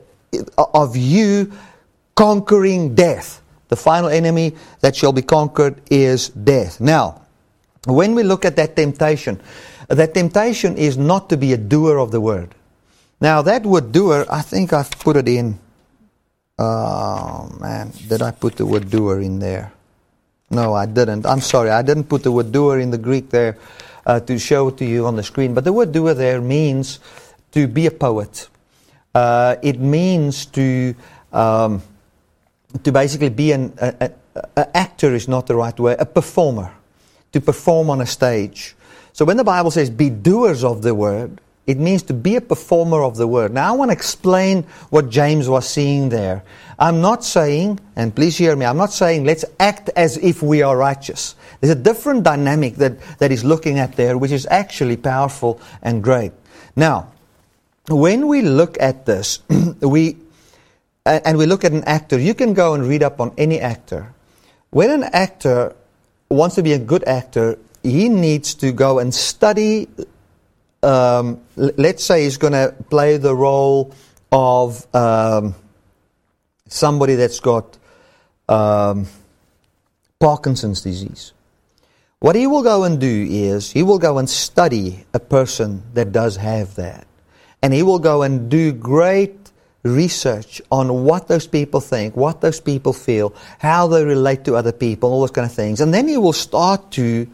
of 0.56 0.96
you 0.96 1.52
conquering 2.14 2.94
death. 2.94 3.42
The 3.68 3.76
final 3.76 4.08
enemy 4.08 4.54
that 4.80 4.94
shall 4.94 5.12
be 5.12 5.22
conquered 5.22 5.80
is 5.90 6.28
death. 6.28 6.80
Now, 6.80 7.22
when 7.86 8.14
we 8.14 8.22
look 8.22 8.44
at 8.44 8.56
that 8.56 8.76
temptation, 8.76 9.40
that 9.88 10.14
temptation 10.14 10.76
is 10.76 10.96
not 10.96 11.28
to 11.30 11.36
be 11.36 11.52
a 11.52 11.56
doer 11.58 11.98
of 11.98 12.10
the 12.10 12.20
word. 12.20 12.54
Now, 13.20 13.42
that 13.42 13.64
word 13.64 13.92
doer, 13.92 14.26
I 14.30 14.42
think 14.42 14.72
I've 14.72 14.90
put 14.90 15.16
it 15.16 15.28
in. 15.28 15.58
Oh, 16.58 17.50
man, 17.60 17.92
did 18.08 18.22
I 18.22 18.30
put 18.30 18.56
the 18.56 18.66
word 18.66 18.90
doer 18.90 19.20
in 19.20 19.38
there? 19.38 19.73
No, 20.50 20.74
I 20.74 20.86
didn't. 20.86 21.26
I'm 21.26 21.40
sorry. 21.40 21.70
I 21.70 21.82
didn't 21.82 22.04
put 22.04 22.22
the 22.22 22.32
word 22.32 22.52
doer 22.52 22.78
in 22.78 22.90
the 22.90 22.98
Greek 22.98 23.30
there 23.30 23.56
uh, 24.06 24.20
to 24.20 24.38
show 24.38 24.70
to 24.70 24.84
you 24.84 25.06
on 25.06 25.16
the 25.16 25.22
screen. 25.22 25.54
But 25.54 25.64
the 25.64 25.72
word 25.72 25.92
doer 25.92 26.14
there 26.14 26.40
means 26.40 27.00
to 27.52 27.66
be 27.66 27.86
a 27.86 27.90
poet. 27.90 28.48
Uh, 29.14 29.56
it 29.62 29.80
means 29.80 30.46
to 30.46 30.94
um, 31.32 31.82
to 32.82 32.92
basically 32.92 33.30
be 33.30 33.52
an 33.52 33.72
a, 33.78 34.10
a, 34.34 34.40
a 34.56 34.76
actor 34.76 35.14
is 35.14 35.28
not 35.28 35.46
the 35.46 35.54
right 35.54 35.78
way. 35.78 35.96
A 35.98 36.06
performer, 36.06 36.72
to 37.32 37.40
perform 37.40 37.90
on 37.90 38.00
a 38.00 38.06
stage. 38.06 38.74
So 39.12 39.24
when 39.24 39.36
the 39.36 39.44
Bible 39.44 39.70
says 39.70 39.90
be 39.90 40.10
doers 40.10 40.64
of 40.64 40.82
the 40.82 40.94
word, 40.94 41.40
it 41.66 41.78
means 41.78 42.02
to 42.04 42.14
be 42.14 42.36
a 42.36 42.40
performer 42.40 43.02
of 43.02 43.16
the 43.16 43.26
word. 43.26 43.52
Now, 43.52 43.72
I 43.72 43.76
want 43.76 43.90
to 43.90 43.92
explain 43.92 44.64
what 44.90 45.08
James 45.08 45.48
was 45.48 45.68
seeing 45.68 46.10
there. 46.10 46.42
I'm 46.78 47.00
not 47.00 47.24
saying, 47.24 47.80
and 47.96 48.14
please 48.14 48.36
hear 48.36 48.54
me, 48.54 48.66
I'm 48.66 48.76
not 48.76 48.92
saying 48.92 49.24
let's 49.24 49.44
act 49.58 49.88
as 49.96 50.18
if 50.18 50.42
we 50.42 50.62
are 50.62 50.76
righteous. 50.76 51.34
There's 51.60 51.70
a 51.70 51.80
different 51.80 52.22
dynamic 52.22 52.76
that, 52.76 53.00
that 53.18 53.30
he's 53.30 53.44
looking 53.44 53.78
at 53.78 53.96
there, 53.96 54.18
which 54.18 54.32
is 54.32 54.46
actually 54.50 54.96
powerful 54.96 55.60
and 55.82 56.02
great. 56.02 56.32
Now, 56.76 57.12
when 57.88 58.28
we 58.28 58.42
look 58.42 58.76
at 58.80 59.06
this, 59.06 59.38
we, 59.80 60.16
and 61.06 61.38
we 61.38 61.46
look 61.46 61.64
at 61.64 61.72
an 61.72 61.84
actor, 61.84 62.18
you 62.18 62.34
can 62.34 62.52
go 62.52 62.74
and 62.74 62.86
read 62.86 63.02
up 63.02 63.20
on 63.20 63.32
any 63.38 63.60
actor. 63.60 64.12
When 64.70 64.90
an 64.90 65.04
actor 65.04 65.74
wants 66.28 66.56
to 66.56 66.62
be 66.62 66.72
a 66.72 66.78
good 66.78 67.04
actor, 67.04 67.58
he 67.82 68.08
needs 68.08 68.54
to 68.54 68.72
go 68.72 68.98
and 68.98 69.14
study 69.14 69.88
um, 70.84 71.40
let's 71.56 72.04
say 72.04 72.24
he's 72.24 72.36
going 72.36 72.52
to 72.52 72.74
play 72.90 73.16
the 73.16 73.34
role 73.34 73.94
of 74.30 74.86
um, 74.94 75.54
somebody 76.68 77.14
that's 77.14 77.40
got 77.40 77.78
um, 78.48 79.06
Parkinson's 80.20 80.82
disease. 80.82 81.32
What 82.20 82.36
he 82.36 82.46
will 82.46 82.62
go 82.62 82.84
and 82.84 83.00
do 83.00 83.26
is 83.28 83.70
he 83.70 83.82
will 83.82 83.98
go 83.98 84.18
and 84.18 84.28
study 84.28 85.04
a 85.12 85.20
person 85.20 85.82
that 85.94 86.12
does 86.12 86.36
have 86.36 86.74
that. 86.76 87.06
And 87.62 87.72
he 87.72 87.82
will 87.82 87.98
go 87.98 88.22
and 88.22 88.50
do 88.50 88.72
great 88.72 89.36
research 89.82 90.62
on 90.70 91.04
what 91.04 91.28
those 91.28 91.46
people 91.46 91.80
think, 91.80 92.16
what 92.16 92.40
those 92.40 92.60
people 92.60 92.92
feel, 92.92 93.34
how 93.58 93.86
they 93.86 94.04
relate 94.04 94.44
to 94.44 94.54
other 94.54 94.72
people, 94.72 95.12
all 95.12 95.20
those 95.20 95.30
kind 95.30 95.46
of 95.46 95.52
things. 95.52 95.80
And 95.80 95.92
then 95.92 96.08
he 96.08 96.16
will 96.16 96.32
start 96.32 96.90
to 96.92 97.28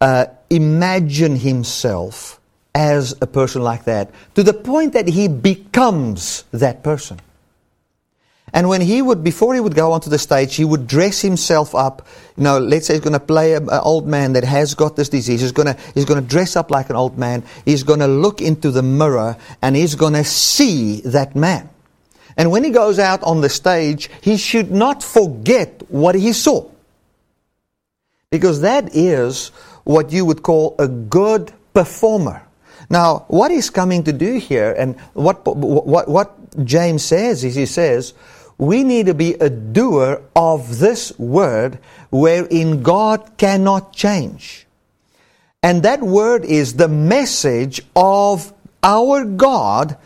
uh, 0.00 0.26
imagine 0.50 1.36
himself 1.36 2.35
as 2.76 3.14
a 3.22 3.26
person 3.26 3.62
like 3.62 3.84
that 3.84 4.10
to 4.34 4.42
the 4.42 4.52
point 4.52 4.92
that 4.92 5.08
he 5.08 5.28
becomes 5.28 6.44
that 6.52 6.82
person. 6.82 7.18
And 8.52 8.68
when 8.68 8.82
he 8.82 9.00
would, 9.00 9.24
before 9.24 9.54
he 9.54 9.60
would 9.60 9.74
go 9.74 9.92
onto 9.92 10.10
the 10.10 10.18
stage, 10.18 10.54
he 10.54 10.64
would 10.64 10.86
dress 10.86 11.22
himself 11.22 11.74
up. 11.74 12.06
You 12.36 12.44
know, 12.44 12.58
let's 12.58 12.86
say 12.86 12.94
he's 12.94 13.02
going 13.02 13.14
to 13.14 13.20
play 13.20 13.54
an 13.54 13.68
old 13.70 14.06
man 14.06 14.34
that 14.34 14.44
has 14.44 14.74
got 14.74 14.94
this 14.94 15.08
disease. 15.08 15.40
He's 15.40 15.52
going 15.52 15.74
to, 15.74 15.76
he's 15.94 16.04
going 16.04 16.22
to 16.22 16.28
dress 16.28 16.54
up 16.54 16.70
like 16.70 16.90
an 16.90 16.96
old 16.96 17.18
man. 17.18 17.42
He's 17.64 17.82
going 17.82 18.00
to 18.00 18.06
look 18.06 18.42
into 18.42 18.70
the 18.70 18.82
mirror 18.82 19.36
and 19.62 19.74
he's 19.74 19.94
going 19.94 20.12
to 20.12 20.24
see 20.24 21.00
that 21.00 21.34
man. 21.34 21.70
And 22.36 22.50
when 22.50 22.62
he 22.62 22.70
goes 22.70 22.98
out 22.98 23.22
on 23.22 23.40
the 23.40 23.48
stage, 23.48 24.10
he 24.20 24.36
should 24.36 24.70
not 24.70 25.02
forget 25.02 25.82
what 25.88 26.14
he 26.14 26.34
saw. 26.34 26.70
Because 28.30 28.60
that 28.60 28.94
is 28.94 29.48
what 29.84 30.12
you 30.12 30.26
would 30.26 30.42
call 30.42 30.76
a 30.78 30.88
good 30.88 31.52
performer. 31.72 32.45
Now, 32.88 33.24
what 33.28 33.50
he's 33.50 33.70
coming 33.70 34.04
to 34.04 34.12
do 34.12 34.38
here, 34.38 34.72
and 34.76 34.98
what, 35.12 35.44
what, 35.44 36.08
what 36.08 36.64
James 36.64 37.04
says 37.04 37.44
is 37.44 37.54
he 37.54 37.66
says, 37.66 38.14
we 38.58 38.84
need 38.84 39.06
to 39.06 39.14
be 39.14 39.34
a 39.34 39.50
doer 39.50 40.22
of 40.34 40.78
this 40.78 41.16
word 41.18 41.78
wherein 42.10 42.82
God 42.82 43.36
cannot 43.36 43.92
change. 43.92 44.66
And 45.62 45.82
that 45.82 46.00
word 46.00 46.44
is 46.44 46.74
the 46.74 46.88
message 46.88 47.82
of 47.94 48.52
our 48.82 49.24
God 49.24 49.98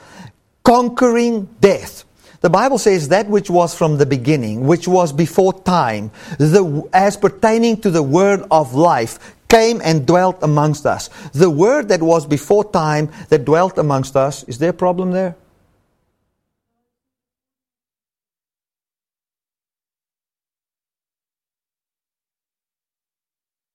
conquering 0.65 1.49
death. 1.61 2.05
The 2.41 2.51
Bible 2.51 2.79
says 2.79 3.09
that 3.09 3.29
which 3.29 3.51
was 3.51 3.75
from 3.75 3.99
the 3.99 4.07
beginning, 4.07 4.67
which 4.67 4.89
was 4.89 5.13
before 5.13 5.53
time, 5.53 6.11
the, 6.39 6.89
as 6.93 7.17
pertaining 7.17 7.83
to 7.83 7.91
the 7.91 8.03
word 8.03 8.43
of 8.51 8.75
life, 8.75 9.37
came 9.51 9.83
and 9.85 10.07
dwelt 10.07 10.39
amongst 10.43 10.87
us. 10.87 11.11
The 11.33 11.51
word 11.51 11.89
that 11.89 12.03
was 12.03 12.27
before 12.27 12.71
time 12.71 13.11
that 13.29 13.45
dwelt 13.45 13.77
amongst 13.77 14.17
us, 14.17 14.45
is 14.45 14.59
there 14.59 14.71
a 14.71 14.73
problem 14.73 15.11
there? 15.11 15.37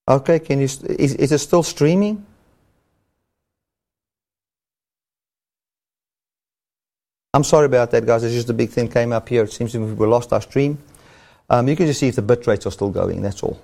Okay, 0.07 0.39
can 0.39 0.59
you, 0.59 0.65
is, 0.65 1.15
is 1.15 1.31
it 1.31 1.39
still 1.39 1.63
streaming? 1.63 2.25
I'm 7.33 7.43
sorry 7.43 7.65
about 7.65 7.91
that, 7.91 8.05
guys. 8.05 8.23
It's 8.23 8.33
just 8.33 8.49
a 8.49 8.53
big 8.53 8.69
thing 8.69 8.87
came 8.87 9.11
up 9.11 9.27
here. 9.27 9.43
It 9.43 9.51
seems 9.51 9.75
we 9.75 10.07
lost 10.07 10.31
our 10.31 10.41
stream. 10.41 10.77
Um, 11.49 11.67
you 11.67 11.75
can 11.75 11.87
just 11.87 11.99
see 11.99 12.07
if 12.07 12.15
the 12.15 12.21
bit 12.21 12.47
rates 12.47 12.65
are 12.65 12.71
still 12.71 12.91
going. 12.91 13.21
That's 13.21 13.43
all. 13.43 13.59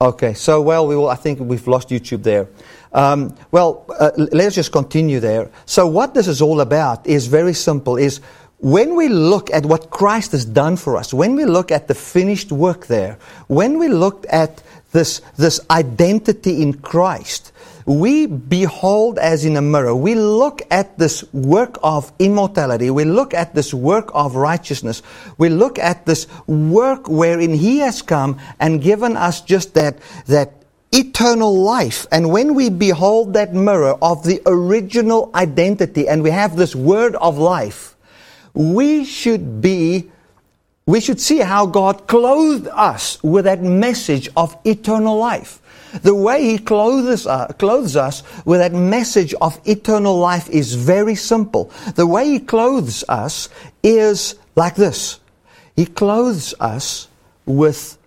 Okay, 0.00 0.32
so 0.32 0.62
well, 0.62 0.86
we 0.86 0.94
will. 0.94 1.08
I 1.08 1.16
think 1.16 1.40
we've 1.40 1.66
lost 1.66 1.88
YouTube 1.88 2.22
there. 2.22 2.46
Um, 2.92 3.34
well, 3.50 3.84
uh, 3.98 4.12
let's 4.16 4.54
just 4.54 4.70
continue 4.70 5.18
there. 5.18 5.50
So, 5.66 5.88
what 5.88 6.14
this 6.14 6.28
is 6.28 6.40
all 6.40 6.60
about 6.60 7.04
is 7.04 7.26
very 7.26 7.52
simple: 7.52 7.96
is 7.96 8.20
when 8.58 8.94
we 8.94 9.08
look 9.08 9.50
at 9.50 9.66
what 9.66 9.90
Christ 9.90 10.30
has 10.30 10.44
done 10.44 10.76
for 10.76 10.96
us, 10.96 11.12
when 11.12 11.34
we 11.34 11.44
look 11.46 11.72
at 11.72 11.88
the 11.88 11.96
finished 11.96 12.52
work 12.52 12.86
there, 12.86 13.18
when 13.48 13.76
we 13.80 13.88
look 13.88 14.24
at 14.30 14.62
this 14.92 15.20
this 15.36 15.58
identity 15.68 16.62
in 16.62 16.74
Christ, 16.74 17.50
we 17.88 18.26
behold 18.26 19.18
as 19.18 19.46
in 19.46 19.56
a 19.56 19.62
mirror. 19.62 19.94
We 19.94 20.14
look 20.14 20.60
at 20.70 20.98
this 20.98 21.24
work 21.32 21.78
of 21.82 22.12
immortality. 22.18 22.90
We 22.90 23.04
look 23.04 23.32
at 23.32 23.54
this 23.54 23.72
work 23.72 24.10
of 24.12 24.36
righteousness. 24.36 25.02
We 25.38 25.48
look 25.48 25.78
at 25.78 26.04
this 26.04 26.26
work 26.46 27.08
wherein 27.08 27.54
He 27.54 27.78
has 27.78 28.02
come 28.02 28.38
and 28.60 28.82
given 28.82 29.16
us 29.16 29.40
just 29.40 29.72
that, 29.74 29.98
that 30.26 30.52
eternal 30.92 31.62
life. 31.62 32.06
And 32.12 32.30
when 32.30 32.54
we 32.54 32.68
behold 32.68 33.32
that 33.32 33.54
mirror 33.54 33.96
of 34.02 34.22
the 34.22 34.42
original 34.44 35.30
identity 35.34 36.08
and 36.08 36.22
we 36.22 36.30
have 36.30 36.56
this 36.56 36.76
word 36.76 37.16
of 37.16 37.38
life, 37.38 37.96
we 38.52 39.06
should 39.06 39.62
be 39.62 40.10
we 40.88 41.00
should 41.00 41.20
see 41.20 41.40
how 41.40 41.66
God 41.66 42.06
clothed 42.06 42.66
us 42.72 43.22
with 43.22 43.44
that 43.44 43.62
message 43.62 44.30
of 44.34 44.56
eternal 44.64 45.18
life. 45.18 45.60
The 46.02 46.14
way 46.14 46.42
He 46.44 46.56
clothes, 46.56 47.26
uh, 47.26 47.48
clothes 47.58 47.94
us 47.94 48.22
with 48.46 48.60
that 48.60 48.72
message 48.72 49.34
of 49.34 49.60
eternal 49.66 50.18
life 50.18 50.48
is 50.48 50.72
very 50.72 51.14
simple. 51.14 51.70
The 51.94 52.06
way 52.06 52.30
He 52.30 52.40
clothes 52.40 53.04
us 53.06 53.50
is 53.82 54.36
like 54.56 54.76
this. 54.76 55.20
He 55.76 55.84
clothes 55.84 56.54
us 56.58 57.08
with 57.44 57.98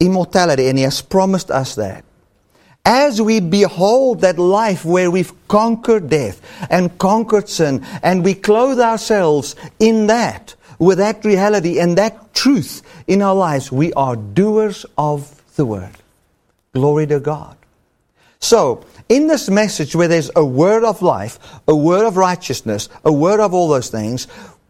immortality 0.00 0.68
and 0.68 0.78
He 0.78 0.84
has 0.84 1.02
promised 1.02 1.50
us 1.50 1.74
that. 1.74 2.02
As 2.86 3.20
we 3.20 3.40
behold 3.40 4.22
that 4.22 4.38
life 4.38 4.86
where 4.86 5.10
we've 5.10 5.34
conquered 5.48 6.08
death 6.08 6.40
and 6.70 6.96
conquered 6.96 7.50
sin 7.50 7.84
and 8.02 8.24
we 8.24 8.32
clothe 8.32 8.80
ourselves 8.80 9.54
in 9.78 10.06
that, 10.06 10.54
with 10.78 10.98
that 10.98 11.24
reality 11.24 11.78
and 11.78 11.98
that 11.98 12.34
truth 12.34 12.82
in 13.06 13.22
our 13.22 13.34
lives, 13.34 13.70
we 13.72 13.92
are 13.94 14.16
doers 14.16 14.86
of 14.96 15.42
the 15.56 15.64
word. 15.64 15.96
Glory 16.72 17.06
to 17.06 17.20
God. 17.20 17.56
So, 18.38 18.84
in 19.08 19.28
this 19.28 19.48
message 19.48 19.96
where 19.96 20.08
there's 20.08 20.30
a 20.36 20.44
word 20.44 20.84
of 20.84 21.00
life, 21.00 21.38
a 21.66 21.74
word 21.74 22.06
of 22.06 22.16
righteousness, 22.16 22.88
a 23.04 23.12
word 23.12 23.40
of 23.40 23.54
all 23.54 23.68
those 23.68 23.88
things, 23.88 24.26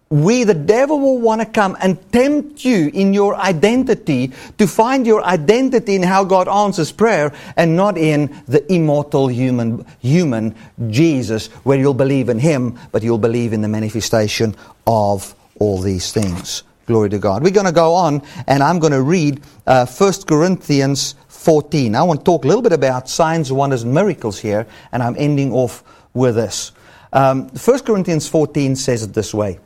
we, 0.08 0.44
the 0.44 0.54
devil, 0.54 1.00
will 1.00 1.18
want 1.18 1.40
to 1.40 1.46
come 1.46 1.76
and 1.80 1.98
tempt 2.12 2.64
you 2.64 2.90
in 2.94 3.12
your 3.12 3.34
identity 3.34 4.32
to 4.56 4.68
find 4.68 5.04
your 5.04 5.24
identity 5.24 5.96
in 5.96 6.04
how 6.04 6.22
God 6.22 6.46
answers 6.46 6.92
prayer 6.92 7.32
and 7.56 7.76
not 7.76 7.98
in 7.98 8.40
the 8.46 8.72
immortal 8.72 9.26
human, 9.26 9.84
human 9.98 10.54
Jesus, 10.88 11.48
where 11.64 11.76
you'll 11.76 11.92
believe 11.92 12.28
in 12.28 12.38
Him, 12.38 12.78
but 12.92 13.02
you'll 13.02 13.18
believe 13.18 13.52
in 13.52 13.62
the 13.62 13.68
manifestation 13.68 14.54
of 14.86 15.34
all 15.58 15.80
these 15.80 16.12
things. 16.12 16.62
Glory 16.86 17.10
to 17.10 17.18
God. 17.18 17.42
We're 17.42 17.50
going 17.50 17.66
to 17.66 17.72
go 17.72 17.94
on, 17.94 18.22
and 18.46 18.62
I'm 18.62 18.78
going 18.78 18.92
to 18.92 19.02
read 19.02 19.42
uh, 19.66 19.86
1 19.86 20.12
Corinthians 20.26 21.14
14. 21.28 21.94
I 21.94 22.02
want 22.02 22.20
to 22.20 22.24
talk 22.24 22.44
a 22.44 22.48
little 22.48 22.62
bit 22.62 22.72
about 22.72 23.08
signs, 23.08 23.52
wonders, 23.52 23.82
and 23.82 23.92
miracles 23.92 24.38
here, 24.38 24.66
and 24.92 25.02
I'm 25.02 25.16
ending 25.18 25.52
off 25.52 25.82
with 26.14 26.36
this. 26.36 26.72
Um, 27.12 27.48
1 27.48 27.78
Corinthians 27.80 28.28
14 28.28 28.76
says 28.76 29.02
it 29.02 29.14
this 29.14 29.34
way. 29.34 29.58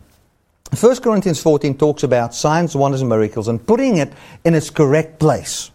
1 0.78 0.96
Corinthians 0.96 1.42
14 1.42 1.76
talks 1.76 2.02
about 2.02 2.34
signs, 2.34 2.76
wonders, 2.76 3.00
and 3.00 3.10
miracles 3.10 3.48
and 3.48 3.64
putting 3.66 3.96
it 3.96 4.12
in 4.44 4.54
its 4.54 4.70
correct 4.70 5.18
place. 5.18 5.70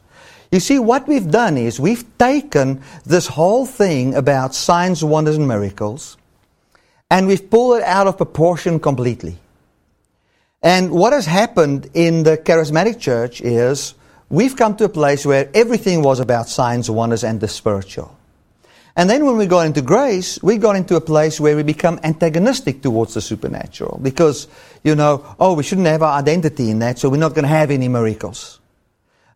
You 0.52 0.60
see, 0.60 0.80
what 0.80 1.08
we've 1.08 1.30
done 1.30 1.58
is 1.58 1.80
we've 1.80 2.06
taken 2.18 2.82
this 3.06 3.28
whole 3.28 3.66
thing 3.66 4.16
about 4.16 4.56
signs, 4.56 5.04
wonders, 5.04 5.36
and 5.36 5.48
miracles 5.48 6.18
and 7.10 7.28
we've 7.28 7.50
pulled 7.50 7.78
it 7.78 7.84
out 7.84 8.08
of 8.08 8.18
proportion 8.18 8.80
completely. 8.80 9.38
And 10.62 10.92
what 10.92 11.14
has 11.14 11.26
happened 11.26 11.90
in 11.94 12.24
the 12.24 12.38
charismatic 12.38 13.00
church 13.00 13.42
is 13.42 13.94
we've 14.30 14.56
come 14.56 14.76
to 14.78 14.86
a 14.86 14.90
place 14.90 15.26
where 15.26 15.50
everything 15.54 16.02
was 16.02 16.20
about 16.20 16.50
signs, 16.50 16.90
wonders, 16.90 17.24
and 17.24 17.40
the 17.40 17.48
spiritual. 17.48 18.18
And 18.98 19.10
then 19.10 19.26
when 19.26 19.36
we 19.36 19.46
got 19.46 19.66
into 19.66 19.82
grace, 19.82 20.42
we 20.42 20.58
got 20.58 20.78
into 20.78 20.96
a 20.96 21.02
place 21.02 21.40
where 21.40 21.56
we 21.56 21.64
become 21.64 22.00
antagonistic 22.04 22.82
towards 22.82 23.14
the 23.14 23.22
supernatural. 23.22 24.00
Because, 24.02 24.48
you 24.84 24.96
know, 24.96 25.36
oh, 25.38 25.54
we 25.54 25.64
shouldn't 25.64 25.88
have 25.88 26.02
our 26.02 26.18
identity 26.18 26.72
in 26.72 26.80
that, 26.80 26.98
so 26.98 27.10
we're 27.10 27.18
not 27.18 27.34
going 27.34 27.44
to 27.44 27.50
have 27.50 27.72
any 27.72 27.90
miracles. 27.90 28.60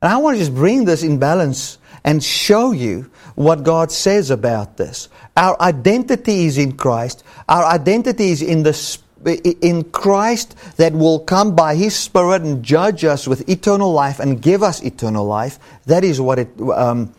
And 0.01 0.11
I 0.11 0.17
want 0.17 0.36
to 0.36 0.39
just 0.39 0.55
bring 0.55 0.86
this 0.86 1.03
in 1.03 1.20
balance 1.20 1.78
and 2.05 2.24
show 2.24 2.72
you 2.72 3.11
what 3.36 3.63
God 3.63 3.91
says 3.91 4.32
about 4.32 4.78
this. 4.78 5.09
Our 5.36 5.61
identity 5.61 6.45
is 6.45 6.57
in 6.57 6.78
Christ. 6.78 7.26
Our 7.49 7.65
identity 7.65 8.30
is 8.30 8.41
in 8.41 8.63
the 8.63 8.74
Spirit 8.74 9.09
in 9.26 9.84
Christ 9.86 10.55
that 10.78 10.93
will 10.93 11.20
come 11.20 11.55
by 11.55 11.76
His 11.76 11.95
Spirit 11.95 12.41
and 12.41 12.63
judge 12.63 13.03
us 13.03 13.28
with 13.28 13.47
eternal 13.49 13.91
life 13.91 14.20
and 14.20 14.41
give 14.41 14.63
us 14.63 14.82
eternal 14.84 15.26
life. 15.26 15.59
That 15.86 16.03
is 16.03 16.22
what 16.22 16.39
it. 16.39 16.49
Um, 16.61 17.13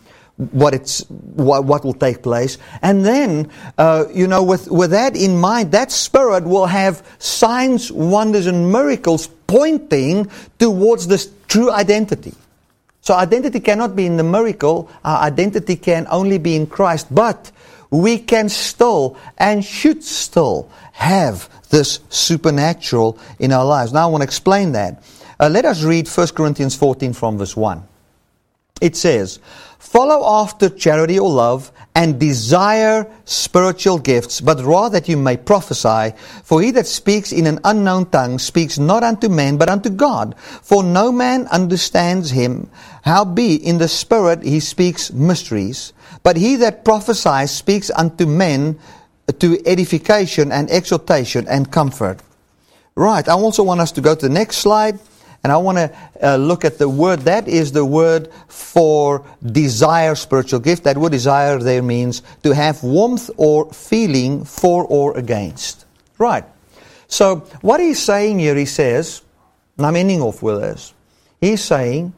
what 0.53 0.73
it's 0.73 1.03
what, 1.11 1.65
what 1.65 1.85
will 1.85 1.93
take 1.93 2.23
place 2.23 2.57
and 2.81 3.05
then 3.05 3.51
uh, 3.77 4.05
you 4.13 4.27
know 4.27 4.43
with 4.43 4.71
with 4.71 4.91
that 4.91 5.15
in 5.15 5.37
mind 5.39 5.73
that 5.73 5.93
spirit 5.93 6.45
will 6.45 6.65
have 6.65 7.07
signs 7.19 7.93
wonders 7.93 8.47
and 8.47 8.73
miracles 8.73 9.29
pointing 9.47 10.31
towards 10.59 11.07
this 11.07 11.31
true 11.47 11.71
identity 11.71 12.33
so 13.03 13.15
identity 13.15 13.61
cannot 13.61 13.95
be 13.95 14.07
in 14.07 14.17
the 14.17 14.25
miracle 14.25 14.91
our 15.05 15.21
identity 15.21 15.77
can 15.77 16.07
only 16.11 16.39
be 16.39 16.57
in 16.57 16.67
christ 16.67 17.07
but 17.15 17.53
we 17.91 18.19
can 18.19 18.49
still 18.49 19.17
and 19.39 19.65
should 19.65 20.03
still 20.03 20.71
have 20.93 21.49
this 21.71 22.01
supernatural 22.09 23.19
in 23.39 23.53
our 23.53 23.65
lives. 23.65 23.93
Now 23.93 24.05
I 24.05 24.11
want 24.11 24.23
to 24.23 24.27
explain 24.27 24.73
that. 24.73 25.03
Uh, 25.39 25.49
let 25.49 25.65
us 25.65 25.83
read 25.83 26.09
1 26.09 26.29
Corinthians 26.29 26.77
14 26.77 27.13
from 27.13 27.39
verse 27.39 27.57
1. 27.57 27.83
It 28.81 28.97
says, 28.97 29.39
Follow 29.79 30.23
after 30.43 30.69
charity 30.69 31.19
or 31.19 31.31
love, 31.31 31.73
and 31.95 32.21
desire 32.21 33.11
spiritual 33.25 33.99
gifts, 33.99 34.41
but 34.41 34.63
rather 34.63 35.01
that 35.01 35.09
you 35.09 35.17
may 35.17 35.37
prophesy. 35.37 36.15
For 36.45 36.63
he 36.63 36.71
that 36.73 36.87
speaks 36.87 37.33
in 37.33 37.47
an 37.47 37.59
unknown 37.65 38.07
tongue 38.07 38.39
speaks 38.39 38.79
not 38.79 39.03
unto 39.03 39.29
men, 39.29 39.57
but 39.57 39.69
unto 39.69 39.91
God. 39.91 40.37
For 40.39 40.83
no 40.83 41.11
man 41.11 41.47
understands 41.49 42.31
him. 42.31 42.71
Howbeit 43.03 43.63
in 43.63 43.79
the 43.79 43.89
Spirit 43.89 44.43
he 44.43 44.61
speaks 44.61 45.13
mysteries. 45.13 45.93
But 46.23 46.37
he 46.37 46.57
that 46.57 46.85
prophesies 46.85 47.51
speaks 47.51 47.91
unto 47.91 48.27
men 48.27 48.79
to 49.39 49.67
edification 49.67 50.53
and 50.53 50.71
exhortation 50.71 51.47
and 51.49 51.71
comfort. 51.71 52.21
Right, 52.95 53.27
I 53.29 53.33
also 53.33 53.63
want 53.63 53.81
us 53.81 53.93
to 53.93 54.01
go 54.01 54.15
to 54.15 54.29
the 54.29 54.33
next 54.33 54.59
slide. 54.59 54.99
And 55.43 55.51
I 55.51 55.57
want 55.57 55.79
to 55.79 55.91
uh, 56.23 56.37
look 56.37 56.67
at 56.67 56.77
the 56.77 56.89
word. 56.89 57.21
That 57.21 57.49
is 57.49 57.73
the 57.73 57.85
word 57.85 58.31
for 58.49 59.25
desire 59.45 60.15
spiritual 60.15 60.61
gift. 60.61 60.85
That 60.85 60.99
word 60.99 61.13
desire 61.13 61.59
there 61.59 61.83
means 61.83 62.23
to 62.43 62.55
have 62.55 62.83
warmth 62.83 63.31
or 63.39 63.73
feeling 63.73 64.45
for 64.45 64.85
or 64.85 65.17
against. 65.17 65.87
Right. 66.19 66.45
So 67.09 67.37
what 67.63 67.81
he's 67.81 67.99
saying 68.03 68.39
here, 68.39 68.55
he 68.55 68.67
says, 68.67 69.23
and 69.79 69.87
I'm 69.87 69.97
ending 69.97 70.21
off 70.21 70.43
with 70.43 70.61
this. 70.61 70.93
He's 71.41 71.65
saying, 71.65 72.13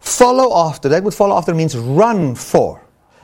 follow 0.00 0.66
after. 0.66 0.88
That 0.88 1.04
would 1.04 1.14
follow 1.14 1.36
after 1.36 1.54
means 1.54 1.76
run 1.76 2.34
for. 2.34 2.81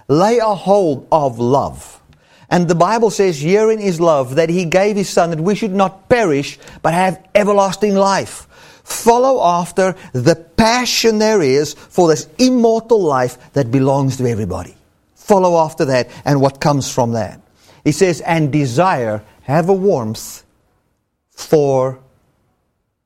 Lay 0.09 0.39
a 0.39 0.55
hold 0.55 1.07
of 1.13 1.39
love. 1.39 2.03
And 2.51 2.67
the 2.67 2.75
Bible 2.75 3.11
says, 3.11 3.41
herein 3.41 3.79
is 3.79 4.01
love, 4.01 4.37
that 4.37 4.49
he 4.49 4.65
gave 4.65 4.97
his 4.97 5.11
son 5.11 5.31
that 5.31 5.41
we 5.41 5.55
should 5.55 5.75
not 5.75 6.09
perish, 6.09 6.59
but 6.81 6.95
have 6.95 7.23
everlasting 7.35 7.95
life. 7.95 8.47
Follow 8.85 9.43
after 9.45 9.95
the 10.15 10.35
passion 10.35 11.19
there 11.19 11.43
is 11.43 11.75
for 11.75 12.09
this 12.09 12.27
immortal 12.39 13.03
life 13.03 13.53
that 13.53 13.71
belongs 13.71 14.17
to 14.17 14.27
everybody. 14.27 14.75
Follow 15.15 15.59
after 15.63 15.85
that 15.85 16.09
and 16.25 16.41
what 16.41 16.59
comes 16.59 16.91
from 16.91 17.13
that. 17.13 17.39
He 17.85 17.93
says, 17.93 18.23
and 18.23 18.51
desire, 18.51 19.23
have 19.43 19.69
a 19.69 19.75
warmth 19.75 20.43
for 21.31 22.01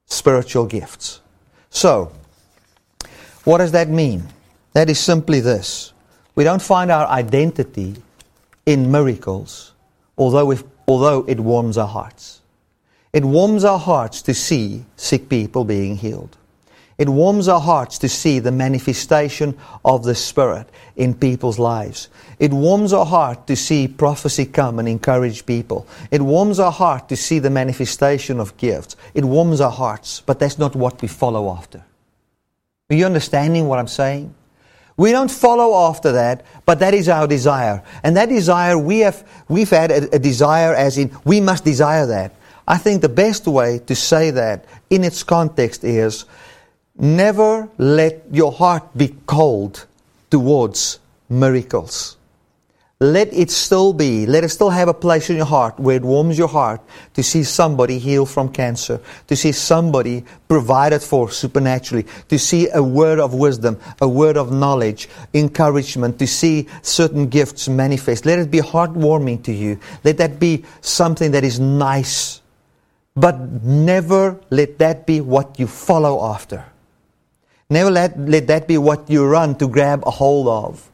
spiritual 0.06 0.66
gifts. 0.66 1.20
So, 1.70 2.12
what 3.42 3.58
does 3.58 3.72
that 3.72 3.88
mean? 3.88 4.28
That 4.72 4.88
is 4.88 5.00
simply 5.00 5.40
this. 5.40 5.91
We 6.34 6.44
don't 6.44 6.62
find 6.62 6.90
our 6.90 7.06
identity 7.06 7.96
in 8.64 8.90
miracles, 8.90 9.72
although, 10.16 10.50
if, 10.50 10.64
although 10.88 11.24
it 11.28 11.40
warms 11.40 11.76
our 11.76 11.88
hearts. 11.88 12.40
It 13.12 13.24
warms 13.24 13.64
our 13.64 13.78
hearts 13.78 14.22
to 14.22 14.34
see 14.34 14.84
sick 14.96 15.28
people 15.28 15.64
being 15.64 15.96
healed. 15.96 16.36
It 16.96 17.08
warms 17.08 17.48
our 17.48 17.60
hearts 17.60 17.98
to 17.98 18.08
see 18.08 18.38
the 18.38 18.52
manifestation 18.52 19.58
of 19.84 20.04
the 20.04 20.14
Spirit 20.14 20.68
in 20.96 21.14
people's 21.14 21.58
lives. 21.58 22.08
It 22.38 22.52
warms 22.52 22.92
our 22.92 23.04
heart 23.04 23.46
to 23.48 23.56
see 23.56 23.88
prophecy 23.88 24.46
come 24.46 24.78
and 24.78 24.88
encourage 24.88 25.44
people. 25.44 25.86
It 26.10 26.22
warms 26.22 26.60
our 26.60 26.72
heart 26.72 27.08
to 27.08 27.16
see 27.16 27.38
the 27.38 27.50
manifestation 27.50 28.40
of 28.40 28.56
gifts. 28.56 28.96
It 29.14 29.24
warms 29.24 29.60
our 29.60 29.70
hearts, 29.70 30.22
but 30.24 30.38
that's 30.38 30.58
not 30.58 30.76
what 30.76 31.02
we 31.02 31.08
follow 31.08 31.50
after. 31.50 31.84
Are 32.88 32.94
you 32.94 33.04
understanding 33.04 33.68
what 33.68 33.78
I'm 33.78 33.88
saying? 33.88 34.34
We 34.96 35.10
don't 35.10 35.30
follow 35.30 35.88
after 35.88 36.12
that, 36.12 36.44
but 36.66 36.78
that 36.80 36.94
is 36.94 37.08
our 37.08 37.26
desire. 37.26 37.82
And 38.02 38.16
that 38.16 38.28
desire, 38.28 38.76
we 38.76 39.00
have, 39.00 39.26
we've 39.48 39.70
had 39.70 39.90
a, 39.90 40.16
a 40.16 40.18
desire 40.18 40.74
as 40.74 40.98
in, 40.98 41.16
we 41.24 41.40
must 41.40 41.64
desire 41.64 42.06
that. 42.06 42.34
I 42.66 42.78
think 42.78 43.02
the 43.02 43.08
best 43.08 43.46
way 43.46 43.80
to 43.86 43.94
say 43.94 44.30
that 44.30 44.66
in 44.90 45.04
its 45.04 45.22
context 45.22 45.82
is 45.84 46.24
never 46.96 47.68
let 47.78 48.22
your 48.30 48.52
heart 48.52 48.96
be 48.96 49.14
cold 49.26 49.86
towards 50.30 50.98
miracles. 51.28 52.16
Let 53.02 53.34
it 53.34 53.50
still 53.50 53.92
be, 53.92 54.26
let 54.26 54.44
it 54.44 54.50
still 54.50 54.70
have 54.70 54.86
a 54.86 54.94
place 54.94 55.28
in 55.28 55.36
your 55.36 55.46
heart 55.46 55.80
where 55.80 55.96
it 55.96 56.02
warms 56.02 56.38
your 56.38 56.46
heart 56.46 56.80
to 57.14 57.22
see 57.24 57.42
somebody 57.42 57.98
healed 57.98 58.30
from 58.30 58.52
cancer, 58.52 59.00
to 59.26 59.34
see 59.34 59.50
somebody 59.50 60.24
provided 60.46 61.02
for 61.02 61.28
supernaturally, 61.28 62.06
to 62.28 62.38
see 62.38 62.68
a 62.72 62.80
word 62.80 63.18
of 63.18 63.34
wisdom, 63.34 63.80
a 64.00 64.08
word 64.08 64.36
of 64.36 64.52
knowledge, 64.52 65.08
encouragement, 65.34 66.20
to 66.20 66.28
see 66.28 66.68
certain 66.82 67.26
gifts 67.26 67.68
manifest. 67.68 68.24
Let 68.24 68.38
it 68.38 68.52
be 68.52 68.60
heartwarming 68.60 69.42
to 69.42 69.52
you. 69.52 69.80
Let 70.04 70.18
that 70.18 70.38
be 70.38 70.64
something 70.80 71.32
that 71.32 71.42
is 71.42 71.58
nice 71.58 72.40
but 73.14 73.38
never 73.62 74.40
let 74.50 74.78
that 74.78 75.06
be 75.06 75.20
what 75.20 75.58
you 75.58 75.66
follow 75.66 76.24
after. 76.32 76.64
Never 77.68 77.90
let, 77.90 78.18
let 78.18 78.46
that 78.46 78.68
be 78.68 78.78
what 78.78 79.08
you 79.10 79.26
run 79.26 79.56
to 79.56 79.68
grab 79.68 80.02
a 80.06 80.10
hold 80.10 80.48
of. 80.48 80.91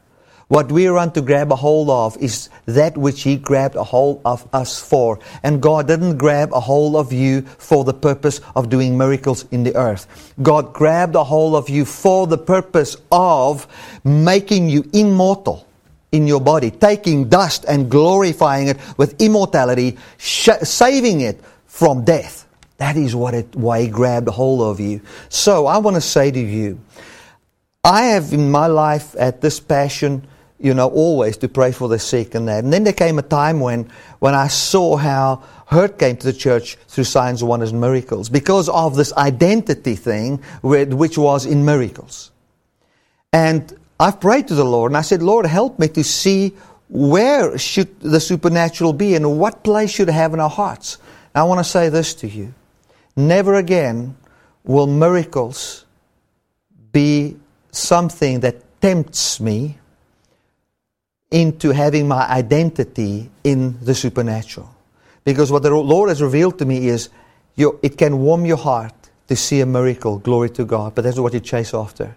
What 0.49 0.71
we 0.71 0.87
run 0.87 1.11
to 1.11 1.21
grab 1.21 1.51
a 1.51 1.55
hold 1.55 1.91
of 1.91 2.17
is 2.17 2.49
that 2.65 2.97
which 2.97 3.21
He 3.21 3.37
grabbed 3.37 3.75
a 3.75 3.83
hold 3.83 4.21
of 4.25 4.47
us 4.51 4.81
for. 4.81 5.19
And 5.43 5.61
God 5.61 5.87
didn't 5.87 6.17
grab 6.17 6.51
a 6.53 6.59
hold 6.59 6.95
of 6.95 7.13
you 7.13 7.43
for 7.43 7.83
the 7.83 7.93
purpose 7.93 8.41
of 8.55 8.67
doing 8.67 8.97
miracles 8.97 9.45
in 9.51 9.61
the 9.61 9.75
earth. 9.75 10.33
God 10.41 10.73
grabbed 10.73 11.13
a 11.13 11.23
hold 11.23 11.53
of 11.53 11.69
you 11.69 11.85
for 11.85 12.25
the 12.25 12.37
purpose 12.37 12.97
of 13.11 13.67
making 14.03 14.69
you 14.69 14.83
immortal 14.91 15.67
in 16.11 16.25
your 16.25 16.41
body, 16.41 16.71
taking 16.71 17.29
dust 17.29 17.63
and 17.67 17.89
glorifying 17.89 18.69
it 18.69 18.77
with 18.97 19.21
immortality, 19.21 19.99
sh- 20.17 20.49
saving 20.63 21.21
it 21.21 21.39
from 21.67 22.03
death. 22.03 22.47
That 22.77 22.97
is 22.97 23.15
what 23.15 23.35
it, 23.35 23.55
why 23.55 23.81
he 23.83 23.87
grabbed 23.87 24.27
a 24.27 24.31
hold 24.31 24.61
of 24.61 24.79
you. 24.79 25.01
So 25.29 25.67
I 25.67 25.77
want 25.77 25.95
to 25.95 26.01
say 26.01 26.31
to 26.31 26.39
you, 26.39 26.79
I 27.83 28.05
have 28.07 28.33
in 28.33 28.49
my 28.49 28.65
life 28.65 29.15
at 29.19 29.41
this 29.41 29.59
passion, 29.59 30.25
you 30.59 30.73
know, 30.73 30.89
always 30.89 31.37
to 31.37 31.47
pray 31.47 31.71
for 31.71 31.87
the 31.87 31.99
sick 31.99 32.35
and 32.35 32.47
that. 32.47 32.63
And 32.63 32.73
then 32.73 32.83
there 32.83 32.93
came 32.93 33.17
a 33.17 33.23
time 33.23 33.59
when, 33.59 33.89
when 34.19 34.35
I 34.35 34.49
saw 34.49 34.97
how 34.97 35.43
hurt 35.67 35.97
came 35.97 36.17
to 36.17 36.25
the 36.25 36.37
church 36.37 36.75
through 36.87 37.05
signs, 37.05 37.43
wonders, 37.43 37.71
and 37.71 37.79
miracles 37.79 38.29
because 38.29 38.67
of 38.69 38.95
this 38.95 39.13
identity 39.13 39.95
thing, 39.95 40.37
which 40.61 41.17
was 41.17 41.45
in 41.45 41.63
miracles. 41.63 42.31
And 43.31 43.73
I've 43.99 44.19
prayed 44.19 44.47
to 44.49 44.55
the 44.55 44.65
Lord 44.65 44.91
and 44.91 44.97
I 44.97 45.01
said, 45.01 45.21
Lord, 45.21 45.45
help 45.45 45.79
me 45.79 45.87
to 45.89 46.03
see 46.03 46.53
where 46.89 47.57
should 47.57 47.99
the 48.01 48.19
supernatural 48.19 48.93
be 48.93 49.15
and 49.15 49.39
what 49.39 49.63
place 49.63 49.91
should 49.91 50.09
it 50.09 50.13
have 50.13 50.33
in 50.33 50.39
our 50.39 50.49
hearts. 50.49 50.97
I 51.33 51.43
want 51.43 51.59
to 51.59 51.63
say 51.63 51.89
this 51.89 52.13
to 52.15 52.27
you. 52.27 52.53
Never 53.15 53.55
again 53.55 54.17
will 54.63 54.87
miracles 54.87 55.85
be 56.91 57.37
something 57.71 58.39
that 58.41 58.81
tempts 58.81 59.39
me 59.39 59.77
into 61.31 61.71
having 61.71 62.07
my 62.07 62.27
identity 62.27 63.29
in 63.43 63.77
the 63.83 63.93
supernatural. 63.93 64.73
Because 65.23 65.51
what 65.51 65.63
the 65.63 65.69
Lord 65.69 66.09
has 66.09 66.21
revealed 66.21 66.57
to 66.59 66.65
me 66.65 66.87
is 66.87 67.09
you, 67.55 67.79
it 67.83 67.97
can 67.97 68.19
warm 68.19 68.45
your 68.45 68.57
heart 68.57 68.93
to 69.27 69.35
see 69.35 69.61
a 69.61 69.65
miracle, 69.65 70.17
glory 70.17 70.49
to 70.51 70.65
God, 70.65 70.95
but 70.95 71.03
that's 71.03 71.19
what 71.19 71.33
you 71.33 71.39
chase 71.39 71.73
after. 71.73 72.15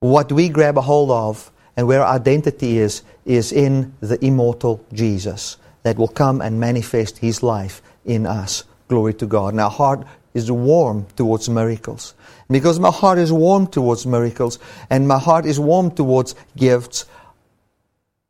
What 0.00 0.30
we 0.30 0.48
grab 0.48 0.78
a 0.78 0.82
hold 0.82 1.10
of 1.10 1.50
and 1.76 1.88
where 1.88 2.02
our 2.02 2.14
identity 2.14 2.78
is, 2.78 3.02
is 3.24 3.50
in 3.50 3.94
the 4.00 4.24
immortal 4.24 4.84
Jesus 4.92 5.56
that 5.82 5.96
will 5.96 6.08
come 6.08 6.40
and 6.40 6.60
manifest 6.60 7.18
His 7.18 7.42
life 7.42 7.82
in 8.04 8.26
us. 8.26 8.64
Glory 8.88 9.14
to 9.14 9.26
God. 9.26 9.54
And 9.54 9.60
our 9.60 9.70
heart 9.70 10.06
is 10.34 10.50
warm 10.50 11.06
towards 11.16 11.48
miracles. 11.48 12.14
because 12.50 12.78
my 12.78 12.90
heart 12.90 13.18
is 13.18 13.32
warm 13.32 13.66
towards 13.66 14.06
miracles 14.06 14.58
and 14.90 15.08
my 15.08 15.18
heart 15.18 15.46
is 15.46 15.58
warm 15.58 15.90
towards 15.90 16.34
gifts, 16.56 17.06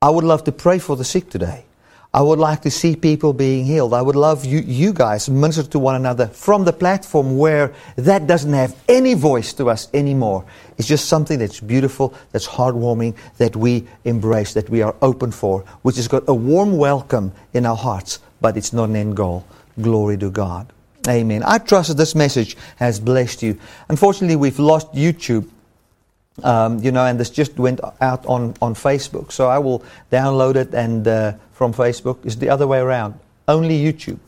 I 0.04 0.10
would 0.10 0.24
love 0.24 0.44
to 0.44 0.52
pray 0.52 0.78
for 0.80 0.96
the 0.96 1.04
sick 1.04 1.30
today. 1.30 1.64
I 2.12 2.20
would 2.20 2.38
like 2.38 2.60
to 2.60 2.70
see 2.70 2.94
people 2.94 3.32
being 3.32 3.64
healed. 3.64 3.94
I 3.94 4.02
would 4.02 4.16
love 4.16 4.44
you, 4.44 4.58
you 4.58 4.92
guys 4.92 5.30
minister 5.30 5.62
to 5.70 5.78
one 5.78 5.94
another 5.94 6.26
from 6.26 6.66
the 6.66 6.74
platform 6.74 7.38
where 7.38 7.72
that 7.96 8.26
doesn't 8.26 8.52
have 8.52 8.76
any 8.86 9.14
voice 9.14 9.54
to 9.54 9.70
us 9.70 9.88
anymore. 9.94 10.44
It's 10.76 10.86
just 10.86 11.06
something 11.06 11.38
that's 11.38 11.58
beautiful, 11.58 12.12
that's 12.32 12.46
heartwarming, 12.46 13.16
that 13.38 13.56
we 13.56 13.86
embrace, 14.04 14.52
that 14.52 14.68
we 14.68 14.82
are 14.82 14.94
open 15.00 15.32
for, 15.32 15.60
which 15.80 15.96
has 15.96 16.06
got 16.06 16.24
a 16.28 16.34
warm 16.34 16.76
welcome 16.76 17.32
in 17.54 17.64
our 17.64 17.74
hearts, 17.74 18.18
but 18.42 18.58
it's 18.58 18.74
not 18.74 18.90
an 18.90 18.96
end 18.96 19.16
goal. 19.16 19.46
Glory 19.80 20.18
to 20.18 20.28
God. 20.28 20.70
Amen. 21.08 21.42
I 21.46 21.56
trust 21.56 21.88
that 21.88 21.96
this 21.96 22.14
message 22.14 22.58
has 22.76 23.00
blessed 23.00 23.42
you. 23.42 23.58
Unfortunately, 23.88 24.36
we've 24.36 24.58
lost 24.58 24.92
YouTube. 24.92 25.48
Um, 26.42 26.80
you 26.80 26.90
know, 26.90 27.06
and 27.06 27.18
this 27.18 27.30
just 27.30 27.56
went 27.58 27.80
out 28.00 28.26
on, 28.26 28.54
on 28.60 28.74
Facebook. 28.74 29.30
So 29.30 29.48
I 29.48 29.58
will 29.58 29.84
download 30.10 30.56
it 30.56 30.74
and 30.74 31.06
uh, 31.06 31.34
from 31.52 31.72
Facebook. 31.72 32.24
It's 32.24 32.36
the 32.36 32.48
other 32.48 32.66
way 32.66 32.78
around. 32.78 33.14
Only 33.46 33.78
YouTube. 33.78 34.18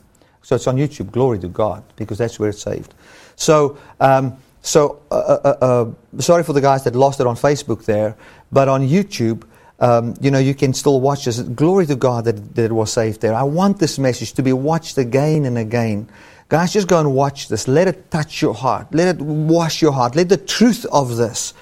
So 0.41 0.55
it's 0.55 0.67
on 0.67 0.77
YouTube. 0.77 1.11
Glory 1.11 1.39
to 1.39 1.49
God, 1.49 1.83
because 1.97 2.17
that's 2.17 2.39
where 2.39 2.49
it's 2.49 2.61
saved. 2.61 2.93
So, 3.35 3.77
um, 3.99 4.37
so 4.61 5.01
uh, 5.11 5.15
uh, 5.15 5.39
uh, 5.43 5.65
uh 5.65 6.21
sorry 6.21 6.43
for 6.43 6.53
the 6.53 6.61
guys 6.61 6.83
that 6.85 6.95
lost 6.95 7.19
it 7.19 7.27
on 7.27 7.35
Facebook 7.35 7.85
there, 7.85 8.15
but 8.51 8.69
on 8.69 8.87
YouTube, 8.87 9.43
um, 9.79 10.15
you 10.19 10.31
know, 10.31 10.39
you 10.39 10.55
can 10.55 10.73
still 10.73 10.99
watch 11.01 11.25
this. 11.25 11.39
Glory 11.41 11.85
to 11.87 11.95
God 11.95 12.25
that, 12.25 12.55
that 12.55 12.65
it 12.65 12.71
was 12.71 12.91
saved 12.91 13.21
there. 13.21 13.33
I 13.33 13.43
want 13.43 13.79
this 13.79 13.99
message 13.99 14.33
to 14.33 14.43
be 14.43 14.53
watched 14.53 14.97
again 14.97 15.45
and 15.45 15.57
again. 15.57 16.09
Guys, 16.49 16.73
just 16.73 16.87
go 16.87 16.99
and 16.99 17.13
watch 17.13 17.49
this. 17.49 17.67
Let 17.67 17.87
it 17.87 18.09
touch 18.09 18.41
your 18.41 18.53
heart. 18.53 18.87
Let 18.91 19.15
it 19.15 19.21
wash 19.21 19.81
your 19.81 19.91
heart. 19.91 20.15
Let 20.15 20.29
the 20.29 20.37
truth 20.37 20.85
of 20.85 21.17
this 21.17 21.53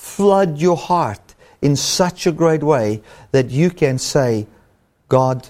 flood 0.00 0.58
your 0.58 0.78
heart 0.78 1.34
in 1.60 1.76
such 1.76 2.26
a 2.26 2.32
great 2.32 2.62
way 2.62 3.02
that 3.32 3.50
you 3.50 3.70
can 3.70 3.98
say, 3.98 4.46
God, 5.08 5.46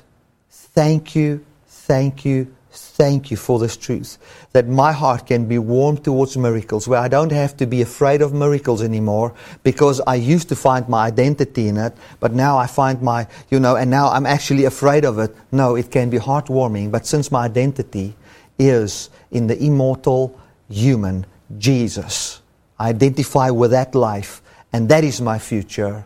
thank 0.50 1.14
you, 1.14 1.44
thank 1.66 2.24
you, 2.24 2.52
thank 2.70 3.30
you 3.30 3.36
for 3.36 3.60
this 3.60 3.76
truth 3.76 4.18
that 4.52 4.66
my 4.66 4.90
heart 4.90 5.24
can 5.26 5.46
be 5.46 5.56
warm 5.58 5.96
towards 5.96 6.36
miracles, 6.36 6.88
where 6.88 6.98
I 6.98 7.06
don't 7.06 7.30
have 7.30 7.56
to 7.58 7.66
be 7.66 7.80
afraid 7.80 8.22
of 8.22 8.34
miracles 8.34 8.82
anymore 8.82 9.32
because 9.62 10.00
I 10.04 10.16
used 10.16 10.48
to 10.48 10.56
find 10.56 10.88
my 10.88 11.06
identity 11.06 11.68
in 11.68 11.76
it, 11.76 11.94
but 12.18 12.32
now 12.32 12.58
I 12.58 12.66
find 12.66 13.00
my, 13.00 13.28
you 13.50 13.60
know, 13.60 13.76
and 13.76 13.88
now 13.88 14.08
I'm 14.10 14.26
actually 14.26 14.64
afraid 14.64 15.04
of 15.04 15.20
it. 15.20 15.34
No, 15.52 15.76
it 15.76 15.92
can 15.92 16.10
be 16.10 16.18
heartwarming, 16.18 16.90
but 16.90 17.06
since 17.06 17.30
my 17.30 17.44
identity 17.44 18.16
is 18.58 19.10
in 19.30 19.46
the 19.46 19.56
immortal 19.62 20.36
human 20.68 21.24
Jesus, 21.56 22.39
Identify 22.80 23.50
with 23.50 23.72
that 23.72 23.94
life, 23.94 24.42
and 24.72 24.88
that 24.88 25.04
is 25.04 25.20
my 25.20 25.38
future. 25.38 26.04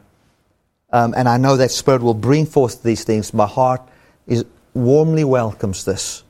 Um, 0.91 1.15
and 1.17 1.29
I 1.29 1.39
know 1.39 1.57
that 1.57 1.71
Spirit 1.71 2.03
will 2.03 2.15
bring 2.15 2.47
forth 2.47 2.83
these 2.83 3.05
things. 3.05 3.33
My 3.33 3.47
heart 3.47 3.83
is 4.27 4.45
warmly 4.75 5.25
welcomes 5.25 5.85
this. 5.85 6.25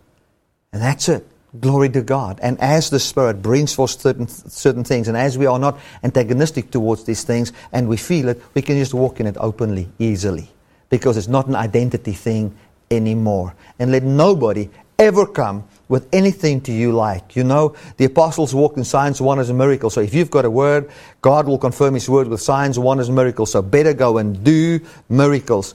And 0.72 0.82
that's 0.82 1.08
it. 1.08 1.26
Glory 1.60 1.88
to 1.90 2.02
God. 2.02 2.40
And 2.42 2.60
as 2.60 2.90
the 2.90 2.98
Spirit 2.98 3.40
brings 3.40 3.74
forth 3.74 4.00
certain, 4.00 4.26
certain 4.26 4.82
things, 4.82 5.06
and 5.06 5.16
as 5.16 5.38
we 5.38 5.46
are 5.46 5.58
not 5.58 5.78
antagonistic 6.02 6.70
towards 6.70 7.04
these 7.04 7.22
things 7.24 7.52
and 7.72 7.88
we 7.88 7.96
feel 7.96 8.28
it, 8.28 8.42
we 8.54 8.62
can 8.62 8.76
just 8.76 8.92
walk 8.92 9.20
in 9.20 9.26
it 9.26 9.36
openly, 9.38 9.88
easily. 9.98 10.50
Because 10.90 11.16
it's 11.16 11.28
not 11.28 11.46
an 11.46 11.56
identity 11.56 12.12
thing 12.12 12.56
anymore. 12.90 13.54
And 13.78 13.92
let 13.92 14.02
nobody 14.02 14.68
ever 14.98 15.26
come 15.26 15.64
with 15.88 16.08
anything 16.12 16.60
to 16.62 16.72
you 16.72 16.92
like. 16.92 17.36
You 17.36 17.44
know, 17.44 17.76
the 17.96 18.06
apostles 18.06 18.54
walked 18.54 18.76
in 18.76 18.84
signs, 18.84 19.20
wonders, 19.20 19.48
and 19.48 19.58
miracles. 19.58 19.94
So 19.94 20.00
if 20.00 20.14
you've 20.14 20.30
got 20.30 20.44
a 20.44 20.50
word, 20.50 20.90
God 21.20 21.46
will 21.46 21.58
confirm 21.58 21.94
His 21.94 22.08
word 22.08 22.28
with 22.28 22.40
signs, 22.40 22.78
wonders, 22.78 23.08
and 23.08 23.16
miracles. 23.16 23.52
So 23.52 23.62
better 23.62 23.92
go 23.92 24.18
and 24.18 24.42
do 24.42 24.80
miracles. 25.08 25.74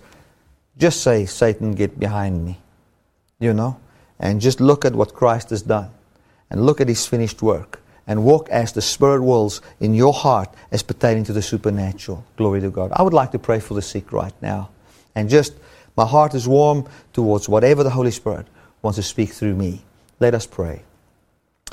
Just 0.77 1.01
say, 1.01 1.25
Satan, 1.25 1.73
get 1.73 1.99
behind 1.99 2.45
me. 2.45 2.57
You 3.39 3.53
know? 3.53 3.79
and 4.19 4.41
just 4.41 4.59
look 4.59 4.85
at 4.85 4.93
what 4.93 5.13
Christ 5.13 5.49
has 5.51 5.61
done 5.61 5.89
and 6.49 6.65
look 6.65 6.81
at 6.81 6.87
his 6.87 7.05
finished 7.07 7.41
work 7.41 7.81
and 8.05 8.23
walk 8.23 8.49
as 8.49 8.73
the 8.73 8.81
Spirit 8.81 9.21
wills 9.21 9.61
in 9.79 9.93
your 9.93 10.13
heart 10.13 10.53
as 10.71 10.83
pertaining 10.83 11.23
to 11.25 11.33
the 11.33 11.41
supernatural. 11.41 12.25
Glory 12.37 12.59
to 12.61 12.69
God. 12.69 12.91
I 12.93 13.01
would 13.01 13.13
like 13.13 13.31
to 13.31 13.39
pray 13.39 13.59
for 13.59 13.75
the 13.75 13.81
sick 13.81 14.11
right 14.11 14.33
now. 14.41 14.69
And 15.15 15.29
just, 15.29 15.53
my 15.95 16.05
heart 16.05 16.33
is 16.33 16.47
warm 16.47 16.87
towards 17.13 17.47
whatever 17.47 17.83
the 17.83 17.89
Holy 17.91 18.11
Spirit 18.11 18.47
wants 18.81 18.97
to 18.97 19.03
speak 19.03 19.31
through 19.31 19.55
me. 19.55 19.81
Let 20.19 20.33
us 20.33 20.45
pray. 20.45 20.83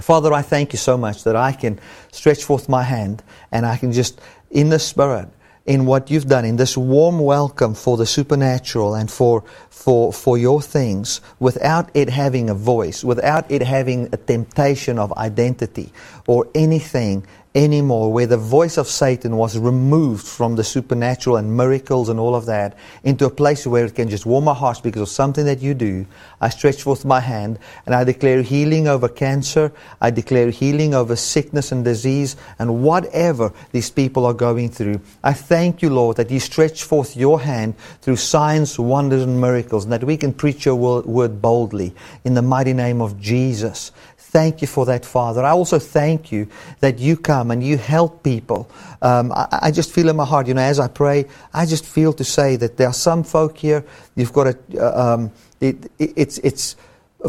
Father, 0.01 0.33
I 0.33 0.43
thank 0.43 0.73
you 0.73 0.79
so 0.79 0.99
much 0.99 1.25
that 1.25 1.37
I 1.37 1.53
can 1.53 1.81
stretch 2.13 2.45
forth 2.45 2.69
my 2.69 2.83
hand 2.83 3.23
and 3.51 3.65
I 3.65 3.77
can 3.77 3.93
just, 3.93 4.21
in 4.51 4.69
the 4.69 4.79
Spirit, 4.79 5.29
in 5.65 5.85
what 5.85 6.11
you've 6.11 6.29
done, 6.29 6.45
in 6.45 6.57
this 6.57 6.77
warm 6.77 7.19
welcome 7.19 7.75
for 7.75 7.97
the 7.97 8.07
supernatural 8.07 8.95
and 8.95 9.11
for, 9.11 9.43
for, 9.69 10.13
for 10.13 10.39
your 10.39 10.63
things, 10.63 11.21
without 11.41 11.91
it 11.95 12.09
having 12.09 12.49
a 12.49 12.55
voice, 12.55 13.03
without 13.03 13.51
it 13.51 13.63
having 13.63 14.09
a 14.13 14.17
temptation 14.17 14.99
of 14.99 15.13
identity 15.15 15.93
or 16.27 16.47
anything 16.55 17.27
anymore, 17.57 18.13
where 18.13 18.27
the 18.27 18.37
voice 18.37 18.77
of 18.77 18.87
Satan 18.87 19.37
was 19.37 19.59
removed 19.59 20.27
from 20.27 20.57
the 20.57 20.63
supernatural 20.63 21.37
and 21.37 21.57
miracles 21.57 22.11
and 22.11 22.21
all 22.21 22.35
of 22.35 22.45
that 22.47 22.77
into 23.03 23.25
a 23.25 23.31
place 23.31 23.67
where 23.67 23.87
it 23.87 23.95
can 23.95 24.11
just 24.11 24.27
warm 24.27 24.45
my 24.45 24.53
heart 24.55 24.81
because 24.83 25.03
of 25.03 25.09
something 25.09 25.47
that 25.47 25.61
you 25.61 25.73
do. 25.73 26.07
I 26.39 26.51
stretch 26.51 26.83
forth 26.83 27.07
my 27.07 27.21
hand 27.21 27.59
and 27.87 27.95
I 27.95 28.05
declare 28.05 28.43
healing 28.43 28.87
over 28.87 29.09
cancer. 29.09 29.73
I 30.03 30.11
declare 30.11 30.51
healing 30.51 30.93
over 30.93 31.17
sickness 31.17 31.73
and 31.73 31.83
disease 31.83 32.37
and 32.59 32.83
whatever 32.83 33.53
these 33.73 33.91
people 33.91 34.27
are 34.27 34.35
going 34.35 34.69
through. 34.69 35.01
I 35.25 35.33
thank 35.33 35.81
you, 35.81 35.89
Lord, 35.89 36.19
that 36.19 36.31
you 36.31 36.41
stretch 36.41 36.83
forth 36.83 37.17
your 37.17 37.41
hand 37.41 37.75
through 38.03 38.17
signs, 38.17 38.79
wonders, 38.79 39.23
and 39.23 39.41
miracles 39.41 39.85
and 39.85 39.93
that 39.95 40.05
we 40.05 40.19
can 40.19 40.35
preach 40.35 40.67
your 40.67 40.75
word 40.77 41.41
boldly 41.41 41.95
in 42.23 42.35
the 42.35 42.43
mighty 42.43 42.75
name 42.75 43.01
of 43.01 43.19
Jesus. 43.19 43.93
Thank 44.31 44.61
you 44.61 44.67
for 44.67 44.85
that, 44.87 45.07
Father. 45.07 45.45
I 45.45 45.51
also 45.51 45.79
thank 45.79 46.33
you 46.33 46.49
that 46.81 46.99
you 46.99 47.17
come 47.17 47.53
and 47.53 47.63
you 47.63 47.79
help 47.79 48.25
people. 48.25 48.69
Um, 49.01 49.31
I, 49.31 49.47
I, 49.63 49.71
just 49.71 49.93
feel 49.93 50.09
in 50.09 50.17
my 50.17 50.25
heart, 50.25 50.49
you 50.49 50.55
know, 50.55 50.63
as 50.63 50.81
I 50.81 50.89
pray, 50.89 51.27
I 51.55 51.65
just 51.65 51.87
feel 51.87 52.13
to 52.15 52.25
say 52.25 52.57
that 52.57 52.77
there 52.77 52.89
are 52.89 52.93
some 52.93 53.23
folk 53.23 53.57
here, 53.57 53.85
you've 54.17 54.33
got 54.33 54.49
a, 54.49 54.59
uh, 54.79 55.15
um, 55.15 55.33
it, 55.61 55.91
it, 56.01 56.13
it's, 56.17 56.39
it's 56.39 56.77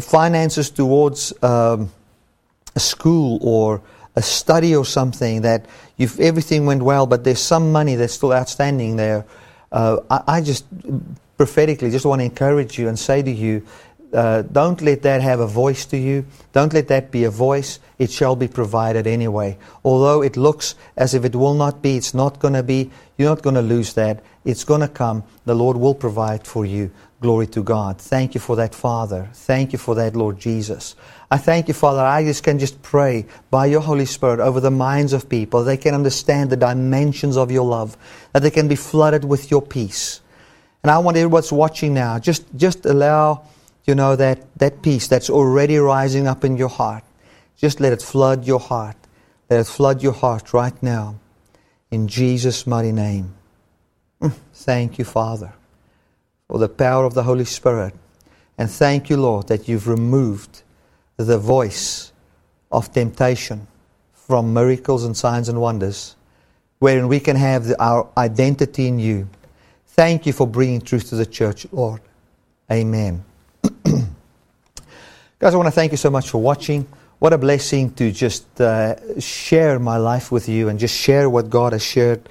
finances 0.00 0.70
towards 0.70 1.32
um, 1.42 1.90
a 2.74 2.80
school 2.80 3.38
or 3.42 3.80
a 4.16 4.22
study 4.22 4.74
or 4.74 4.84
something 4.84 5.42
that 5.42 5.66
you've, 5.98 6.18
everything 6.18 6.66
went 6.66 6.82
well, 6.82 7.06
but 7.06 7.22
there's 7.22 7.40
some 7.40 7.70
money 7.70 7.94
that's 7.94 8.14
still 8.14 8.32
outstanding 8.32 8.96
there. 8.96 9.24
Uh, 9.70 9.98
I, 10.10 10.22
I 10.26 10.40
just 10.40 10.66
prophetically 11.36 11.92
just 11.92 12.04
want 12.04 12.20
to 12.20 12.24
encourage 12.24 12.76
you 12.76 12.88
and 12.88 12.98
say 12.98 13.22
to 13.22 13.30
you 13.30 13.64
uh, 14.12 14.42
don't 14.42 14.80
let 14.80 15.02
that 15.02 15.20
have 15.20 15.40
a 15.40 15.46
voice 15.46 15.84
to 15.86 15.96
you. 15.96 16.24
Don't 16.52 16.72
let 16.72 16.88
that 16.88 17.10
be 17.10 17.24
a 17.24 17.30
voice. 17.30 17.78
It 17.98 18.10
shall 18.10 18.36
be 18.36 18.48
provided 18.48 19.06
anyway. 19.06 19.58
Although 19.84 20.22
it 20.22 20.36
looks 20.36 20.74
as 20.96 21.14
if 21.14 21.24
it 21.24 21.36
will 21.36 21.54
not 21.54 21.82
be, 21.82 21.96
it's 21.96 22.14
not 22.14 22.38
going 22.38 22.54
to 22.54 22.62
be. 22.62 22.90
You're 23.16 23.28
not 23.28 23.42
going 23.42 23.56
to 23.56 23.62
lose 23.62 23.92
that. 23.94 24.22
It's 24.44 24.64
going 24.64 24.80
to 24.80 24.88
come. 24.88 25.24
The 25.44 25.54
Lord 25.54 25.76
will 25.76 25.94
provide 25.94 26.46
for 26.46 26.64
you. 26.64 26.90
Glory 27.20 27.48
to 27.48 27.62
God. 27.62 28.00
Thank 28.00 28.34
you 28.34 28.40
for 28.40 28.56
that, 28.56 28.74
Father. 28.74 29.28
Thank 29.34 29.72
you 29.72 29.78
for 29.78 29.94
that, 29.96 30.14
Lord 30.14 30.38
Jesus. 30.38 30.94
I 31.30 31.36
thank 31.36 31.68
you, 31.68 31.74
Father. 31.74 32.00
I 32.00 32.24
just 32.24 32.44
can 32.44 32.58
just 32.58 32.80
pray 32.80 33.26
by 33.50 33.66
your 33.66 33.80
Holy 33.80 34.06
Spirit 34.06 34.40
over 34.40 34.60
the 34.60 34.70
minds 34.70 35.12
of 35.12 35.28
people. 35.28 35.64
They 35.64 35.76
can 35.76 35.94
understand 35.94 36.48
the 36.48 36.56
dimensions 36.56 37.36
of 37.36 37.50
your 37.50 37.66
love, 37.66 37.98
that 38.32 38.42
they 38.42 38.50
can 38.50 38.68
be 38.68 38.76
flooded 38.76 39.24
with 39.24 39.50
your 39.50 39.60
peace. 39.60 40.20
And 40.82 40.90
I 40.92 40.98
want 40.98 41.16
everyone's 41.16 41.52
watching 41.52 41.92
now, 41.92 42.18
just, 42.20 42.46
just 42.56 42.86
allow 42.86 43.42
you 43.88 43.94
know, 43.94 44.14
that, 44.16 44.46
that 44.58 44.82
peace 44.82 45.08
that's 45.08 45.30
already 45.30 45.78
rising 45.78 46.26
up 46.26 46.44
in 46.44 46.58
your 46.58 46.68
heart. 46.68 47.02
Just 47.56 47.80
let 47.80 47.94
it 47.94 48.02
flood 48.02 48.46
your 48.46 48.60
heart. 48.60 48.96
Let 49.48 49.60
it 49.60 49.66
flood 49.66 50.02
your 50.02 50.12
heart 50.12 50.52
right 50.52 50.80
now. 50.82 51.18
In 51.90 52.06
Jesus' 52.06 52.66
mighty 52.66 52.92
name. 52.92 53.34
Mm, 54.20 54.34
thank 54.52 54.98
you, 54.98 55.06
Father, 55.06 55.54
for 56.46 56.58
the 56.58 56.68
power 56.68 57.06
of 57.06 57.14
the 57.14 57.22
Holy 57.22 57.46
Spirit. 57.46 57.94
And 58.58 58.70
thank 58.70 59.08
you, 59.08 59.16
Lord, 59.16 59.48
that 59.48 59.68
you've 59.68 59.88
removed 59.88 60.62
the 61.16 61.38
voice 61.38 62.12
of 62.70 62.92
temptation 62.92 63.66
from 64.12 64.52
miracles 64.52 65.04
and 65.04 65.16
signs 65.16 65.48
and 65.48 65.62
wonders, 65.62 66.14
wherein 66.78 67.08
we 67.08 67.20
can 67.20 67.36
have 67.36 67.64
the, 67.64 67.82
our 67.82 68.06
identity 68.18 68.86
in 68.86 68.98
you. 68.98 69.28
Thank 69.86 70.26
you 70.26 70.34
for 70.34 70.46
bringing 70.46 70.82
truth 70.82 71.08
to 71.08 71.16
the 71.16 71.24
church, 71.24 71.66
Lord. 71.72 72.02
Amen. 72.70 73.24
Guys, 75.38 75.54
I 75.54 75.56
want 75.56 75.66
to 75.68 75.72
thank 75.72 75.92
you 75.92 75.98
so 75.98 76.10
much 76.10 76.30
for 76.30 76.40
watching. 76.40 76.86
What 77.18 77.32
a 77.32 77.38
blessing 77.38 77.92
to 77.94 78.12
just 78.12 78.60
uh, 78.60 79.20
share 79.20 79.78
my 79.78 79.96
life 79.96 80.30
with 80.30 80.48
you 80.48 80.68
and 80.68 80.78
just 80.78 80.96
share 80.96 81.28
what 81.28 81.50
God 81.50 81.72
has 81.72 81.82
shared 81.82 82.28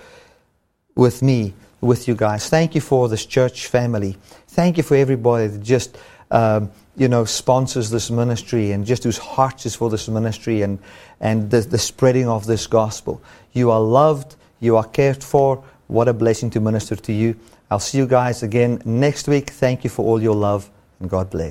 with 0.95 1.21
me, 1.21 1.53
with 1.81 2.07
you 2.07 2.15
guys. 2.15 2.49
Thank 2.49 2.73
you 2.73 2.81
for 2.81 3.09
this 3.09 3.25
church 3.25 3.67
family. 3.67 4.17
Thank 4.47 4.77
you 4.77 4.83
for 4.83 4.95
everybody 4.95 5.47
that 5.47 5.61
just, 5.61 5.97
um, 6.31 6.71
you 6.95 7.09
know, 7.09 7.25
sponsors 7.25 7.89
this 7.89 8.09
ministry 8.09 8.71
and 8.71 8.85
just 8.85 9.03
whose 9.03 9.17
hearts 9.17 9.65
is 9.65 9.75
for 9.75 9.89
this 9.89 10.07
ministry 10.07 10.61
and, 10.61 10.79
and 11.19 11.51
the, 11.51 11.61
the 11.61 11.77
spreading 11.77 12.29
of 12.29 12.45
this 12.45 12.65
gospel. 12.65 13.21
You 13.51 13.71
are 13.71 13.81
loved. 13.81 14.35
You 14.59 14.77
are 14.77 14.85
cared 14.85 15.23
for. 15.23 15.63
What 15.87 16.07
a 16.07 16.13
blessing 16.13 16.49
to 16.51 16.61
minister 16.61 16.95
to 16.95 17.13
you. 17.13 17.35
I'll 17.69 17.79
see 17.79 17.97
you 17.97 18.07
guys 18.07 18.41
again 18.41 18.81
next 18.85 19.27
week. 19.27 19.49
Thank 19.49 19.83
you 19.83 19.89
for 19.89 20.05
all 20.05 20.21
your 20.21 20.35
love 20.35 20.69
and 20.99 21.09
God 21.09 21.29
bless. 21.29 21.45